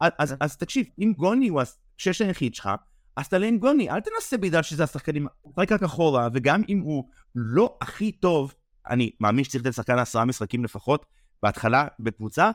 אז, 0.00 0.12
אז, 0.18 0.34
אז 0.40 0.56
תקשיב, 0.56 0.86
אם 0.98 1.12
גוני 1.16 1.48
הוא 1.48 1.60
השש 1.60 2.20
היחיד 2.20 2.54
שלך, 2.54 2.70
אז 3.16 3.28
תעלה 3.28 3.46
עם 3.46 3.58
גוני, 3.58 3.90
אל 3.90 4.00
תנסה 4.00 4.36
בגלל 4.36 4.62
שזה 4.62 4.84
השחקנים, 4.84 5.26
רק 5.58 5.72
רק 5.72 5.82
אחורה, 5.82 6.28
וגם 6.34 6.62
אם 6.68 6.78
הוא 6.78 7.04
לא 7.34 7.76
הכי 7.80 8.12
טוב, 8.12 8.54
אני 8.90 9.10
מאמין 9.20 9.44
שצריך 9.44 9.64
לתת 9.64 9.74
שחקן 9.74 9.98
עשרה 9.98 10.24
משחקים 10.24 10.64
לפחות, 10.64 11.06
בהתחלה, 11.42 11.86
בקבוצה, 12.00 12.50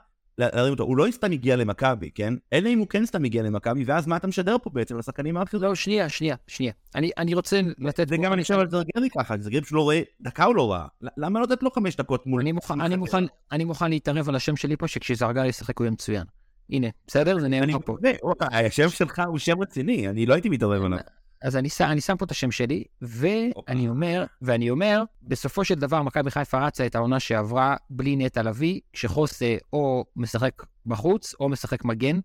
להרים 0.49 0.73
אותו. 0.73 0.83
הוא 0.83 0.97
לא 0.97 1.05
סתם 1.11 1.31
הגיע 1.31 1.55
למכבי, 1.55 2.11
כן? 2.15 2.33
אלא 2.53 2.69
אם 2.69 2.79
הוא 2.79 2.87
כן 2.87 3.05
סתם 3.05 3.23
הגיע 3.23 3.43
למכבי, 3.43 3.83
ואז 3.83 4.07
מה 4.07 4.17
אתה 4.17 4.27
משדר 4.27 4.55
פה 4.63 4.69
בעצם 4.69 4.97
לשחקנים 4.97 5.37
האחרים? 5.37 5.63
לא, 5.63 5.75
שנייה, 5.75 6.09
שנייה, 6.09 6.35
שנייה. 6.47 6.73
אני, 6.95 7.11
אני 7.17 7.33
רוצה 7.33 7.61
לתת... 7.77 8.09
זה 8.09 8.17
גם 8.17 8.33
אני 8.33 8.41
חושב 8.41 8.59
על 8.59 8.69
זרגרי 8.69 9.09
ככה, 9.17 9.35
זרגרי 9.39 9.61
פשוט 9.61 9.73
לא 9.73 9.81
רואה, 9.81 10.01
דקה 10.21 10.43
הוא 10.43 10.55
לא 10.55 10.71
ראה. 10.71 10.85
למה 11.17 11.39
לא 11.39 11.45
לתת 11.45 11.63
לו 11.63 11.71
חמש 11.71 11.95
דקות 11.95 12.27
מול... 12.27 12.41
אני 12.41 12.51
מוכן, 12.51 12.81
אני 12.81 12.95
מוכן, 12.95 13.23
אני 13.51 13.63
מוכן 13.63 13.89
להתערב 13.89 14.29
על 14.29 14.35
השם 14.35 14.55
שלי 14.55 14.77
פה, 14.77 14.87
שכשזרגרי 14.87 15.47
ישחק 15.47 15.77
הוא 15.77 15.85
יהיה 15.85 15.91
מצוין. 15.91 16.23
הנה, 16.69 16.87
בסדר? 17.07 17.39
זה 17.39 17.47
נאמר 17.47 17.79
פה. 17.79 17.97
השם 18.41 18.89
שלך 18.89 19.21
הוא 19.27 19.37
שם 19.37 19.61
רציני, 19.61 20.09
אני 20.09 20.25
לא 20.25 20.33
הייתי 20.33 20.49
מתערב 20.49 20.83
עליו. 20.83 20.99
אז 21.41 21.55
אני, 21.55 21.69
אני 21.81 22.01
שם 22.01 22.17
פה 22.17 22.25
את 22.25 22.31
השם 22.31 22.51
שלי, 22.51 22.83
ואני 23.01 23.89
אומר, 23.89 24.25
ואני 24.41 24.69
אומר, 24.69 25.03
בסופו 25.23 25.65
של 25.65 25.75
דבר 25.75 26.01
מכבי 26.01 26.31
חיפה 26.31 26.65
רצה 26.65 26.85
את 26.85 26.95
העונה 26.95 27.19
שעברה 27.19 27.75
בלי 27.89 28.15
נטע 28.15 28.43
לביא, 28.43 28.79
כשחוסה 28.93 29.55
או 29.73 30.05
משחק 30.15 30.63
בחוץ 30.85 31.35
או 31.39 31.49
משחק 31.49 31.85
מגן. 31.85 32.19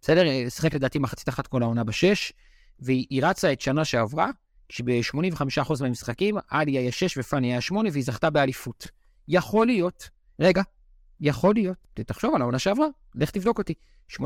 בסדר? 0.00 0.22
שיחק 0.48 0.74
לדעתי 0.74 0.98
מחצית 0.98 1.28
אחת 1.28 1.46
כל 1.46 1.62
העונה 1.62 1.84
בשש, 1.84 2.32
והיא 2.80 3.22
רצה 3.22 3.52
את 3.52 3.60
שנה 3.60 3.84
שעברה, 3.84 4.30
כשב-85% 4.68 5.72
מהמשחקים 5.80 6.36
עלי 6.48 6.78
היה 6.78 6.92
6 6.92 7.18
ופאני 7.18 7.52
היה 7.52 7.60
8, 7.60 7.88
והיא 7.92 8.04
זכתה 8.04 8.30
באליפות. 8.30 8.86
יכול 9.28 9.66
להיות, 9.66 10.08
רגע, 10.40 10.62
יכול 11.20 11.54
להיות, 11.54 11.76
תחשוב 11.94 12.34
על 12.34 12.40
העונה 12.40 12.58
שעברה, 12.58 12.86
לך 13.14 13.30
תבדוק 13.30 13.58
אותי. 13.58 13.74
85% 14.12 14.22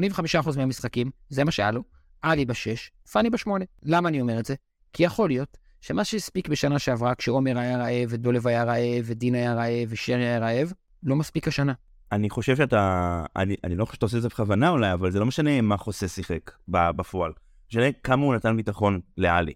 מהמשחקים, 0.57 1.11
זה 1.29 1.45
מה 1.45 1.51
שהיה 1.51 1.71
לו, 1.71 1.83
עלי 2.23 2.45
בשש, 2.45 2.91
פאני 3.13 3.31
בשמונה. 3.31 3.65
למה 3.83 4.09
אני 4.09 4.21
אומר 4.21 4.39
את 4.39 4.47
זה? 4.47 4.55
כי 4.93 5.03
יכול 5.03 5.29
להיות 5.29 5.57
שמה 5.81 6.05
שהספיק 6.05 6.49
בשנה 6.49 6.79
שעברה, 6.79 7.15
כשעומר 7.15 7.59
היה 7.59 7.79
רעב, 7.79 8.09
ודולב 8.09 8.47
היה 8.47 8.65
רעב, 8.65 9.05
ודין 9.05 9.35
היה 9.35 9.55
רעב, 9.55 9.89
ושרי 9.89 10.25
היה 10.25 10.39
רעב, 10.39 10.73
לא 11.03 11.17
מספיק 11.17 11.49
השנה. 11.49 11.73
אני 12.13 12.31
חושב 12.31 12.57
שאתה, 12.57 13.25
אני, 13.37 13.57
אני 13.65 13.77
לא 13.77 13.85
חושב 13.85 13.95
שאתה 13.95 14.07
עושה 14.07 14.17
את 14.17 14.23
זה 14.23 14.29
בכוונה 14.29 14.71
אולי, 14.71 14.93
אבל 14.93 15.11
זה 15.11 15.21
לא 15.21 15.27
משנה 15.27 15.61
מה 15.61 15.77
חוסה 15.77 16.09
שיחק 16.09 16.51
בפועל. 16.69 17.33
משנה 17.71 17.93
כמה 17.93 18.25
הוא 18.25 18.35
נתן 18.35 18.57
ביטחון 18.57 19.01
לעלי. 19.17 19.53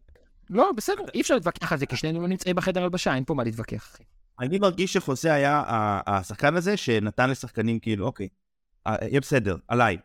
לא, 0.51 0.70
בסדר, 0.77 1.05
אי 1.14 1.20
אפשר 1.20 1.35
להתווכח 1.35 1.72
על 1.72 1.79
זה, 1.79 1.87
כי 1.87 1.96
שנינו 1.96 2.20
לא 2.20 2.29
נמצאים 2.29 2.57
בחדר 2.57 2.83
הלבשה, 2.83 3.14
אין 3.14 3.25
פה 3.25 3.35
מה 3.35 3.44
להתווכח, 3.44 3.90
אחי. 3.94 4.03
אני 4.40 4.59
מרגיש 4.59 4.92
שחוסה 4.92 5.35
היה 5.35 5.62
השחקן 6.07 6.57
הזה 6.57 6.77
שנתן 6.77 7.31
לשחקנים 7.31 7.79
כאילו, 7.79 8.07
אוקיי, 8.07 8.29
אה, 8.87 8.96
יהיה 9.03 9.20
בסדר, 9.20 9.57
עליי. 9.68 9.96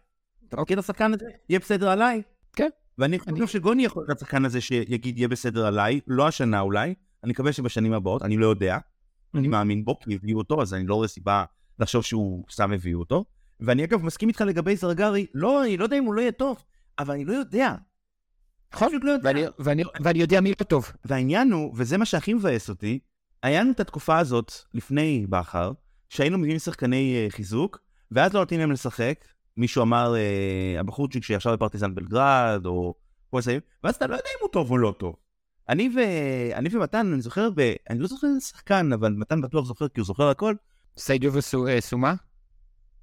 אתה 0.49 0.61
מכיר 0.61 0.79
את 0.79 0.83
השחקן 0.83 1.13
הזה? 1.13 1.25
יהיה 1.49 1.59
בסדר 1.59 1.89
עליי? 1.89 2.21
כן. 2.57 2.69
ואני 2.97 3.19
חושב 3.19 3.47
שגוני 3.47 3.85
יכול 3.85 4.05
להיות 4.07 4.17
השחקן 4.17 4.45
הזה 4.45 4.61
שיגיד 4.61 5.17
יהיה 5.17 5.27
בסדר 5.27 5.65
עליי, 5.65 5.99
לא 6.07 6.27
השנה 6.27 6.59
אולי, 6.59 6.93
אני 7.23 7.31
מקווה 7.31 7.53
שבשנים 7.53 7.93
הבאות, 7.93 8.21
אני 8.21 8.37
לא 8.37 8.47
יודע, 8.47 8.77
אני 9.35 9.47
מאמין 9.47 9.85
בו, 9.85 9.99
כי 9.99 10.15
הביאו 10.15 10.37
אותו, 10.37 10.61
אז 10.61 10.73
אני 10.73 10.87
לא 10.87 10.95
רואה 10.95 11.07
סיבה 11.07 11.43
לחשוב 11.79 12.03
שהוא 12.03 12.45
סתם 12.51 12.71
הביאו 12.73 12.99
אותו. 12.99 13.25
ואני 13.59 13.83
אגב 13.83 14.03
מסכים 14.03 14.29
איתך 14.29 14.41
לגבי 14.41 14.75
זרגרי, 14.75 15.25
לא, 15.33 15.63
אני 15.63 15.77
לא 15.77 15.83
יודע 15.83 15.97
אם 15.97 16.03
הוא 16.03 16.13
לא 16.13 16.21
יהיה 16.21 16.31
טוב, 16.31 16.63
אבל 16.99 17.13
אני 17.13 17.25
לא 17.25 17.33
יודע. 17.33 17.75
נכון, 18.73 18.91
לא 19.03 19.11
יודע. 19.11 19.29
ואני, 19.29 19.43
ואני, 19.59 19.83
ואני 20.03 20.19
יודע 20.19 20.41
מי 20.41 20.53
לא 20.59 20.65
טוב. 20.65 20.91
והעניין 21.05 21.51
הוא, 21.51 21.73
וזה 21.75 21.97
מה 21.97 22.05
שהכי 22.05 22.33
מבאס 22.33 22.69
אותי, 22.69 22.99
היה 23.43 23.61
לנו 23.61 23.71
את 23.71 23.79
התקופה 23.79 24.17
הזאת 24.17 24.51
לפני 24.73 25.25
בכר, 25.29 25.71
שהיינו 26.09 26.37
מביאים 26.37 26.59
שחקני 26.59 27.27
uh, 27.27 27.33
חיזוק, 27.33 27.79
ואז 28.11 28.33
לא 28.33 28.39
נותנים 28.39 28.59
להם 28.59 28.71
לשחק. 28.71 29.25
מישהו 29.57 29.81
אמר, 29.81 30.13
uh, 30.13 30.79
הבחורצ'יק 30.79 31.23
שישב 31.23 31.49
בפרטיזן 31.49 31.95
בלגרד, 31.95 32.65
או 32.65 32.93
כל 33.29 33.41
זה, 33.41 33.57
ואז 33.83 33.95
אתה 33.95 34.07
לא 34.07 34.15
יודע 34.15 34.29
אם 34.37 34.41
הוא 34.41 34.49
טוב 34.49 34.71
או 34.71 34.77
לא 34.77 34.95
טוב. 34.99 35.15
אני, 35.69 35.89
ו... 35.95 35.99
אני 36.55 36.69
ומתן, 36.71 37.13
אני 37.13 37.21
זוכר, 37.21 37.49
ב... 37.55 37.73
אני 37.89 37.99
לא 37.99 38.07
זוכר 38.07 38.27
איזה 38.27 38.39
שחקן, 38.41 38.93
אבל 38.93 39.13
מתן 39.13 39.41
בטוח 39.41 39.65
זוכר 39.65 39.87
כי 39.87 39.99
הוא 39.99 40.05
זוכר 40.05 40.29
הכל. 40.29 40.55
סיידיו 40.97 41.33
וסומה? 41.33 42.13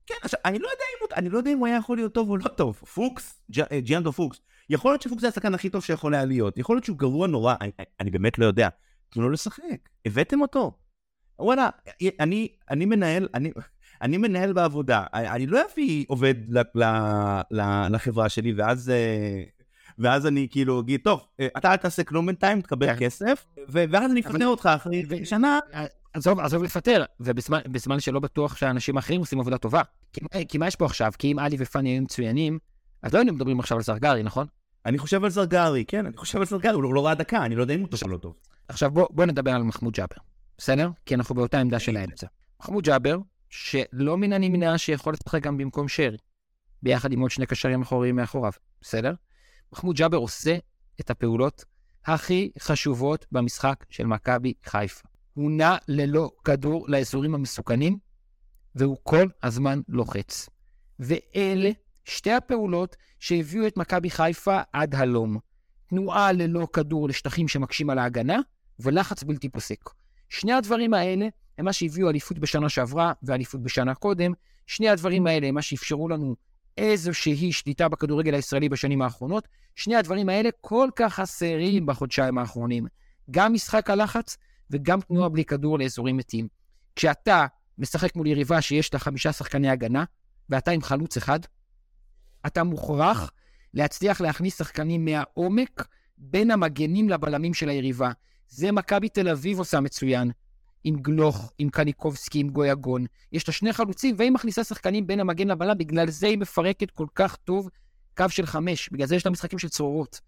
כן, 0.06 0.14
עכשיו, 0.22 0.40
אני 0.44 0.58
לא 0.58 0.68
יודע 0.68 0.84
אם 0.92 0.98
הוא, 1.00 1.08
אני 1.16 1.28
לא 1.28 1.38
יודע 1.38 1.52
אם 1.52 1.58
הוא 1.58 1.66
היה 1.66 1.76
יכול 1.76 1.96
להיות 1.96 2.14
טוב 2.14 2.30
או 2.30 2.36
לא 2.36 2.48
טוב. 2.48 2.76
פוקס, 2.76 3.42
ג'... 3.50 3.78
ג'יאנדו 3.78 4.12
פוקס. 4.12 4.40
יכול 4.70 4.92
להיות 4.92 5.02
שפוקס 5.02 5.20
זה 5.20 5.28
השחקן 5.28 5.54
הכי 5.54 5.70
טוב 5.70 5.82
שיכול 5.82 6.14
היה 6.14 6.24
להיות. 6.24 6.58
יכול 6.58 6.76
להיות 6.76 6.84
שהוא 6.84 6.98
גרוע 6.98 7.26
נורא, 7.26 7.54
אני, 7.60 7.70
אני 8.00 8.10
באמת 8.10 8.38
לא 8.38 8.46
יודע. 8.46 8.68
תנו 9.10 9.22
לו 9.22 9.30
לשחק, 9.30 9.88
הבאתם 10.06 10.40
אותו. 10.40 10.72
וואלה, 11.38 11.68
אני, 12.20 12.48
אני 12.70 12.84
מנהל, 12.84 13.28
אני, 13.34 13.52
אני 14.02 14.16
מנהל 14.16 14.52
בעבודה, 14.52 15.04
אני 15.14 15.46
לא 15.46 15.60
אביא 15.72 16.04
עובד 16.08 16.34
לחברה 17.90 18.28
שלי, 18.28 18.52
ואז, 18.52 18.92
ואז 19.98 20.26
אני 20.26 20.48
כאילו 20.50 20.80
אגיד, 20.80 21.00
טוב, 21.04 21.26
אתה 21.58 21.72
אל 21.72 21.76
תעשה 21.76 22.04
כלום 22.04 22.26
בינתיים, 22.26 22.60
תקבל 22.60 22.86
כן. 22.86 22.96
כסף, 22.98 23.46
ואז 23.68 24.10
אני 24.10 24.20
אפטר 24.20 24.46
אותך 24.46 24.66
אחרי 24.66 25.04
שנה. 25.24 25.58
עזוב, 26.12 26.40
עזוב 26.40 26.62
לפטר, 26.62 27.04
ובזמן 27.20 28.00
שלא 28.00 28.20
בטוח 28.20 28.56
שהאנשים 28.56 28.96
האחרים 28.96 29.20
עושים 29.20 29.40
עבודה 29.40 29.58
טובה. 29.58 29.82
כי, 30.48 30.58
מה 30.58 30.66
יש 30.66 30.76
פה 30.76 30.84
עכשיו? 30.84 31.12
כי 31.18 31.32
אם 31.32 31.38
עלי 31.38 31.56
ופאני 31.58 31.88
היו 31.88 32.02
מצוינים, 32.02 32.58
אז 33.02 33.12
לא 33.12 33.18
היינו 33.18 33.32
מדברים 33.32 33.60
עכשיו 33.60 33.78
על 33.78 33.84
זרגרי, 33.84 34.22
נכון? 34.22 34.46
אני 34.86 34.98
חושב 34.98 35.24
על 35.24 35.30
זרגרי, 35.30 35.84
כן, 35.84 36.06
אני 36.06 36.16
חושב 36.16 36.38
על 36.38 36.46
זרגרי, 36.46 36.72
הוא 36.72 36.94
לא 36.94 37.06
ראה 37.06 37.14
דקה, 37.14 37.44
אני 37.44 37.56
לא 37.56 37.62
יודע 37.62 37.74
אם 37.74 37.80
הוא 37.80 37.88
טוב 37.88 38.00
או 38.02 38.08
לא 38.08 38.16
טוב. 38.16 38.34
עכשיו 38.68 38.90
בוא, 38.90 39.06
בוא 39.10 39.24
נדבר 39.24 39.50
על 39.50 39.62
מחמוד 39.62 39.92
ג'אבר, 39.92 40.16
בסדר? 40.58 40.90
כי 41.06 41.14
אנחנו 41.14 41.34
באותה 41.34 41.60
עמדה 41.60 41.78
של 41.78 41.96
האמצע. 41.96 42.26
מחמוד 42.60 42.84
ג'אבר, 42.84 43.18
שלא 43.54 44.18
מן 44.18 44.32
הנמנע 44.32 44.78
שיכול 44.78 45.12
לשחק 45.12 45.42
גם 45.42 45.56
במקום 45.56 45.88
שרי, 45.88 46.16
ביחד 46.82 47.12
עם 47.12 47.20
עוד 47.20 47.30
שני 47.30 47.46
קשרים 47.46 47.82
אחוריים 47.82 48.16
מאחוריו, 48.16 48.52
בסדר? 48.80 49.14
מחמוד 49.72 49.96
ג'אבר 49.96 50.16
עושה 50.16 50.56
את 51.00 51.10
הפעולות 51.10 51.64
הכי 52.06 52.50
חשובות 52.58 53.26
במשחק 53.32 53.84
של 53.90 54.06
מכבי 54.06 54.54
חיפה. 54.64 55.08
הוא 55.34 55.50
נע 55.50 55.76
ללא 55.88 56.30
כדור 56.44 56.86
לאזורים 56.88 57.34
המסוכנים, 57.34 57.98
והוא 58.74 58.96
כל 59.02 59.26
הזמן 59.42 59.80
לוחץ. 59.88 60.48
ואלה 60.98 61.70
שתי 62.04 62.32
הפעולות 62.32 62.96
שהביאו 63.20 63.66
את 63.66 63.76
מכבי 63.76 64.10
חיפה 64.10 64.60
עד 64.72 64.94
הלום. 64.94 65.38
תנועה 65.86 66.32
ללא 66.32 66.68
כדור 66.72 67.08
לשטחים 67.08 67.48
שמקשים 67.48 67.90
על 67.90 67.98
ההגנה, 67.98 68.38
ולחץ 68.80 69.22
בלתי 69.22 69.48
פוסק. 69.48 69.90
שני 70.28 70.52
הדברים 70.52 70.94
האלה 70.94 71.28
הם 71.58 71.64
מה 71.64 71.72
שהביאו 71.72 72.10
אליפות 72.10 72.38
בשנה 72.38 72.68
שעברה 72.68 73.12
ואליפות 73.22 73.62
בשנה 73.62 73.94
קודם. 73.94 74.32
שני 74.66 74.88
הדברים 74.88 75.26
האלה 75.26 75.46
הם 75.46 75.54
מה 75.54 75.62
שאפשרו 75.62 76.08
לנו 76.08 76.36
איזושהי 76.78 77.52
שליטה 77.52 77.88
בכדורגל 77.88 78.34
הישראלי 78.34 78.68
בשנים 78.68 79.02
האחרונות. 79.02 79.48
שני 79.76 79.96
הדברים 79.96 80.28
האלה 80.28 80.48
כל 80.60 80.88
כך 80.96 81.14
חסרים 81.14 81.86
בחודשיים 81.86 82.38
האחרונים. 82.38 82.86
גם 83.30 83.52
משחק 83.52 83.90
הלחץ 83.90 84.36
וגם 84.70 85.00
תנועה 85.00 85.28
בלי 85.28 85.44
כדור 85.44 85.78
לאזורים 85.78 86.16
מתים. 86.16 86.48
כשאתה 86.96 87.46
משחק 87.78 88.16
מול 88.16 88.26
יריבה 88.26 88.60
שיש 88.60 88.94
לה 88.94 89.00
חמישה 89.00 89.32
שחקני 89.32 89.68
הגנה, 89.68 90.04
ואתה 90.48 90.70
עם 90.70 90.82
חלוץ 90.82 91.16
אחד, 91.16 91.40
אתה 92.46 92.64
מוכרח 92.64 93.30
להצליח 93.74 94.20
להכניס 94.20 94.58
שחקנים 94.58 95.04
מהעומק 95.04 95.86
בין 96.18 96.50
המגנים 96.50 97.08
לבלמים 97.08 97.54
של 97.54 97.68
היריבה. 97.68 98.10
זה 98.48 98.72
מכבי 98.72 99.08
תל 99.08 99.28
אביב 99.28 99.58
עושה 99.58 99.80
מצוין. 99.80 100.30
עם 100.84 100.96
גלוך, 100.96 101.52
עם 101.58 101.68
קניקובסקי, 101.68 102.40
עם 102.40 102.48
גויגון. 102.48 103.06
יש 103.32 103.48
לה 103.48 103.54
שני 103.54 103.72
חלוצים, 103.72 104.14
והיא 104.18 104.30
מכניסה 104.30 104.64
שחקנים 104.64 105.06
בין 105.06 105.20
המגן 105.20 105.48
לבלם, 105.48 105.78
בגלל 105.78 106.10
זה 106.10 106.26
היא 106.26 106.38
מפרקת 106.38 106.90
כל 106.90 107.06
כך 107.14 107.36
טוב 107.36 107.68
קו 108.16 108.24
של 108.28 108.46
חמש. 108.46 108.88
בגלל 108.92 109.06
זה 109.06 109.16
יש 109.16 109.26
לה 109.26 109.32
משחקים 109.32 109.58
של 109.58 109.68
צרורות. 109.68 110.20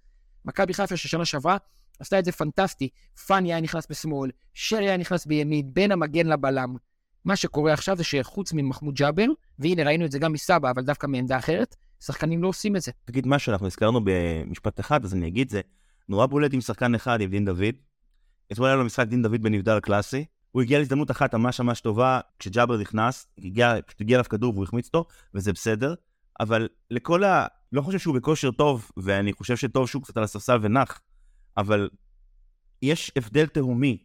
מכבי 0.44 0.74
חיפה 0.74 0.96
של 0.96 1.08
שנה 1.08 1.24
שעברה 1.24 1.56
עשתה 1.98 2.18
את 2.18 2.24
זה 2.24 2.32
פנטסטי. 2.32 2.88
פאני 3.26 3.52
היה 3.52 3.60
נכנס 3.60 3.86
בשמאל, 3.90 4.30
שרי 4.54 4.88
היה 4.88 4.96
נכנס 4.96 5.26
בימין, 5.26 5.74
בין 5.74 5.92
המגן 5.92 6.26
לבלם. 6.26 6.76
מה 7.24 7.36
שקורה 7.36 7.72
עכשיו 7.72 7.96
זה 7.96 8.04
שחוץ 8.04 8.52
ממחמוד 8.52 8.94
ג'אבר, 8.94 9.26
והנה 9.58 9.84
ראינו 9.84 10.04
את 10.04 10.12
זה 10.12 10.18
גם 10.18 10.32
מסבא, 10.32 10.70
אבל 10.70 10.82
דווקא 10.82 11.06
מעמדה 11.06 11.38
אחרת, 11.38 11.76
שחקנים 12.00 12.42
לא 12.42 12.48
עושים 12.48 12.76
את 12.76 12.82
זה. 12.82 12.92
תגיד 13.04 13.26
משהו, 13.26 13.52
אנחנו 13.52 13.66
הזכרנו 13.66 14.00
במשפט 14.04 14.80
אחד, 14.80 15.04
אז 15.04 15.14
אני 15.14 15.28
אגיד 15.28 15.50
זה. 15.50 15.60
נורא 16.08 16.26
בולט 16.26 16.54
עם 16.54 16.60
שחקן 16.60 16.94
אחד, 16.94 17.20
עם 17.20 17.30
דין 17.30 17.44
דוד. 17.44 17.74
אתמול 18.52 18.68
היה 18.68 18.76
לו 18.76 18.84
משחק 18.84 19.06
דין 19.06 19.22
דוד 19.22 19.42
בנבדל 19.42 19.80
קלאסי. 19.80 20.24
הוא 20.56 20.62
הגיע 20.62 20.78
להזדמנות 20.78 21.10
אחת 21.10 21.34
ממש 21.34 21.60
ממש 21.60 21.80
טובה, 21.80 22.20
כשג'אבר 22.38 22.76
נכנס, 22.76 23.26
הגיע, 23.38 23.74
הגיע 24.00 24.16
אליו 24.16 24.24
כדור 24.28 24.54
והוא 24.54 24.64
החמיץ 24.64 24.86
אותו, 24.86 25.04
וזה 25.34 25.52
בסדר, 25.52 25.94
אבל 26.40 26.68
לכל 26.90 27.24
ה... 27.24 27.46
לא 27.72 27.82
חושב 27.82 27.98
שהוא 27.98 28.14
בכושר 28.14 28.50
טוב, 28.50 28.90
ואני 28.96 29.32
חושב 29.32 29.56
שטוב 29.56 29.88
שהוא 29.88 30.02
קצת 30.02 30.16
על 30.16 30.22
הספסל 30.22 30.58
ונח, 30.62 31.00
אבל 31.56 31.88
יש 32.82 33.12
הבדל 33.16 33.46
תהומי. 33.46 33.98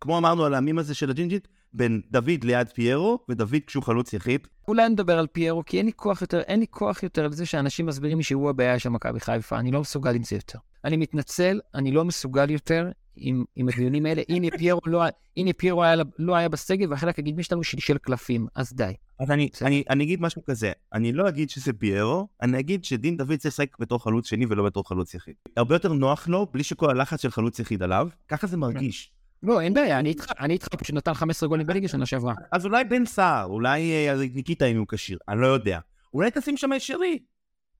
כמו 0.00 0.18
אמרנו 0.18 0.44
על 0.44 0.54
המים 0.54 0.78
הזה 0.78 0.94
של 0.94 1.10
הג'ינג'ית, 1.10 1.48
בין 1.72 2.00
דוד 2.10 2.44
ליד 2.44 2.68
פיירו, 2.68 3.18
ודוד 3.28 3.56
כשהוא 3.66 3.82
חלוץ 3.82 4.12
יחיד. 4.12 4.48
אולי 4.68 4.88
נדבר 4.88 5.18
על 5.18 5.26
פיירו, 5.26 5.64
כי 5.64 5.78
אין 5.78 5.86
לי 5.86 5.92
כוח 5.96 6.22
יותר, 6.22 6.40
אין 6.40 6.60
לי 6.60 6.66
כוח 6.70 7.02
יותר 7.02 7.28
לזה 7.28 7.46
שאנשים 7.46 7.86
מסבירים 7.86 8.18
לי 8.18 8.24
שהוא 8.24 8.50
הבעיה 8.50 8.78
של 8.78 8.88
מכבי 8.88 9.20
חיפה, 9.20 9.58
אני 9.58 9.70
לא 9.70 9.80
מסוגל 9.80 10.14
עם 10.14 10.22
זה 10.22 10.36
יותר. 10.36 10.58
אני 10.84 10.96
מתנצל, 10.96 11.60
אני 11.74 11.92
לא 11.92 12.04
מסוגל 12.04 12.50
יותר 12.50 12.90
עם, 13.16 13.44
עם 13.56 13.68
הדיונים 13.68 14.06
האלה. 14.06 14.22
הנה 14.28 14.46
פיירו 14.58 14.80
לא, 14.86 15.02
הנה 15.36 15.52
פיירו 15.52 15.84
היה, 15.84 15.94
לא 16.18 16.34
היה 16.34 16.48
בסגל, 16.48 16.90
והחלק 16.90 17.18
הקדמי 17.18 17.42
שלנו 17.42 17.64
שלשל 17.64 17.98
קלפים, 17.98 18.46
אז 18.54 18.72
די. 18.72 18.92
אז 19.20 19.30
אני, 19.30 19.50
אני, 19.62 19.84
אני 19.90 20.04
אגיד 20.04 20.20
משהו 20.20 20.44
כזה, 20.44 20.72
אני 20.92 21.12
לא 21.12 21.28
אגיד 21.28 21.50
שזה 21.50 21.72
פיירו, 21.72 22.28
אני 22.42 22.58
אגיד 22.58 22.84
שדין 22.84 23.16
דוד 23.16 23.36
צריך 23.36 23.54
לשחק 23.54 23.78
בתור 23.78 24.02
חלוץ 24.02 24.26
שני 24.26 24.46
ולא 24.48 24.64
בתור 24.64 24.88
חלוץ 24.88 25.14
יחיד. 25.14 25.34
הרבה 25.56 25.74
יותר 25.74 25.92
נוח 25.92 26.28
לו, 26.28 26.46
בלי 26.52 26.64
שכל 26.64 26.90
הלחץ 26.90 27.22
של 27.22 27.30
חלוץ 27.30 27.58
יחיד 27.58 27.82
עליו, 27.82 28.08
ככה 28.28 28.46
זה 28.46 28.56
מרגיש. 28.56 29.12
לא, 29.42 29.60
אין 29.60 29.74
בעיה, 29.74 29.98
אני 29.98 30.08
איתך, 30.08 30.32
אני 30.40 30.54
איתך, 30.54 30.68
פשוט 30.68 30.96
נתן 30.96 31.14
15 31.14 31.48
גולים 31.48 31.66
בליגה 31.66 31.88
שנה 31.88 32.06
שעברה. 32.06 32.34
אז 32.52 32.66
אולי 32.66 32.84
בן 32.84 33.06
סער, 33.06 33.44
אולי 33.44 34.08
אה, 34.08 34.14
ניקיטה 34.34 34.64
אם 34.64 34.78
הוא 34.78 34.86
כשיר, 34.88 35.18
אני 35.28 35.40
לא 35.40 35.46
יודע. 35.46 35.78
אולי 36.14 36.30
תשים 36.34 36.56
שם 36.56 36.72
את 36.72 36.80
שרי. 36.80 37.18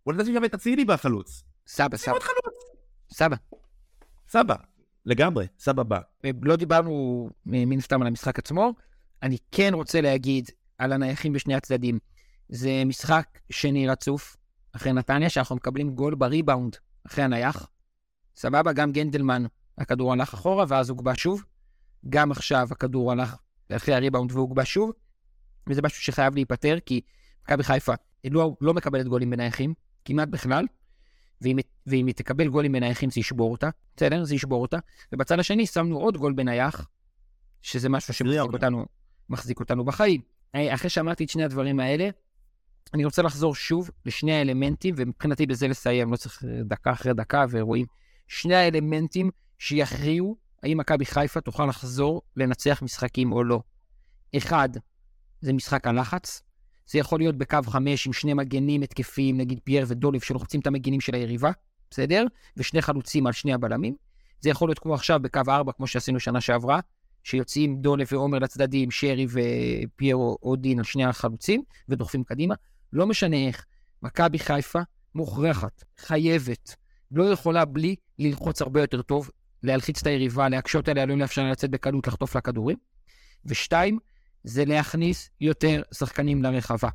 אולי 0.07 0.23
תשים 0.23 0.35
שם 0.35 0.45
את 0.45 0.55
אצילי 0.55 0.85
בחלוץ. 0.85 1.45
סבא, 1.67 1.97
סבא. 1.97 2.19
סבא. 3.13 3.37
סבא. 4.29 4.55
לגמרי, 5.07 5.47
סבא 5.59 5.83
בא. 5.83 6.01
לא 6.43 6.57
דיברנו 6.57 7.29
מן 7.47 7.81
סתם 7.81 8.01
על 8.01 8.07
המשחק 8.07 8.39
עצמו. 8.39 8.73
אני 9.23 9.37
כן 9.53 9.71
רוצה 9.75 10.01
להגיד 10.01 10.51
על 10.79 10.93
הנייחים 10.93 11.33
בשני 11.33 11.55
הצדדים. 11.55 11.99
זה 12.49 12.83
משחק 12.87 13.39
שני 13.51 13.89
רצוף, 13.89 14.37
אחרי 14.73 14.93
נתניה, 14.93 15.29
שאנחנו 15.29 15.57
מקבלים 15.57 15.95
גול 15.95 16.15
בריבאונד 16.15 16.77
אחרי 17.07 17.25
הנייח. 17.25 17.69
סבבה, 18.37 18.73
גם 18.73 18.93
גנדלמן, 18.93 19.45
הכדור 19.79 20.13
הלך 20.13 20.35
אחורה 20.35 20.65
ואז 20.69 20.91
הוגבה 20.91 21.15
שוב. 21.15 21.45
גם 22.09 22.33
עכשיו 22.33 22.69
הכדור 22.71 23.13
הלך 23.13 23.37
אחרי 23.73 23.95
הריבאונד 23.95 24.33
והוגבה 24.33 24.65
שוב. 24.65 24.93
וזה 25.67 25.83
משהו 25.83 26.03
שחייב 26.03 26.35
להיפתר, 26.35 26.79
כי 26.87 27.01
מכבי 27.45 27.63
חיפה 27.63 27.93
לא, 28.25 28.57
לא 28.61 28.75
מקבלת 28.75 29.07
גולים 29.09 29.31
בנייחים, 29.31 29.75
כמעט 30.05 30.29
בכלל. 30.29 30.67
ואם, 31.45 31.57
ואם 31.87 32.07
היא 32.07 32.15
תקבל 32.15 32.49
גולים 32.49 32.73
בנייחים 32.73 33.11
זה 33.11 33.21
ישבור 33.21 33.53
אותה, 33.53 33.71
בסדר? 33.97 34.25
זה 34.25 34.35
ישבור 34.35 34.63
אותה. 34.63 34.79
ובצד 35.13 35.39
השני 35.39 35.67
שמנו 35.67 35.99
עוד 35.99 36.17
גול 36.17 36.33
בנייח, 36.33 36.89
שזה 37.63 37.89
משהו 37.89 38.15
שמחזיק. 38.15 38.41
אותנו, 38.41 38.87
מחזיק 39.29 39.61
אותנו 39.61 39.85
בחיים. 39.85 40.21
אחרי 40.53 40.91
שאמרתי 40.91 41.25
את 41.25 41.29
שני 41.29 41.45
הדברים 41.45 41.81
האלה, 41.81 42.09
אני 42.95 43.05
רוצה 43.05 43.23
לחזור 43.23 43.55
שוב 43.55 43.91
לשני 44.07 44.33
האלמנטים, 44.33 44.95
ומבחינתי 44.99 45.47
בזה 45.47 45.69
לסיים, 45.69 46.13
לא 46.13 46.17
צריך 46.17 46.45
אה, 46.45 46.63
דקה 46.65 46.93
אחרי 46.93 47.15
דקה, 47.15 47.45
ורואים 47.51 47.87
שני 48.29 48.55
האלמנטים 48.55 49.31
שיכריעו 49.59 50.37
האם 50.63 50.79
מכבי 50.79 51.05
חיפה 51.05 51.41
תוכל 51.41 51.67
לחזור 51.67 52.23
לנצח 52.37 52.83
משחקים 52.83 53.33
או 53.33 53.45
לא. 53.45 53.61
אחד, 54.37 54.69
זה 55.41 55.53
משחק 55.53 55.87
הלחץ. 55.87 56.43
זה 56.87 56.99
יכול 56.99 57.21
להיות 57.21 57.37
בקו 57.39 57.59
חמש 57.67 58.07
עם 58.07 58.13
שני 58.13 58.35
מגנים 58.35 58.83
התקפיים, 58.83 59.39
נגיד 59.39 59.61
פייר 59.65 59.85
ודוליב, 59.89 60.23
שלוחצים 60.23 60.61
את 60.61 60.67
המגנים 60.67 61.01
של 61.01 61.15
היריבה, 61.15 61.51
בסדר? 61.91 62.25
ושני 62.57 62.83
חלוצים 62.83 63.27
על 63.27 63.33
שני 63.33 63.53
הבלמים. 63.53 63.95
זה 64.41 64.51
יכול 64.51 64.69
להיות 64.69 64.79
כמו 64.79 64.95
עכשיו 64.95 65.21
בקו 65.23 65.41
ארבע, 65.49 65.73
כמו 65.73 65.87
שעשינו 65.87 66.21
שנה 66.21 66.41
שעברה, 66.41 66.81
שיוצאים 67.23 67.77
דולב 67.77 68.07
ועומר 68.11 68.39
לצדדים, 68.39 68.91
שרי 68.91 69.27
ופיירו 69.29 70.39
או 70.43 70.57
דין 70.57 70.79
על 70.79 70.85
שני 70.85 71.05
החלוצים, 71.05 71.63
ודוחפים 71.89 72.25
קדימה. 72.25 72.55
לא 72.93 73.07
משנה 73.07 73.37
איך, 73.37 73.65
מכבי 74.03 74.39
חיפה 74.39 74.81
מוכרחת, 75.15 75.85
חייבת, 75.99 76.77
לא 77.11 77.25
יכולה 77.25 77.65
בלי 77.65 77.97
ללחוץ 78.19 78.63
הרבה 78.63 78.81
יותר 78.81 79.03
טוב, 79.03 79.31
להלחיץ 79.63 80.01
את 80.01 80.07
היריבה, 80.07 80.49
להקשות 80.49 80.89
עליה, 80.89 81.07
לא 81.07 81.17
לאפשר 81.17 81.43
לה 81.43 81.51
לצאת 81.51 81.71
בקלות, 81.71 82.07
לחטוף 82.07 82.35
לה 82.35 82.41
כדורים. 82.41 82.77
ושתיים, 83.47 83.99
זה 84.45 84.65
להכניס 84.65 85.31
יותר 85.41 85.83
שחקנים 85.95 86.43
לרחבה. 86.43 86.89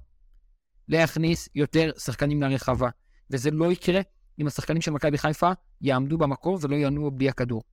להכניס 0.88 1.50
יותר 1.56 1.92
שחקנים 1.98 2.42
לרחבה. 2.42 2.90
וזה 3.32 3.52
לא 3.52 3.72
יקרה 3.72 4.02
אם 4.42 4.48
השחקנים 4.48 4.82
של 4.82 4.92
מכבי 4.92 5.18
חיפה 5.18 5.52
יעמדו 5.82 6.18
במקום 6.18 6.58
ולא 6.62 6.76
ינועו 6.76 7.12
בלי 7.12 7.30
הכדור. 7.30 7.64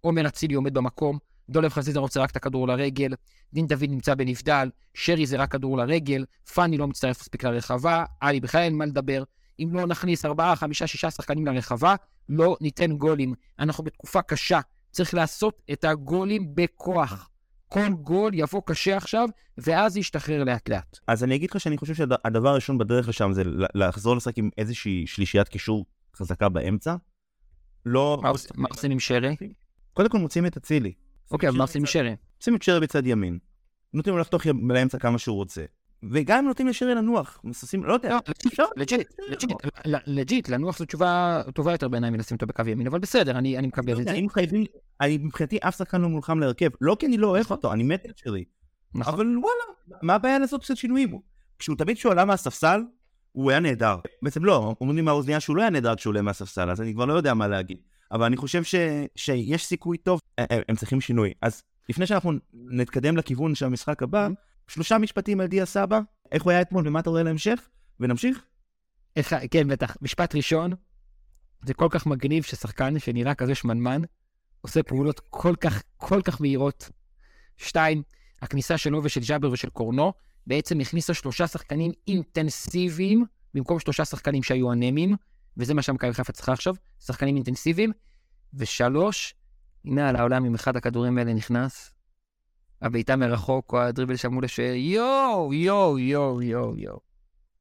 עומר 0.00 0.26
אצילי 0.26 0.54
עומד 0.54 0.74
במקום, 0.74 1.18
דולב 1.50 1.72
חזיזה 1.72 1.98
רוצה 1.98 2.20
רק 2.20 2.30
את 2.30 2.36
הכדור 2.36 2.68
לרגל, 2.68 3.12
דין 3.52 3.66
דוד 3.66 3.90
נמצא 3.90 4.14
בנבדל, 4.14 4.70
שרי 4.94 5.26
זה 5.26 5.36
רק 5.36 5.52
כדור 5.52 5.78
לרגל, 5.78 6.24
פאני 6.54 6.76
לא 6.78 6.86
מצטרף 6.86 7.20
מספיק 7.20 7.44
לרחבה, 7.44 8.04
עלי 8.20 8.40
בכלל 8.40 8.60
אין 8.60 8.74
מה 8.76 8.86
לדבר. 8.86 9.22
אם 9.60 9.68
לא 9.72 9.86
נכניס 9.86 10.24
ארבעה, 10.24 10.56
חמישה, 10.56 10.86
שישה 10.86 11.10
שחקנים 11.10 11.46
לרחבה, 11.46 11.94
לא 12.28 12.56
ניתן 12.60 12.96
גולים. 12.96 13.34
אנחנו 13.58 13.84
בתקופה 13.84 14.22
קשה, 14.22 14.60
צריך 14.90 15.14
לעשות 15.14 15.62
את 15.72 15.84
הגולים 15.84 16.54
בכוח. 16.54 17.29
כל 17.72 17.88
גול 18.02 18.30
יבוא 18.34 18.62
קשה 18.66 18.96
עכשיו, 18.96 19.28
ואז 19.58 19.96
ישתחרר 19.96 20.44
לאט 20.44 20.68
לאט. 20.68 20.98
אז 21.06 21.24
אני 21.24 21.34
אגיד 21.34 21.50
לך 21.50 21.60
שאני 21.60 21.78
חושב 21.78 21.94
שהדבר 21.94 22.48
הראשון 22.48 22.78
בדרך 22.78 23.08
לשם 23.08 23.32
זה 23.32 23.42
לחזור 23.74 24.16
לשחק 24.16 24.38
עם 24.38 24.50
איזושהי 24.58 25.06
שלישיית 25.06 25.48
קישור 25.48 25.86
חזקה 26.16 26.48
באמצע. 26.48 26.94
לא... 27.86 28.18
מה 28.22 28.28
עוש- 28.28 28.46
מה 28.54 28.68
עושים 28.70 28.90
עם 28.90 29.00
שרי? 29.00 29.36
קודם 29.92 30.08
כל 30.08 30.18
מוצאים 30.18 30.46
את 30.46 30.56
אצילי. 30.56 30.92
אוקיי, 31.30 31.48
אבל 31.48 31.58
מה 31.58 31.64
עושים 31.64 31.82
עם 31.82 31.86
שרי? 31.86 32.16
שים 32.40 32.54
את 32.56 32.62
שרי 32.62 32.80
בצד 32.80 33.06
ימין. 33.06 33.38
נותנים 33.94 34.14
לו 34.14 34.20
לחתוך 34.20 34.42
לאמצע 34.46 34.98
כמה 34.98 35.18
שהוא 35.18 35.36
רוצה. 35.36 35.64
וגם 36.02 36.38
אם 36.38 36.44
נותנים 36.44 36.68
לשרי 36.68 36.94
לנוח, 36.94 37.40
מססים, 37.44 37.84
לא 37.84 37.92
יודע, 37.92 38.18
לא. 38.58 38.66
legit, 38.76 39.08
legit, 40.06 40.48
לנוח 40.48 40.78
זו 40.78 40.84
תשובה 40.84 41.42
טובה 41.54 41.72
יותר 41.72 41.88
בעיניי 41.88 42.10
מלשים 42.10 42.34
אותו 42.34 42.46
בקו 42.46 42.62
ימין, 42.66 42.86
אבל 42.86 42.98
בסדר, 42.98 43.38
אני 43.38 43.66
מקבל 43.66 44.00
את 44.00 44.04
זה. 44.04 44.10
אני 44.10 44.28
חייבים, 44.28 44.64
אני 45.00 45.18
מבחינתי 45.18 45.58
אף 45.62 45.76
שחקן 45.76 46.00
לא 46.00 46.08
מולחם 46.08 46.38
להרכב, 46.40 46.70
לא 46.80 46.96
כי 46.98 47.06
אני 47.06 47.16
לא 47.16 47.28
אוהב 47.28 47.46
אותו, 47.50 47.72
אני 47.72 47.82
מת 47.82 48.04
על 48.04 48.12
שרי. 48.16 48.44
נכון. 48.94 49.14
אבל 49.14 49.26
וואלה, 49.26 49.98
מה 50.02 50.14
הבעיה 50.14 50.38
לעשות 50.38 50.62
קצת 50.62 50.76
שינויים? 50.76 51.18
כשהוא 51.58 51.76
תמיד 51.76 51.96
כשהוא 51.96 52.12
עלה 52.12 52.24
מהספסל, 52.24 52.82
הוא 53.32 53.50
היה 53.50 53.60
נהדר. 53.60 53.96
בעצם 54.22 54.44
לא, 54.44 54.74
אומרים 54.80 54.96
לי 54.96 55.02
מהאוזנייה 55.02 55.40
שהוא 55.40 55.56
לא 55.56 55.62
היה 55.62 55.70
נהדר 55.70 55.96
כשהוא 55.96 56.10
עולה 56.10 56.22
מהספסל, 56.22 56.70
אז 56.70 56.80
אני 56.80 56.94
כבר 56.94 57.04
לא 57.04 57.12
יודע 57.12 57.34
מה 57.34 57.48
להגיד. 57.48 57.78
אבל 58.12 58.24
אני 58.24 58.36
חושב. 58.36 58.62
שיש 59.16 59.66
סיכוי 59.66 59.98
טוב, 59.98 60.20
אה, 60.38 60.44
אה, 60.50 60.60
הם 60.68 60.76
צריכים 60.76 61.00
שינוי. 61.00 61.32
אז 61.42 61.62
לפני 61.88 62.06
שאנחנו 62.06 62.32
נתקדם 62.54 63.16
לכיוון 63.16 63.54
של 63.54 63.66
המשחק 63.66 64.02
הבא, 64.02 64.28
שלושה 64.70 64.98
משפטים 64.98 65.40
על 65.40 65.46
דיה 65.46 65.66
סבא, 65.66 66.00
איך 66.32 66.42
הוא 66.42 66.50
היה 66.50 66.60
אתמול 66.60 66.88
ומה 66.88 67.00
אתה 67.00 67.10
רואה 67.10 67.22
להמשך, 67.22 67.68
ונמשיך. 68.00 68.44
איך- 69.16 69.34
כן, 69.50 69.68
בטח. 69.68 69.96
משפט 70.02 70.34
ראשון, 70.34 70.72
זה 71.64 71.74
כל 71.74 71.88
כך 71.90 72.06
מגניב 72.06 72.42
ששחקן 72.42 72.98
שנראה 72.98 73.34
כזה 73.34 73.54
שמנמן, 73.54 74.02
עושה 74.60 74.82
פעולות 74.82 75.20
כל 75.30 75.54
כך, 75.60 75.82
כל 75.96 76.22
כך 76.24 76.40
מהירות. 76.40 76.90
שתיים, 77.56 78.02
הכניסה 78.42 78.78
שלו 78.78 79.04
ושל 79.04 79.20
ג'אבר 79.28 79.50
ושל 79.52 79.70
קורנו, 79.70 80.12
בעצם 80.46 80.80
הכניסה 80.80 81.14
שלושה 81.14 81.46
שחקנים 81.46 81.92
אינטנסיביים, 82.08 83.24
במקום 83.54 83.78
שלושה 83.78 84.04
שחקנים 84.04 84.42
שהיו 84.42 84.72
אנמיים, 84.72 85.16
וזה 85.56 85.74
מה 85.74 85.82
שמכבי 85.82 86.12
חיפה 86.12 86.32
צריכה 86.32 86.52
עכשיו, 86.52 86.74
שחקנים 87.00 87.36
אינטנסיביים. 87.36 87.92
ושלוש, 88.54 89.34
הנה 89.84 90.08
על 90.08 90.16
העולם 90.16 90.44
אם 90.44 90.54
אחד 90.54 90.76
הכדורים 90.76 91.18
האלה 91.18 91.34
נכנס, 91.34 91.92
הבעיטה 92.82 93.16
מרחוק 93.16 93.72
או 93.72 93.80
הדריבל 93.80 94.16
שם 94.16 94.32
מול 94.32 94.44
השוער, 94.44 94.74
יואו, 94.74 95.54
יואו, 95.54 95.98
יואו, 95.98 96.42
יואו, 96.42 96.78
יואו. 96.78 96.98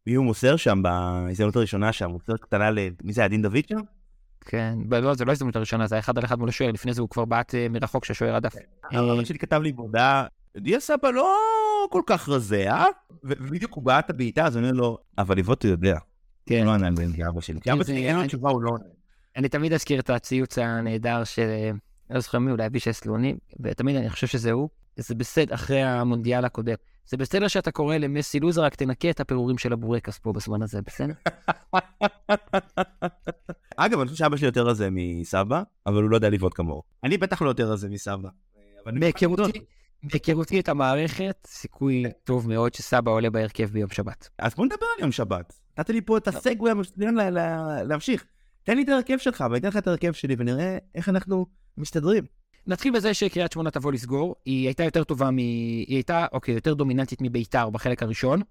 מי 0.08 0.14
הוא 0.14 0.26
מוסר 0.26 0.56
שם 0.56 0.82
בהזדמנות 0.84 1.56
הראשונה 1.56 1.94
שם, 1.94 2.10
מוסר 2.10 2.38
קטנה 2.38 2.72
ל... 2.72 2.80
מי 3.04 3.14
זה 3.14 3.22
היה 3.22 3.28
דין 3.28 3.42
דוד 3.42 3.68
שם? 3.70 3.80
כן, 4.46 4.78
לא, 4.92 5.14
זה 5.14 5.26
לא 5.26 5.32
ההזדמנות 5.32 5.56
הראשונה, 5.56 5.88
זה 5.88 5.96
היה 5.96 6.00
אחד 6.00 6.18
על 6.18 6.26
אחד 6.26 6.40
מול 6.40 6.50
השוער, 6.50 6.72
לפני 6.72 6.94
זה 6.94 7.02
הוא 7.02 7.10
כבר 7.10 7.26
בעט 7.26 7.56
אה, 7.56 7.68
מרחוק 7.70 8.06
שהשוער 8.06 8.36
הדף. 8.36 8.54
הרב 8.92 9.24
שלי 9.24 9.40
כתב 9.40 9.62
לי 9.62 9.72
בהודעה, 9.74 10.26
דיה 10.58 10.80
סבא 10.80 11.10
לא 11.10 11.36
כל 11.90 12.02
כך 12.06 12.30
רזה, 12.30 12.72
אה? 12.72 12.86
ובדיוק 13.24 13.74
הוא 13.74 13.84
בעט 13.84 14.06
את 14.06 14.10
הבעיטה, 14.10 14.46
אז 14.46 14.58
אני 14.58 14.66
אומר 14.70 14.78
לו, 14.78 14.98
אבל 15.18 15.36
ליבוטו 15.36 15.68
יודע. 15.68 15.98
כן. 16.46 16.66
לא 16.66 16.72
ענה 16.74 16.90
לי 16.90 17.28
אבא 17.28 17.42
שלי. 17.42 17.62
כי 17.62 17.72
אבא 17.72 17.84
שלי 17.84 18.08
אין 18.08 18.16
לו 18.16 18.22
אני- 18.22 18.28
תשובה, 18.28 18.50
הוא 18.50 18.62
לא 18.62 18.70
עונה. 18.70 18.84
אני 19.38 19.50
תמיד 19.50 19.74
אזכיר 19.74 20.00
את 20.00 20.10
הציוץ 20.10 20.58
הנהדר 20.58 21.24
של, 21.24 21.48
לא 22.10 22.20
זוכר 22.20 22.40
מי, 22.40 22.52
אולי 22.52 22.66
אבישי 22.66 22.94
סלוני, 22.94 23.36
ותמיד 23.60 23.96
אני 23.96 24.10
חושב 24.10 24.28
שזה 24.28 24.52
הוא. 24.52 24.70
זה 25.00 25.16
בסדר, 25.16 25.56
אחרי 25.56 25.82
המונדיאל 25.84 26.45
הקודם. 26.45 26.76
זה 27.06 27.18
בסדר 27.18 27.47
שאתה 27.47 27.72
קורא 27.72 27.97
למסי 27.97 28.39
לוזר, 28.39 28.64
רק 28.64 28.76
תנקה 28.76 29.10
את 29.10 29.20
הפירורים 29.20 29.58
של 29.58 29.74
הבורקס 29.74 30.18
פה 30.20 30.34
בזמן 30.34 30.62
הזה, 30.62 30.82
בסדר? 30.82 31.14
אגב, 33.78 34.00
אני 34.00 34.10
חושב 34.10 34.18
שאבא 34.24 34.38
שלי 34.38 34.47
יותר 34.47 34.68
רזה 34.68 34.88
מסבא, 34.91 35.64
אבל 35.86 36.02
הוא 36.04 36.10
לא 36.10 36.16
יודע 36.18 36.30
לבעוט 36.30 36.54
כמוהו. 36.56 36.82
אני 37.04 37.18
בטח 37.18 37.41
לא 37.41 37.50
יותר 37.50 37.72
רזה 37.72 37.89
מסבא. 37.89 38.30
אני- 38.88 39.00
מהיכרותי, 39.00 39.60
מהיכרותי 40.04 40.60
את 40.60 40.70
המערכת, 40.70 41.36
סיכוי 41.47 42.04
טוב 42.24 42.47
מאוד 42.50 42.74
שסבא 42.74 43.12
עולה 43.12 43.30
בהרכב 43.30 43.70
ביום 43.72 43.89
שבת. 43.89 44.30
אז 44.39 44.56
בוא 44.56 44.66
נדבר 44.66 44.86
על 44.97 45.02
יום 45.02 45.12
שבת. 45.12 45.54
נתת 45.80 45.89
לי 45.89 46.02
פה 46.02 46.18
את 46.18 46.28
הסגווי 46.28 46.72
המצוין 46.72 47.16
לה- 47.16 47.84
להמשיך. 47.84 48.26
תן 48.64 48.76
לי 48.76 48.84
את 48.84 48.89
ההרכב 48.89 49.18
שלך, 49.18 49.41
ואני 49.50 49.58
אתן 49.58 49.68
לך 49.68 49.78
את 49.78 49.88
ההרכב 49.88 50.12
שלי, 50.12 50.36
ונראה 50.39 50.78
איך 50.95 51.10
אנחנו 51.10 51.45
מסתדרים. 51.78 52.24
נתחיל 52.68 52.93
בזה 52.93 53.14
שקריית 53.14 53.51
שמונה 53.51 53.72
תבוא 53.72 53.91
לסגור, 53.91 54.36
היא 54.45 54.66
הייתה 54.66 54.84
יותר 54.84 55.03
טובה 55.03 55.32
מ... 55.32 55.38
היא 55.38 55.95
הייתה, 55.95 56.26
אוקיי, 56.32 56.53
יותר 56.53 56.74
דומיננטית 56.74 57.22
מביתר 57.22 57.70
בחלק 57.70 58.03
הראשון, 58.03 58.41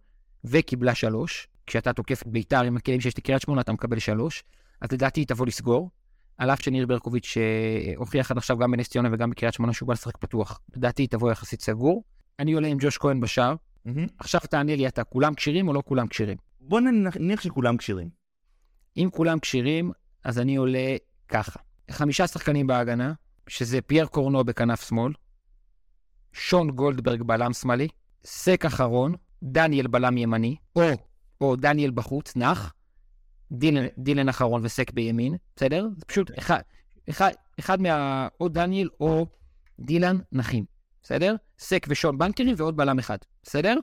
וקיבלה 0.44 0.94
שלוש. 0.94 1.48
כשאתה 1.66 1.92
תוקף 1.92 2.22
את 2.22 2.26
ביתר 2.26 2.62
עם 2.62 2.76
הכלים 2.76 3.00
שיש 3.00 3.18
לקריית 3.18 3.42
שמונה, 3.42 3.61
אתה 3.61 3.72
מקבל 3.72 3.98
שלוש. 3.98 4.44
אז 4.80 4.92
לדעתי 4.92 5.20
היא 5.20 5.26
תבוא 5.26 5.46
לסגור. 5.46 5.90
על 6.38 6.50
אף 6.50 6.62
שניר 6.62 6.86
ברקוביץ' 6.86 7.36
אה, 7.36 7.92
הוכיח 7.96 8.30
עד 8.30 8.36
עכשיו 8.36 8.59
גם 8.59 8.70
בנס 8.70 8.88
ציונה 8.88 9.09
וגם 9.12 9.30
בקריית 9.30 9.54
שמונה 9.54 9.72
שהוא 9.72 9.86
בא 9.86 9.92
לשחק 9.92 10.16
פתוח. 10.16 10.61
לדעתי 10.76 11.02
היא 11.02 11.09
תבוא 11.09 11.30
יחסית 11.30 11.62
סגור. 11.62 12.04
אני 12.38 12.52
עולה 12.52 12.68
עם 12.68 12.78
ג'וש 12.80 12.98
כהן 12.98 13.20
בשער. 13.20 13.54
עכשיו 14.18 14.40
תענה 14.40 14.76
לי, 14.76 14.88
אתה 14.88 15.04
כולם 15.04 15.34
כשירים 15.34 15.68
או 15.68 15.72
לא 15.72 15.82
כולם 15.86 16.06
כשירים? 16.06 16.36
בוא 16.61 16.80
נניח 16.80 17.40
שכולם 17.40 17.76
כשירים. 17.76 18.09
אם 18.96 19.09
כולם 19.12 19.38
כשירים, 19.38 19.92
אז 20.24 20.38
אני 20.38 20.56
עולה 20.56 20.96
ככה. 21.28 21.61
חמישה 21.90 22.26
שחקנים 22.26 22.66
בהגנה, 22.66 23.12
שזה 23.49 23.80
פייר 23.80 24.07
קורנו 24.07 24.44
בכנף 24.44 24.88
שמאל, 24.88 25.12
שון 26.32 26.70
גולדברג 26.70 27.22
בלם 27.22 27.53
שמאלי, 27.53 27.88
סק 28.24 28.64
אחרון, 28.64 29.14
דניאל 29.42 29.86
בלם 29.86 30.18
ימני, 30.18 30.57
או, 30.76 30.82
או 31.40 31.57
דניאל 31.57 31.90
בחוץ, 31.90 32.36
נח, 32.36 32.74
דילן, 33.53 33.86
דילן 33.99 34.28
אחרון 34.28 34.64
וסק 34.64 34.90
בימין, 34.90 35.36
בסדר? 35.57 35.88
זה 35.96 36.05
פשוט 36.05 36.30
אחד, 36.38 36.61
אחד, 37.11 37.30
אחד 37.61 37.80
מה... 37.82 38.28
או 38.40 38.49
דניאל 38.49 38.88
או 39.01 39.26
דילן 39.80 40.18
נחים, 40.32 40.64
בסדר? 41.03 41.36
סק 41.59 41.86
ושון 41.88 42.18
בנקרים 42.18 42.55
ועוד 42.59 42.76
בלם 42.76 42.99
אחד, 42.99 43.18
בסדר? 43.42 43.76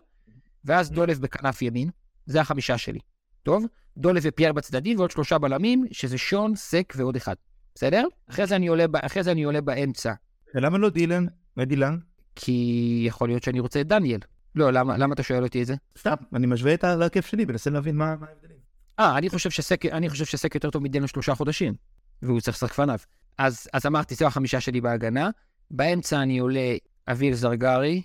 ואז 0.66 0.92
דולב 0.92 1.22
בכנף 1.22 1.62
ימין, 1.62 1.90
זה 2.26 2.42
החמישה 2.42 2.78
שלי. 2.78 3.00
טוב? 3.44 3.66
דולב 3.98 4.22
ופייר 4.26 4.54
בצדדים 4.54 4.98
ועוד 4.98 5.12
שלושה 5.12 5.38
בלמים, 5.38 5.86
שזה 5.92 6.18
שון, 6.18 6.56
סק 6.56 6.94
ועוד 6.98 7.16
אחד. 7.16 7.36
בסדר? 7.76 8.08
אחרי 8.30 8.48
זה 8.48 8.56
אני 8.56 8.68
עולה, 8.68 8.86
אחרי 9.02 9.24
זה 9.24 9.32
אני 9.32 9.44
עולה 9.44 9.62
באמצע. 9.62 10.14
למה 10.54 10.78
לא 10.78 10.90
דילן? 10.90 11.26
מה 11.56 11.66
דילן? 11.66 11.98
כי 12.36 13.04
יכול 13.08 13.30
להיות 13.30 13.44
שאני 13.44 13.60
רוצה 13.60 13.82
את 13.82 13.88
דניאל. 13.88 14.20
לא, 14.56 14.72
למה, 14.74 14.98
למה 14.98 15.14
אתה 15.14 15.24
שואל 15.24 15.44
אותי 15.44 15.62
את 15.62 15.68
זה? 15.68 15.76
סתם, 15.98 16.14
אני 16.34 16.48
משווה 16.48 16.74
את 16.74 16.84
ההרכב 16.84 17.22
שלי, 17.22 17.46
מנסה 17.46 17.70
להבין 17.70 17.96
מה 17.96 18.10
ההבדלים. 18.10 18.58
אה, 19.00 19.18
אני 19.18 19.30
חושב 19.30 19.50
שסק, 19.50 19.86
אני 19.86 20.10
חושב 20.10 20.26
שסק 20.26 20.56
יותר 20.56 20.70
טוב 20.70 20.84
מדילן 20.84 21.08
שלושה 21.08 21.36
חודשים, 21.36 21.74
והוא 22.22 22.42
צריך 22.42 22.58
לשחק 22.58 22.74
פניו. 22.74 23.00
אז, 23.38 23.68
אז 23.74 23.86
אמרתי, 23.86 24.16
זו 24.16 24.26
החמישה 24.26 24.62
שלי 24.62 24.82
בהגנה. 24.82 25.30
באמצע 25.72 26.22
אני 26.22 26.40
עולה 26.40 26.76
אביל 27.08 27.34
זרגרי 27.34 28.02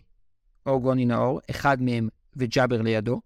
או 0.67 0.81
גוני 0.81 1.05
נאור, 1.05 1.41
אחד 1.51 1.83
מהם 1.83 2.09
וג'אבר 2.37 2.83
לידו, 2.83 3.21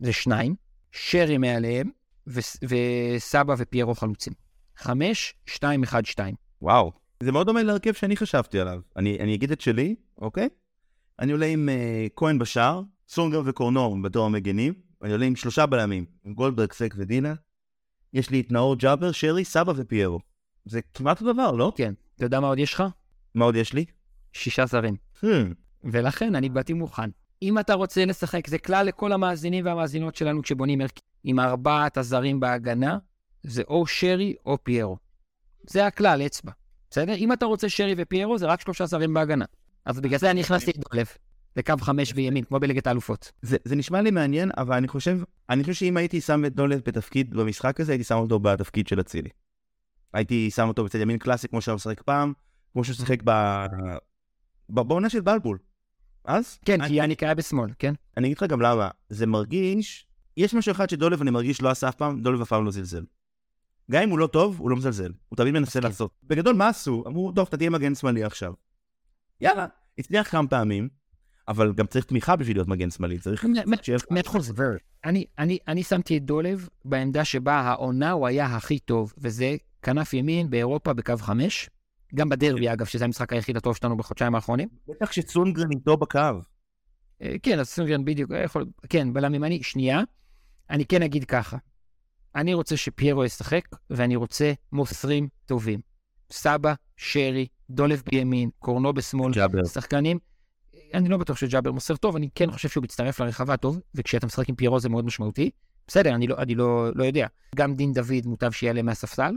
זה 0.00 0.12
שניים. 0.12 0.54
שרי 0.92 1.38
מעליהם, 1.38 1.90
ו- 2.26 2.40
וסבא 2.68 3.54
ופיירו 3.58 3.94
חלוצים. 3.94 4.32
חמש, 4.76 5.34
שתיים, 5.46 5.82
אחד, 5.82 6.06
שתיים. 6.06 6.34
וואו, 6.62 6.92
זה 7.22 7.32
מאוד 7.32 7.46
דומה 7.46 7.62
להרכב 7.62 7.92
שאני 7.92 8.16
חשבתי 8.16 8.60
עליו. 8.60 8.80
אני, 8.96 9.18
אני 9.20 9.34
אגיד 9.34 9.52
את 9.52 9.60
שלי, 9.60 9.94
אוקיי? 10.18 10.48
אני 11.18 11.32
עולה 11.32 11.46
עם 11.46 11.68
uh, 11.68 12.12
כהן 12.16 12.38
בשער, 12.38 12.82
סונגר 13.08 13.42
וקורנור 13.44 14.02
בתור 14.02 14.26
המגנים, 14.26 14.74
אני 15.02 15.12
עולה 15.12 15.26
עם 15.26 15.36
שלושה 15.36 15.66
בלמים, 15.66 16.04
עם 16.24 16.34
גולדברג, 16.34 16.72
סק 16.72 16.94
ודינה. 16.96 17.34
יש 18.12 18.30
לי 18.30 18.40
את 18.40 18.52
נאור 18.52 18.76
ג'אבר, 18.76 19.12
שרי, 19.12 19.44
סבא 19.44 19.72
ופיירו. 19.76 20.20
זה 20.64 20.80
כמעט 20.94 21.20
אותו 21.20 21.32
דבר, 21.32 21.52
לא? 21.52 21.72
כן. 21.76 21.94
אתה 22.16 22.24
יודע 22.24 22.40
מה 22.40 22.46
עוד 22.46 22.58
יש 22.58 22.74
לך? 22.74 22.82
מה 23.34 23.44
עוד 23.44 23.56
יש 23.56 23.72
לי? 23.72 23.84
שישה 24.32 24.66
זרים. 24.66 24.96
Hmm. 25.16 25.26
ולכן 25.84 26.34
אני 26.34 26.48
באתי 26.48 26.72
מוכן. 26.72 27.10
אם 27.42 27.58
אתה 27.58 27.74
רוצה 27.74 28.04
לשחק, 28.04 28.46
זה 28.46 28.58
כלל 28.58 28.86
לכל 28.86 29.12
המאזינים 29.12 29.64
והמאזינות 29.64 30.16
שלנו 30.16 30.42
כשבונים 30.42 30.80
הרכב 30.80 31.00
עם 31.24 31.40
ארבעת 31.40 31.96
הזרים 31.96 32.40
בהגנה, 32.40 32.98
זה 33.44 33.62
או 33.68 33.86
שרי 33.86 34.34
או 34.46 34.64
פיירו. 34.64 34.96
זה 35.66 35.86
הכלל, 35.86 36.22
אצבע. 36.26 36.52
בסדר? 36.90 37.14
אם 37.14 37.32
אתה 37.32 37.46
רוצה 37.46 37.68
שרי 37.68 37.94
ופיירו, 37.98 38.38
זה 38.38 38.46
רק 38.46 38.60
שלושה 38.60 38.86
זרים 38.86 39.14
בהגנה. 39.14 39.44
אז 39.84 40.00
בגלל 40.00 40.18
זה 40.18 40.30
אני 40.30 40.40
הכנסתי 40.40 40.70
את 40.70 40.76
דולב, 40.76 41.06
לקו 41.56 41.74
חמש 41.80 42.12
בימין, 42.12 42.44
כמו 42.44 42.60
בליגת 42.60 42.86
האלופות. 42.86 43.32
זה, 43.42 43.56
זה 43.64 43.76
נשמע 43.76 44.02
לי 44.02 44.10
מעניין, 44.10 44.50
אבל 44.56 44.76
אני 44.76 44.88
חושב, 44.88 45.18
אני 45.50 45.62
חושב 45.62 45.74
שאם 45.74 45.96
הייתי 45.96 46.20
שם 46.20 46.44
את 46.44 46.54
דולב 46.54 46.80
בתפקיד 46.86 47.34
במשחק 47.34 47.80
הזה, 47.80 47.92
הייתי 47.92 48.04
שם 48.04 48.14
אותו 48.14 48.38
בתפקיד 48.38 48.88
של 48.88 49.00
אצילי. 49.00 49.30
הייתי 50.14 50.50
שם 50.50 50.68
אותו 50.68 50.84
בצד 50.84 51.00
ימין 51.00 51.18
קלאסי, 51.18 51.48
כמו 51.48 51.60
שהוא 51.60 51.74
משחק 51.74 52.02
פעם, 52.02 52.32
כמו 52.72 52.84
שהוא 52.84 52.96
שיחק 52.96 53.22
ב... 53.24 53.30
בעונה 54.68 55.10
של 55.10 55.20
בלבול. 55.20 55.58
אז? 56.24 56.58
כן, 56.64 56.80
אני... 56.80 56.88
כי 56.88 57.00
אני 57.00 57.16
קרא 57.16 57.34
בשמאל, 57.34 57.70
כן? 57.78 57.94
אני 58.16 58.26
אגיד 58.26 58.36
לך 58.36 58.42
גם 58.42 58.60
למה. 58.60 58.88
זה 59.08 59.26
מרגיש, 59.26 60.06
יש 60.36 60.54
משהו 60.54 60.72
אחד 60.72 60.90
שדולב 60.90 61.20
אני 61.20 61.30
מרגיש 61.30 61.62
לא 61.62 61.68
עשה 61.70 61.88
אף 61.88 61.94
פעם, 61.94 62.22
דולב 62.22 62.40
אף 62.40 62.48
פעם 62.48 62.64
לא 62.64 62.70
זלזל. 62.70 63.04
גם 63.90 64.02
אם 64.02 64.10
הוא 64.10 64.18
לא 64.18 64.26
טוב, 64.26 64.58
הוא 64.58 64.70
לא 64.70 64.76
מזלזל. 64.76 65.12
הוא 65.28 65.36
תמיד 65.36 65.54
מנסה 65.54 65.80
כן. 65.80 65.86
לעשות. 65.86 66.10
בגדול, 66.22 66.54
מה 66.56 66.68
עשו? 66.68 67.04
אמרו, 67.06 67.32
טוב, 67.32 67.46
אתה 67.48 67.56
תהיה 67.56 67.70
מגן 67.70 67.94
שמאלי 67.94 68.24
עכשיו. 68.24 68.52
יאללה, 69.40 69.66
הצליח 69.98 70.30
כמה 70.30 70.48
פעמים, 70.48 70.88
אבל 71.48 71.72
גם 71.72 71.86
צריך 71.86 72.04
תמיכה 72.04 72.36
בשביל 72.36 72.56
להיות 72.56 72.68
מגן 72.68 72.90
שמאלי. 72.90 73.18
צריך... 73.18 73.46
שיהיה 73.82 73.98
מאה 74.10 74.20
אחוז, 74.26 74.52
אני, 75.68 75.82
שמתי 75.82 76.16
את 76.16 76.24
דולב 76.24 76.68
בעמדה 76.84 77.24
שבה 77.24 77.54
העונה 77.54 78.10
הוא 78.10 78.26
היה 78.26 78.46
הכי 78.46 78.78
טוב, 78.78 79.12
וזה 79.18 79.56
כנף 79.82 80.14
ימין 80.14 80.50
באירופה 80.50 80.92
בקו 80.92 81.16
חמש. 81.16 81.70
גם 82.14 82.28
בדרבי, 82.28 82.72
אגב, 82.72 82.86
שזה 82.86 83.04
המשחק 83.04 83.32
היחיד 83.32 83.56
הטוב 83.56 83.76
שלנו 83.76 83.96
בחודשיים 83.96 84.34
האחרונים. 84.34 84.68
בטח 84.88 85.12
שצונגרן 85.12 85.70
איתו 85.70 85.96
בקו. 85.96 86.18
אה, 87.22 87.34
כן, 87.42 87.58
אז 87.58 87.68
סונגרן 87.68 88.04
בדיוק, 88.04 88.32
אה, 88.32 88.42
יכול, 88.42 88.66
כן, 88.88 89.12
בלם 89.12 89.34
ימני. 89.34 89.62
שנייה, 89.62 90.00
אני 90.70 90.84
כן 90.84 91.02
אגיד 91.02 91.24
ככה. 91.24 91.56
אני 92.36 92.54
רוצה 92.54 92.76
שפיירו 92.76 93.24
ישחק, 93.24 93.64
ואני 93.90 94.16
רוצה 94.16 94.52
מוסרים 94.72 95.28
טובים. 95.46 95.80
סבא, 96.30 96.74
שרי, 96.96 97.46
דולב 97.70 98.02
בימין, 98.10 98.50
קורנו 98.58 98.92
בשמאל, 98.92 99.32
ג'אבר. 99.32 99.64
שחקנים. 99.64 100.18
אני 100.94 101.08
לא 101.08 101.16
בטוח 101.16 101.36
שג'אבר 101.36 101.72
מוסר 101.72 101.96
טוב, 101.96 102.16
אני 102.16 102.28
כן 102.34 102.50
חושב 102.50 102.68
שהוא 102.68 102.84
מצטרף 102.84 103.20
לרחבה 103.20 103.56
טוב, 103.56 103.80
וכשאתה 103.94 104.26
משחק 104.26 104.48
עם 104.48 104.54
פיירו 104.54 104.80
זה 104.80 104.88
מאוד 104.88 105.04
משמעותי. 105.04 105.50
בסדר, 105.86 106.14
אני 106.14 106.26
לא, 106.26 106.36
אני 106.38 106.54
לא, 106.54 106.90
לא 106.94 107.04
יודע. 107.04 107.26
גם 107.56 107.74
דין 107.74 107.92
דוד 107.92 108.26
מוטב 108.26 108.50
שיעלה 108.50 108.82
מהספסל, 108.82 109.34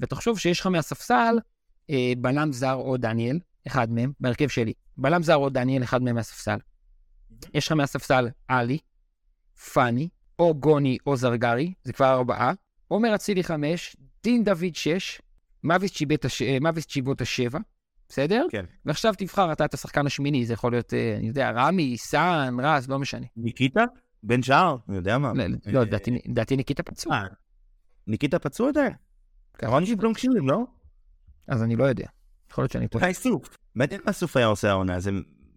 ותחשוב 0.00 0.38
שיש 0.38 0.60
לך 0.60 0.66
מהספסל 0.66 1.38
אה, 1.90 2.12
בלם 2.18 2.52
זר 2.52 2.74
או 2.74 2.96
דניאל, 2.96 3.38
אחד 3.66 3.90
מהם, 3.90 4.12
בהרכב 4.20 4.48
שלי. 4.48 4.72
בלם 4.96 5.22
זר 5.22 5.36
או 5.36 5.48
דניאל, 5.48 5.82
אחד 5.82 6.02
מהם 6.02 6.14
מהספסל. 6.14 6.58
יש 7.54 7.66
לך 7.66 7.72
מהספסל 7.72 8.28
עלי, 8.48 8.78
פאני, 9.72 10.08
או 10.40 10.54
גוני 10.54 10.98
או 11.06 11.16
זרגרי, 11.16 11.72
זה 11.84 11.92
כבר 11.92 12.12
ארבעה. 12.12 12.52
עומר 12.88 13.14
אצילי 13.14 13.44
חמש, 13.44 13.96
דין 14.24 14.44
דוד 14.44 14.74
שש, 14.74 15.20
צ'יבוטה 15.92 16.28
ש- 16.28 16.42
אה, 16.42 16.58
צ'יבוטה 16.88 17.24
שבע, 17.24 17.58
בסדר? 18.08 18.46
כן. 18.50 18.64
ועכשיו 18.84 19.14
תבחר 19.18 19.52
אתה 19.52 19.64
את 19.64 19.74
השחקן 19.74 20.06
השמיני, 20.06 20.46
זה 20.46 20.52
יכול 20.54 20.72
להיות, 20.72 20.94
אה, 20.94 21.16
אני 21.18 21.28
יודע, 21.28 21.50
רמי, 21.50 21.96
סאן, 21.98 22.56
רז, 22.62 22.88
לא 22.88 22.98
משנה. 22.98 23.26
ניקיטה? 23.36 23.84
בן 24.22 24.42
שער? 24.42 24.76
אני 24.88 24.96
יודע 24.96 25.18
מה. 25.18 25.32
לא, 25.34 25.44
לא, 25.66 25.78
אה, 25.78 25.84
לדעתי- 26.26 26.56
ניקיטה 26.56 26.82
פצוע, 26.82 27.14
אה, 27.14 27.22
ניקיטה 28.06 28.38
פצוע 28.38 28.68
עדיין? 28.68 28.92
קראנו 29.56 29.86
שפלום 29.86 30.14
כשירים, 30.14 30.48
לא? 30.48 30.64
אז 31.48 31.62
אני 31.62 31.76
לא 31.76 31.84
יודע. 31.84 32.06
יכול 32.50 32.62
להיות 32.62 32.72
שאני 32.72 32.88
טועה. 32.88 33.04
אולי 33.04 33.14
סוף. 33.14 33.56
מעניין 33.74 34.00
מה 34.06 34.12
סוף 34.12 34.36
היה 34.36 34.46
עושה 34.46 34.70
העונה, 34.70 35.00
זה 35.00 35.10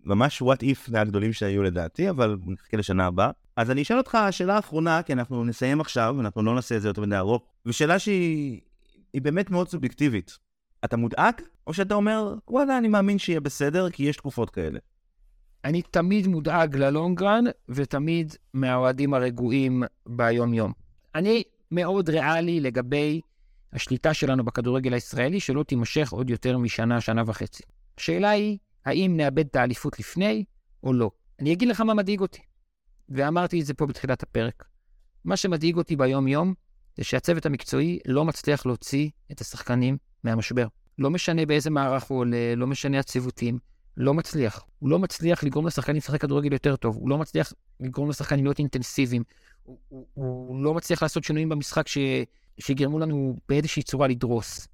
ממש 0.06 0.42
what 0.42 0.58
if 0.64 0.92
מהגדולים 0.92 1.34
שהיו 1.34 1.64
לדעתי, 1.64 2.10
אבל 2.10 2.38
נחכה 2.46 2.78
לשנה 2.78 3.06
הבאה. 3.06 3.32
אז 3.56 3.72
אני 3.72 3.82
אשאל 3.82 3.98
אותך 3.98 4.18
שאלה 4.32 4.60
אחרונה, 4.60 5.04
כי 5.04 5.14
אנחנו 5.14 5.46
נסיים 5.46 5.82
עכשיו, 5.82 6.16
אנחנו 6.20 6.44
לא 6.44 6.56
נעשה 6.56 6.78
את 6.78 6.82
זה 6.82 6.88
יותר 6.88 7.02
מדי 7.02 7.18
ארוך, 7.18 7.44
ושאלה 7.66 8.00
שהיא 8.00 8.62
היא 9.14 9.22
באמת 9.22 9.50
מאוד 9.50 9.70
סובייקטיבית. 9.70 10.38
אתה 10.86 10.98
מודאג, 10.98 11.34
או 11.68 11.74
שאתה 11.74 11.94
אומר, 11.96 12.36
וואלה, 12.48 12.78
אני 12.78 12.88
מאמין 12.88 13.20
שיהיה 13.20 13.40
בסדר, 13.40 13.90
כי 13.90 14.04
יש 14.04 14.18
תקופות 14.18 14.50
כאלה. 14.50 14.80
אני 15.66 15.82
תמיד 15.82 16.28
מודאג 16.28 16.76
ללונגרן, 16.76 17.44
ותמיד 17.70 18.36
מהאוהדים 18.54 19.14
הרגועים 19.14 19.84
ביום-יום. 20.08 20.72
אני 21.16 21.44
מאוד 21.72 22.10
ריאלי 22.10 22.60
לגבי 22.60 23.22
השליטה 23.74 24.14
שלנו 24.14 24.46
בכדורגל 24.46 24.94
הישראלי, 24.94 25.40
שלא 25.40 25.64
תימשך 25.64 26.10
עוד 26.12 26.30
יותר 26.30 26.58
משנה, 26.58 27.02
שנה 27.02 27.24
וחצי. 27.26 27.64
השאלה 27.98 28.30
היא, 28.30 28.58
האם 28.86 29.18
נאבד 29.18 29.46
את 29.46 29.56
האליפות 29.56 30.00
לפני 30.00 30.44
או 30.84 30.94
לא? 30.94 31.12
אני 31.40 31.54
אגיד 31.54 31.68
לך 31.68 31.82
מה 31.82 31.94
מדאיג 31.94 32.20
אותי, 32.20 32.42
ואמרתי 33.10 33.62
את 33.62 33.66
זה 33.66 33.74
פה 33.74 33.86
בתחילת 33.86 34.24
הפרק. 34.24 34.64
מה 35.26 35.38
שמדאיג 35.38 35.78
אותי 35.78 35.96
ביום-יום, 35.96 36.54
זה 36.98 37.04
שהצוות 37.04 37.46
המקצועי 37.46 38.00
לא 38.06 38.26
מצליח 38.26 38.66
להוציא 38.66 39.10
את 39.32 39.42
השחקנים 39.42 39.98
מהמשבר. 40.24 40.68
לא 41.00 41.10
משנה 41.10 41.46
באיזה 41.46 41.70
מערך 41.70 42.04
הוא 42.04 42.20
עולה, 42.20 42.56
לא 42.56 42.68
משנה 42.68 43.00
הציוותים, 43.00 43.60
לא 43.98 44.14
מצליח. 44.14 44.66
הוא 44.80 44.90
לא 44.90 45.00
מצליח 45.00 45.44
לגרום 45.44 45.68
לשחקנים 45.68 45.98
לשחק 45.98 46.22
כדורגל 46.22 46.54
יותר 46.54 46.76
טוב, 46.76 46.96
הוא 46.96 47.10
לא 47.10 47.18
מצליח 47.18 47.54
לגרום 47.80 48.10
לשחקנים 48.10 48.46
להיות 48.46 48.60
אינטנסיביים, 48.60 49.24
הוא, 49.64 49.78
הוא, 49.90 50.08
הוא 50.14 50.64
לא 50.64 50.74
מצליח 50.74 51.04
לעשות 51.04 51.24
שינויים 51.24 51.50
במשחק 51.50 51.88
ש, 51.88 51.98
שיגרמו 52.60 53.00
לנו 53.00 53.38
באיזושהי 53.50 53.84
צורה 53.84 54.08
לדרוס. 54.08 54.68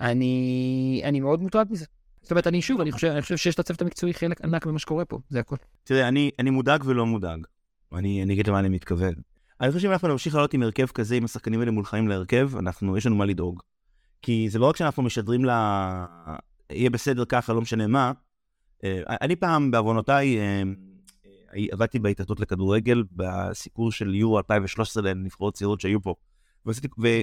אני, 0.00 1.00
אני 1.04 1.20
מאוד 1.20 1.42
מוטרד 1.42 1.72
מזה. 1.72 1.84
זאת 2.22 2.30
אומרת, 2.30 2.46
אני 2.46 2.62
שוב, 2.62 2.80
אני 2.80 2.92
חושב, 2.92 3.08
אני 3.08 3.22
חושב 3.22 3.36
שיש 3.36 3.58
לצוות 3.58 3.82
המקצועי 3.82 4.14
חלק 4.14 4.40
ענק 4.40 4.66
במה 4.66 4.78
שקורה 4.78 5.04
פה, 5.04 5.18
זה 5.30 5.40
הכל. 5.40 5.56
תראה, 5.84 6.08
אני, 6.08 6.30
אני 6.38 6.50
מודאג 6.50 6.82
ולא 6.86 7.06
מודאג. 7.06 7.46
אני, 7.92 8.22
אני 8.22 8.32
אגיד 8.34 8.46
למה 8.46 8.58
אני 8.58 8.68
מתכוון. 8.68 9.14
אני 9.60 9.68
חושב 9.68 9.80
שאם 9.80 9.92
אנחנו 9.92 10.08
נמשיך 10.08 10.34
לעלות 10.34 10.54
עם 10.54 10.62
הרכב 10.62 10.86
כזה, 10.86 11.16
עם 11.16 11.24
השחקנים 11.24 11.60
האלה 11.60 11.70
מולחמים 11.70 12.08
להרכב, 12.08 12.50
אנחנו, 12.58 12.96
יש 12.96 13.06
לנו 13.06 13.16
מה 13.16 13.24
לדאוג. 13.24 13.62
כי 14.22 14.48
זה 14.50 14.58
לא 14.58 14.66
רק 14.66 14.76
שאנחנו 14.76 15.02
משדרים 15.02 15.44
ל... 15.44 15.50
יהיה 16.70 16.90
בסדר 16.90 17.24
ככה, 17.24 17.52
לא 17.52 17.60
משנה 17.60 17.86
מה. 17.86 18.12
אה, 18.84 19.00
אני 19.06 19.36
פעם, 19.36 19.70
בעוונותיי, 19.70 20.38
אה, 20.38 20.62
אה, 21.56 21.64
עבדתי 21.72 21.98
בהתאחדות 21.98 22.40
לכדורגל 22.40 23.02
בסיפור 23.12 23.92
של 23.92 24.14
יורו 24.14 24.38
2013 24.38 25.02
לנבחרות 25.02 25.54
צעירות 25.54 25.80
שהיו 25.80 26.02
פה. 26.02 26.14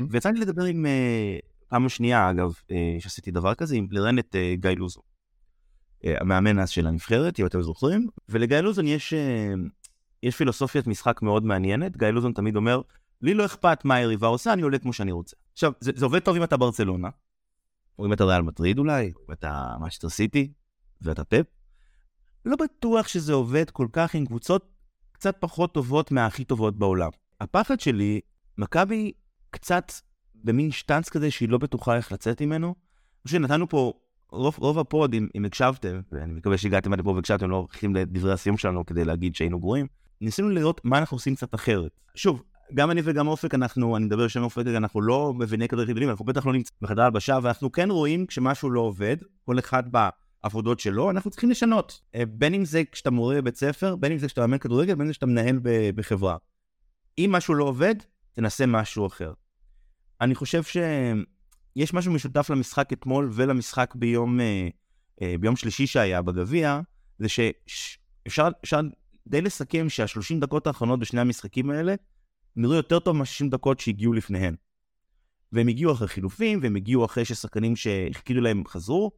ויצא 0.10 0.30
לי 0.30 0.40
לדבר 0.40 0.64
עם, 0.64 0.86
פעם 1.68 1.90
שנייה, 1.90 2.30
אגב, 2.30 2.54
שעשיתי 3.00 3.32
דבר 3.32 3.54
כזה, 3.54 3.76
עם 3.76 3.88
לראיין 3.92 4.20
את 4.20 4.36
אה, 4.36 4.56
גיא 4.56 4.72
לוזון. 4.72 5.04
המאמן 6.04 6.60
אז 6.60 6.70
של 6.70 6.88
הנבחרת, 6.88 7.40
אם 7.40 7.46
אתם 7.46 7.62
זוכרים. 7.62 8.08
ולגיא 8.30 8.58
לוזון 8.58 8.88
יש, 8.88 9.14
יש 10.24 10.36
פילוסופיית 10.36 10.88
משחק 10.88 11.22
מאוד 11.22 11.46
מעניינת. 11.46 11.98
גיא 11.98 12.08
לוזון 12.08 12.34
תמיד 12.34 12.56
אומר, 12.56 12.82
לי 13.22 13.34
לא 13.34 13.46
אכפת 13.46 13.86
מה 13.86 13.96
היריבה 13.96 14.28
עושה, 14.28 14.54
אני 14.54 14.62
עולה 14.62 14.80
כמו 14.80 14.94
שאני 14.94 15.12
רוצה. 15.12 15.36
עכשיו, 15.54 15.72
זה, 15.80 15.92
זה 15.96 16.06
עובד 16.06 16.20
טוב 16.20 16.36
אם 16.36 16.44
אתה 16.44 16.58
ברצלונה, 16.58 17.10
או 18.00 18.06
אם 18.06 18.14
אתה 18.14 18.24
ריאל 18.24 18.42
מדריד 18.42 18.80
אולי, 18.80 19.12
או 19.16 19.22
אם 19.30 19.34
אתה 19.34 19.76
מנצ'סטר 19.80 20.10
סיטי, 20.10 20.52
ואתה 21.02 21.24
פפ. 21.24 21.46
לא 22.46 22.56
בטוח 22.56 23.08
שזה 23.08 23.34
עובד 23.34 23.70
כל 23.70 23.88
כך 23.92 24.16
עם 24.16 24.26
קבוצות 24.26 24.74
קצת 25.12 25.36
פחות 25.40 25.74
טובות 25.74 26.12
מהכי 26.12 26.44
טובות 26.44 26.78
בעולם. 26.78 27.10
הפחד 27.42 27.80
שלי, 27.80 28.20
מכבי 28.58 29.12
קצת 29.50 29.92
במין 30.36 30.72
שטאנץ 30.72 31.10
כזה 31.10 31.32
שהיא 31.32 31.50
לא 31.50 31.58
בטוחה 31.58 31.96
איך 31.96 32.12
לצאת 32.12 32.42
ממנו. 32.42 32.76
שנתנו 33.28 33.70
פה, 33.70 33.94
רוב, 34.30 34.56
רוב 34.58 34.80
הפוד, 34.80 35.14
אם, 35.14 35.28
אם 35.36 35.46
הקשבתם, 35.46 36.02
ואני 36.12 36.34
מקווה 36.34 36.58
שהגעתם 36.58 36.94
עד 36.94 37.00
לפה 37.00 37.10
והקשבתם, 37.10 37.50
לא 37.50 37.56
הולכים 37.56 37.96
לדברי 37.96 38.34
הסיום 38.34 38.58
שלנו 38.58 38.86
כדי 38.86 39.06
להגיד 39.06 39.36
שהיינו 39.36 39.60
גרועים, 39.60 39.88
ניסינו 40.24 40.50
לראות 40.50 40.82
מה 40.84 40.98
אנחנו 40.98 41.16
עושים 41.16 41.36
קצת 41.36 41.56
אחרת. 41.56 41.92
שוב, 42.16 42.44
גם 42.74 42.92
אני 42.92 43.02
וגם 43.04 43.28
אופק, 43.28 43.54
אנחנו, 43.54 43.98
אני 43.98 44.06
מדבר 44.06 44.26
בשם 44.26 44.44
אופק, 44.44 44.64
אנחנו 44.68 45.02
לא 45.02 45.34
מביני 45.34 45.68
כדורגל 45.68 45.92
גדולים, 45.92 46.10
אנחנו 46.10 46.26
בטח 46.26 46.46
לא 46.46 46.54
נמצאים 46.54 46.78
בחדר 46.82 47.02
הלבשה, 47.02 47.40
ואנחנו 47.44 47.72
כן 47.72 47.92
רואים 47.92 48.26
כשמשהו 48.26 48.70
לא 48.70 48.82
עובד, 48.82 49.18
כל 49.46 49.60
אחד 49.60 49.84
בעבודות 49.92 50.80
שלו, 50.80 51.10
אנחנו 51.10 51.32
צריכים 51.32 51.50
לשנות. 51.50 52.02
אה, 52.16 52.26
בין 52.26 52.54
אם 52.54 52.66
זה 52.66 52.84
כשאתה 52.92 53.12
מורה 53.12 53.36
בבית 53.36 53.56
ספר, 53.56 53.96
בין 53.96 54.12
אם 54.12 54.18
זה 54.18 54.28
כשאתה 54.28 54.42
מאמן 54.42 54.58
כדורגל, 54.58 54.94
בין 54.96 55.02
אם 55.02 55.08
זה 55.08 55.14
כשאתה 55.14 55.26
מנהל 55.26 55.60
בחברה. 55.96 56.38
אם 57.18 57.30
משהו 57.32 57.54
לא 57.54 57.64
עובד, 57.64 57.96
תנסה 58.34 58.66
משהו 58.66 59.08
אחר. 59.08 59.34
אני 60.22 60.36
חושב 60.36 60.64
שיש 60.64 61.94
משהו 61.94 62.14
משותף 62.14 62.50
למשחק 62.50 62.94
אתמול 62.94 63.30
ולמשחק 63.34 63.96
ביום, 63.96 64.40
אה, 64.40 64.68
אה, 65.22 65.36
ביום 65.40 65.56
שלישי 65.56 65.88
שהיה 65.88 66.22
בגביע, 66.22 66.80
זה 67.20 67.28
שאפשר 67.30 68.48
אפשר 68.64 68.82
די 69.28 69.42
לסכם 69.42 69.90
שהשלושים 69.90 70.40
דקות 70.40 70.68
האחרונות 70.68 71.00
בשני 71.00 71.22
המשחקים 71.22 71.70
האלה 71.70 71.96
נראו 72.56 72.74
יותר 72.74 73.00
טוב 73.00 73.16
מה-60 73.18 73.50
דקות 73.50 73.80
שהגיעו 73.80 74.14
לפניהן. 74.14 74.56
והם 75.52 75.68
הגיעו 75.68 75.94
אחרי 75.94 76.08
חילופים, 76.08 76.60
והם 76.62 76.76
הגיעו 76.76 77.06
אחרי 77.06 77.26
ששחקנים 77.26 77.76
שהחכירו 77.76 78.42
להם 78.42 78.64
חזרו. 78.68 79.12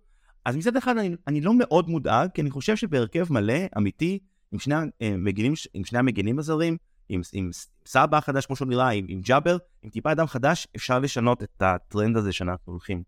אז 0.46 0.56
מצד 0.56 0.78
אחד 0.78 0.98
אני, 0.98 1.16
אני 1.28 1.42
לא 1.42 1.54
מאוד 1.54 1.90
מודאג, 1.90 2.30
כי 2.34 2.42
אני 2.42 2.50
חושב 2.50 2.76
שבהרכב 2.76 3.34
מלא, 3.34 3.54
אמיתי, 3.78 4.20
עם 4.52 4.60
שני, 4.60 4.76
המגינים, 5.02 5.54
עם 5.74 5.86
שני 5.86 6.00
המגינים 6.00 6.40
הזרים, 6.40 6.78
עם, 7.10 7.22
עם 7.34 7.50
סבא 7.86 8.18
החדש 8.18 8.46
כמו 8.46 8.56
שהוא 8.56 8.68
נראה, 8.68 8.90
עם, 8.90 9.06
עם 9.10 9.22
ג'אבר, 9.22 9.58
עם 9.82 9.90
טיפה 9.90 10.12
אדם 10.12 10.28
חדש, 10.28 10.68
אפשר 10.76 11.00
לשנות 11.00 11.44
את 11.44 11.62
הטרנד 11.62 12.18
הזה 12.18 12.32
שאנחנו 12.32 12.72
הולכים. 12.72 13.04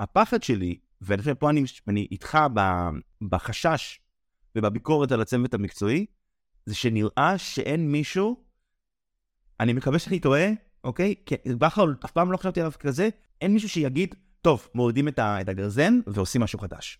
הפחד 0.00 0.42
שלי, 0.42 0.78
ופה 1.02 1.50
אני, 1.50 1.64
אני 1.88 2.06
איתך 2.10 2.38
בחשש 3.22 4.00
ובביקורת 4.56 5.12
על 5.12 5.20
הצוות 5.20 5.54
המקצועי, 5.54 6.06
זה 6.68 6.74
שנראה 6.74 7.38
שאין 7.38 7.92
מישהו, 7.92 8.36
אני 9.60 9.72
מקווה 9.72 9.98
שאני 9.98 10.20
טועה, 10.20 10.46
אוקיי? 10.84 11.14
כי 11.26 11.34
בכר 11.58 11.84
אף 12.04 12.10
פעם 12.10 12.32
לא 12.32 12.36
חשבתי 12.36 12.60
עליו 12.60 12.72
כזה, 12.78 13.08
אין 13.40 13.52
מישהו 13.52 13.68
שיגיד, 13.68 14.14
טוב, 14.42 14.68
מורידים 14.74 15.08
את, 15.08 15.18
הגרזן 15.18 16.00
ועושים 16.06 16.40
משהו 16.40 16.58
חדש. 16.58 16.98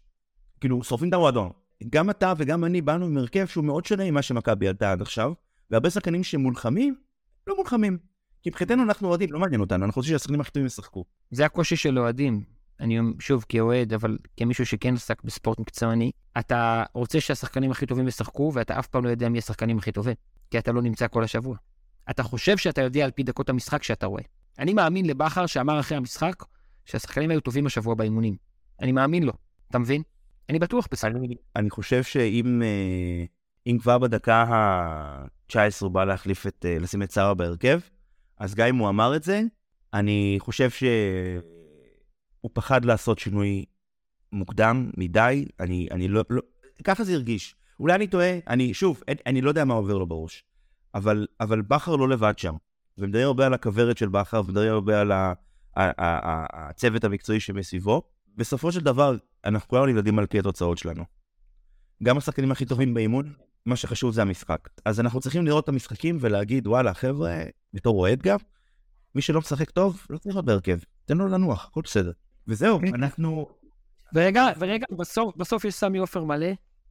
כאילו, 0.60 0.84
שורפים 0.84 1.08
את 1.08 1.14
המועדון. 1.14 1.50
גם 1.90 2.10
אתה 2.10 2.32
וגם 2.36 2.64
אני 2.64 2.80
באנו 2.80 3.06
עם 3.06 3.16
הרכב 3.16 3.46
שהוא 3.46 3.64
מאוד 3.64 3.84
שונה 3.84 4.10
ממה 4.10 4.22
שמכבי 4.22 4.68
עלתה 4.68 4.92
עד 4.92 5.02
עכשיו, 5.02 5.32
והרבה 5.70 5.90
שחקנים 5.90 6.24
שמולחמים, 6.24 6.94
לא 7.46 7.56
מולחמים. 7.56 7.98
כי 8.42 8.50
מבחינתנו 8.50 8.82
אנחנו 8.82 9.08
אוהדים, 9.08 9.32
לא 9.32 9.38
מעניין 9.38 9.60
אותנו, 9.60 9.84
אנחנו 9.84 10.00
רוצים 10.00 10.12
שהשחקנים 10.12 10.40
הכי 10.40 10.50
טובים 10.50 10.66
ישחקו. 10.66 11.04
זה 11.30 11.44
הקושי 11.46 11.76
של 11.76 11.98
אוהדים. 11.98 12.44
אני 12.80 12.98
שוב 13.20 13.44
כאוהד, 13.48 13.92
אבל 13.92 14.18
כמישהו 14.36 14.66
שכן 14.66 14.94
עסק 14.94 15.22
בספורט 15.24 15.58
מקצועני, 15.58 16.10
אתה 16.38 16.84
רוצה 16.94 17.20
שהשחקנים 17.20 17.70
הכי 17.70 17.86
טובים 17.86 18.08
ישחקו, 18.08 18.50
ואתה 18.54 18.78
אף 18.78 18.86
פעם 18.86 19.04
לא 19.04 19.10
יודע 19.10 19.28
מי 19.28 19.38
השחקנים 19.38 19.78
הכי 19.78 19.92
טובים, 19.92 20.14
כי 20.50 20.58
אתה 20.58 20.72
לא 20.72 20.82
נמצא 20.82 21.08
כל 21.08 21.24
השבוע. 21.24 21.56
אתה 22.10 22.22
חושב 22.22 22.56
שאתה 22.56 22.80
יודע 22.80 23.04
על 23.04 23.10
פי 23.10 23.22
דקות 23.22 23.48
המשחק 23.48 23.82
שאתה 23.82 24.06
רואה. 24.06 24.22
אני 24.58 24.74
מאמין 24.74 25.06
לבכר 25.06 25.46
שאמר 25.46 25.80
אחרי 25.80 25.96
המשחק 25.96 26.44
שהשחקנים 26.84 27.30
היו 27.30 27.40
טובים 27.40 27.66
השבוע 27.66 27.94
באימונים. 27.94 28.36
אני 28.80 28.92
מאמין 28.92 29.22
לו, 29.22 29.32
אתה 29.70 29.78
מבין? 29.78 30.02
אני 30.48 30.58
בטוח 30.58 30.88
בזה. 30.92 31.06
אני, 31.06 31.34
אני 31.56 31.70
חושב 31.70 32.02
שאם 32.02 32.62
אה, 32.62 33.24
אם 33.66 33.78
כבר 33.78 33.98
בדקה 33.98 34.42
ה-19 34.42 35.56
הוא 35.80 35.90
בא 35.90 36.04
להחליף 36.04 36.46
את, 36.46 36.66
אה, 36.68 36.78
לשים 36.78 37.02
את 37.02 37.10
שרה 37.10 37.34
בהרכב, 37.34 37.80
אז 38.38 38.54
גם 38.54 38.66
אם 38.66 38.76
הוא 38.76 38.88
אמר 38.88 39.16
את 39.16 39.22
זה, 39.22 39.42
אני 39.94 40.36
חושב 40.38 40.70
שהוא 42.48 42.54
פחד 42.54 42.84
לעשות 42.84 43.18
שינוי 43.18 43.64
מוקדם 44.32 44.90
מדי, 44.96 45.48
אני, 45.60 45.88
אני 45.90 46.08
לא, 46.08 46.24
לא, 46.30 46.42
ככה 46.84 47.04
זה 47.04 47.12
הרגיש. 47.12 47.54
אולי 47.80 47.94
אני 47.94 48.06
טועה, 48.06 48.38
אני, 48.46 48.74
שוב, 48.74 49.02
אני, 49.08 49.16
אני 49.26 49.40
לא 49.40 49.48
יודע 49.48 49.64
מה 49.64 49.74
עובר 49.74 49.98
לו 49.98 50.06
בראש, 50.06 50.44
אבל, 50.94 51.26
אבל 51.40 51.62
בכר 51.62 51.96
לא 51.96 52.08
לבד 52.08 52.38
שם. 52.38 52.54
ומדברים 52.98 53.26
הרבה 53.26 53.46
על 53.46 53.54
הכוורת 53.54 53.98
של 53.98 54.08
בכר, 54.08 54.40
ומדברים 54.40 54.72
הרבה 54.72 55.00
על 55.00 55.12
ה, 55.12 55.32
ה, 55.76 55.82
ה, 55.82 55.92
ה, 55.98 56.46
הצוות 56.68 57.04
המקצועי 57.04 57.40
שמסביבו. 57.40 58.02
בסופו 58.36 58.72
של 58.72 58.80
דבר, 58.80 59.16
אנחנו 59.44 59.68
כולנו 59.68 59.86
נלמדים 59.86 60.18
על 60.18 60.26
פי 60.26 60.38
התוצאות 60.38 60.78
שלנו. 60.78 61.04
גם 62.02 62.18
השחקנים 62.18 62.52
הכי 62.52 62.64
טובים 62.64 62.94
באימון, 62.94 63.32
מה 63.66 63.76
שחשוב 63.76 64.14
זה 64.14 64.22
המשחק. 64.22 64.68
אז 64.84 65.00
אנחנו 65.00 65.20
צריכים 65.20 65.46
לראות 65.46 65.64
את 65.64 65.68
המשחקים 65.68 66.18
ולהגיד, 66.20 66.66
וואלה, 66.66 66.94
חבר'ה, 66.94 67.42
בתור 67.74 68.00
אוהד 68.00 68.22
גם, 68.22 68.38
מי 69.14 69.22
שלא 69.22 69.40
משחק 69.40 69.70
טוב, 69.70 70.06
לא 70.10 70.18
צריך 70.18 70.34
להיות 70.34 70.44
בהרכב. 70.44 70.78
תן 71.04 71.18
לו 71.18 71.28
לנוח, 71.28 71.66
הכל 71.66 71.80
בסדר. 71.84 72.12
וזהו, 72.48 72.80
אנחנו... 72.94 73.46
ורגע, 74.14 74.46
ורגע, 74.58 74.86
בסוף, 74.98 75.36
בסוף 75.36 75.64
יש 75.64 75.74
סמי 75.74 75.98
עופר 75.98 76.24
מלא 76.24 76.46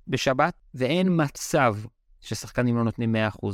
בשבת, 0.07 0.53
ואין 0.73 1.21
מצב 1.23 1.75
ששחקנים 2.21 2.75
לא 2.75 2.83
נותנים 2.83 3.15
100%. 3.15 3.47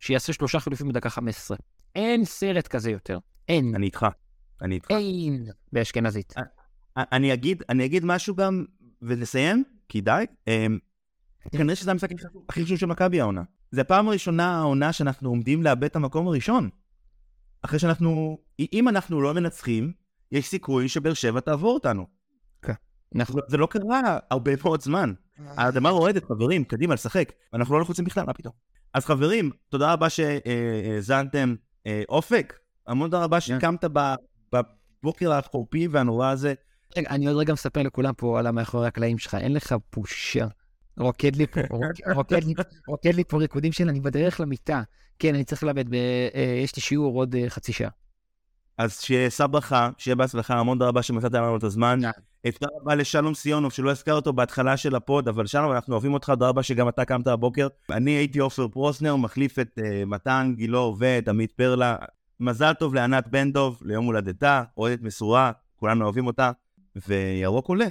שיעשה 0.00 0.32
שלושה 0.32 0.60
חילופים 0.60 0.88
בדקה 0.88 1.10
15. 1.10 1.56
אין 1.94 2.24
סרט 2.24 2.68
כזה 2.68 2.90
יותר. 2.90 3.18
אין. 3.48 3.74
אני 3.74 3.86
איתך. 3.86 4.06
אני 4.62 4.74
איתך. 4.74 4.90
אין. 4.90 5.46
באשכנזית. 5.72 6.34
אני 6.96 7.34
אגיד, 7.34 7.62
אני 7.68 7.84
אגיד 7.84 8.04
משהו 8.04 8.34
גם, 8.34 8.64
ונסיים, 9.02 9.64
כי 9.88 10.00
די. 10.00 10.24
כנראה 11.52 11.76
שזה 11.76 11.90
המשחק 11.90 12.10
הכי 12.48 12.64
חשוב 12.64 12.78
של 12.78 12.86
מכבי 12.86 13.20
העונה. 13.20 13.42
זה 13.70 13.80
הפעם 13.80 14.08
הראשונה 14.08 14.58
העונה 14.58 14.92
שאנחנו 14.92 15.28
עומדים 15.28 15.62
לאבד 15.62 15.84
את 15.84 15.96
המקום 15.96 16.28
הראשון. 16.28 16.70
אחרי 17.62 17.78
שאנחנו, 17.78 18.38
אם 18.72 18.88
אנחנו 18.88 19.20
לא 19.20 19.34
מנצחים, 19.34 19.92
יש 20.34 20.48
סיכוי 20.48 20.88
שבאר 20.88 21.14
שבע 21.14 21.40
תעבור 21.40 21.74
אותנו. 21.74 22.06
כן. 22.62 22.72
נכון. 23.12 23.40
זה 23.48 23.56
לא 23.56 23.66
קרה 23.66 24.18
הרבה 24.30 24.52
מאוד 24.64 24.82
זמן. 24.82 25.12
האדמה 25.38 25.90
רועדת, 25.90 26.24
חברים, 26.24 26.64
קדימה, 26.64 26.94
לשחק. 26.94 27.32
אנחנו 27.54 27.74
לא 27.74 27.80
לחוצים 27.80 28.04
בכלל, 28.04 28.24
מה 28.26 28.32
פתאום. 28.32 28.54
אז 28.94 29.04
חברים, 29.04 29.50
תודה 29.68 29.92
רבה 29.92 30.10
שהאזנתם. 30.10 31.54
אופק, 32.08 32.58
המון 32.86 33.10
תודה 33.10 33.24
רבה 33.24 33.40
שקמת 33.40 33.84
בבוקר 34.52 35.32
החורפי 35.32 35.88
והנורא 35.88 36.30
הזה. 36.30 36.54
רגע, 36.96 37.10
אני 37.10 37.26
עוד 37.26 37.36
רגע 37.36 37.52
מספר 37.52 37.82
לכולם 37.82 38.14
פה 38.16 38.38
על 38.38 38.46
המאחורי 38.46 38.86
הקלעים 38.86 39.18
שלך, 39.18 39.34
אין 39.34 39.52
לך 39.52 39.74
בושה. 39.96 40.46
רוקד 40.98 41.36
לי 41.36 41.46
פה, 41.46 41.60
רוקד 42.14 42.44
לי, 42.44 42.54
רוקד 42.88 43.14
לי 43.14 43.24
פה 43.24 43.38
ריקודים 43.38 43.72
של 43.72 43.88
אני 43.88 44.00
בדרך 44.00 44.40
למיטה. 44.40 44.82
כן, 45.18 45.34
אני 45.34 45.44
צריך 45.44 45.62
ללמד, 45.62 45.88
יש 46.62 46.76
לי 46.76 46.82
שיעור 46.82 47.16
עוד 47.18 47.34
חצי 47.48 47.72
שעה. 47.72 47.90
אז 48.78 49.00
שיהיה, 49.00 49.30
סע 49.30 49.46
ברכה, 49.50 49.90
שיהיה 49.98 50.14
בהצלחה, 50.14 50.58
המון 50.58 50.78
תודה 50.78 50.88
רבה 50.88 51.02
שמצאת 51.02 51.32
לנו 51.32 51.56
את 51.56 51.62
הזמן. 51.64 52.00
תודה 52.52 52.72
רבה 52.80 52.94
לשלום 52.94 53.34
סיונוב, 53.34 53.72
שלא 53.72 53.90
הוזכר 53.90 54.12
אותו 54.12 54.32
בהתחלה 54.32 54.76
של 54.76 54.94
הפוד, 54.94 55.28
אבל 55.28 55.46
שלום, 55.46 55.72
אנחנו 55.72 55.92
אוהבים 55.92 56.14
אותך, 56.14 56.26
תודה 56.26 56.48
רבה 56.48 56.62
שגם 56.62 56.88
אתה 56.88 57.04
קמת 57.04 57.26
הבוקר. 57.26 57.68
אני 57.90 58.10
הייתי 58.10 58.38
עופר 58.38 58.68
פרוסנר, 58.68 59.16
מחליף 59.16 59.58
את 59.58 59.78
uh, 59.78 59.82
מתן 60.06 60.52
גילאור 60.56 60.96
ואת 60.98 61.28
עמית 61.28 61.52
פרלה. 61.52 61.96
מזל 62.40 62.72
טוב 62.72 62.94
לענת 62.94 63.28
בן 63.28 63.52
דב, 63.52 63.72
ליום 63.82 64.04
הולדתה, 64.04 64.62
אוהדת 64.76 65.02
מסורה, 65.02 65.52
כולנו 65.76 66.04
אוהבים 66.04 66.26
אותה, 66.26 66.50
וירוק 67.08 67.68
עולה. 67.68 67.86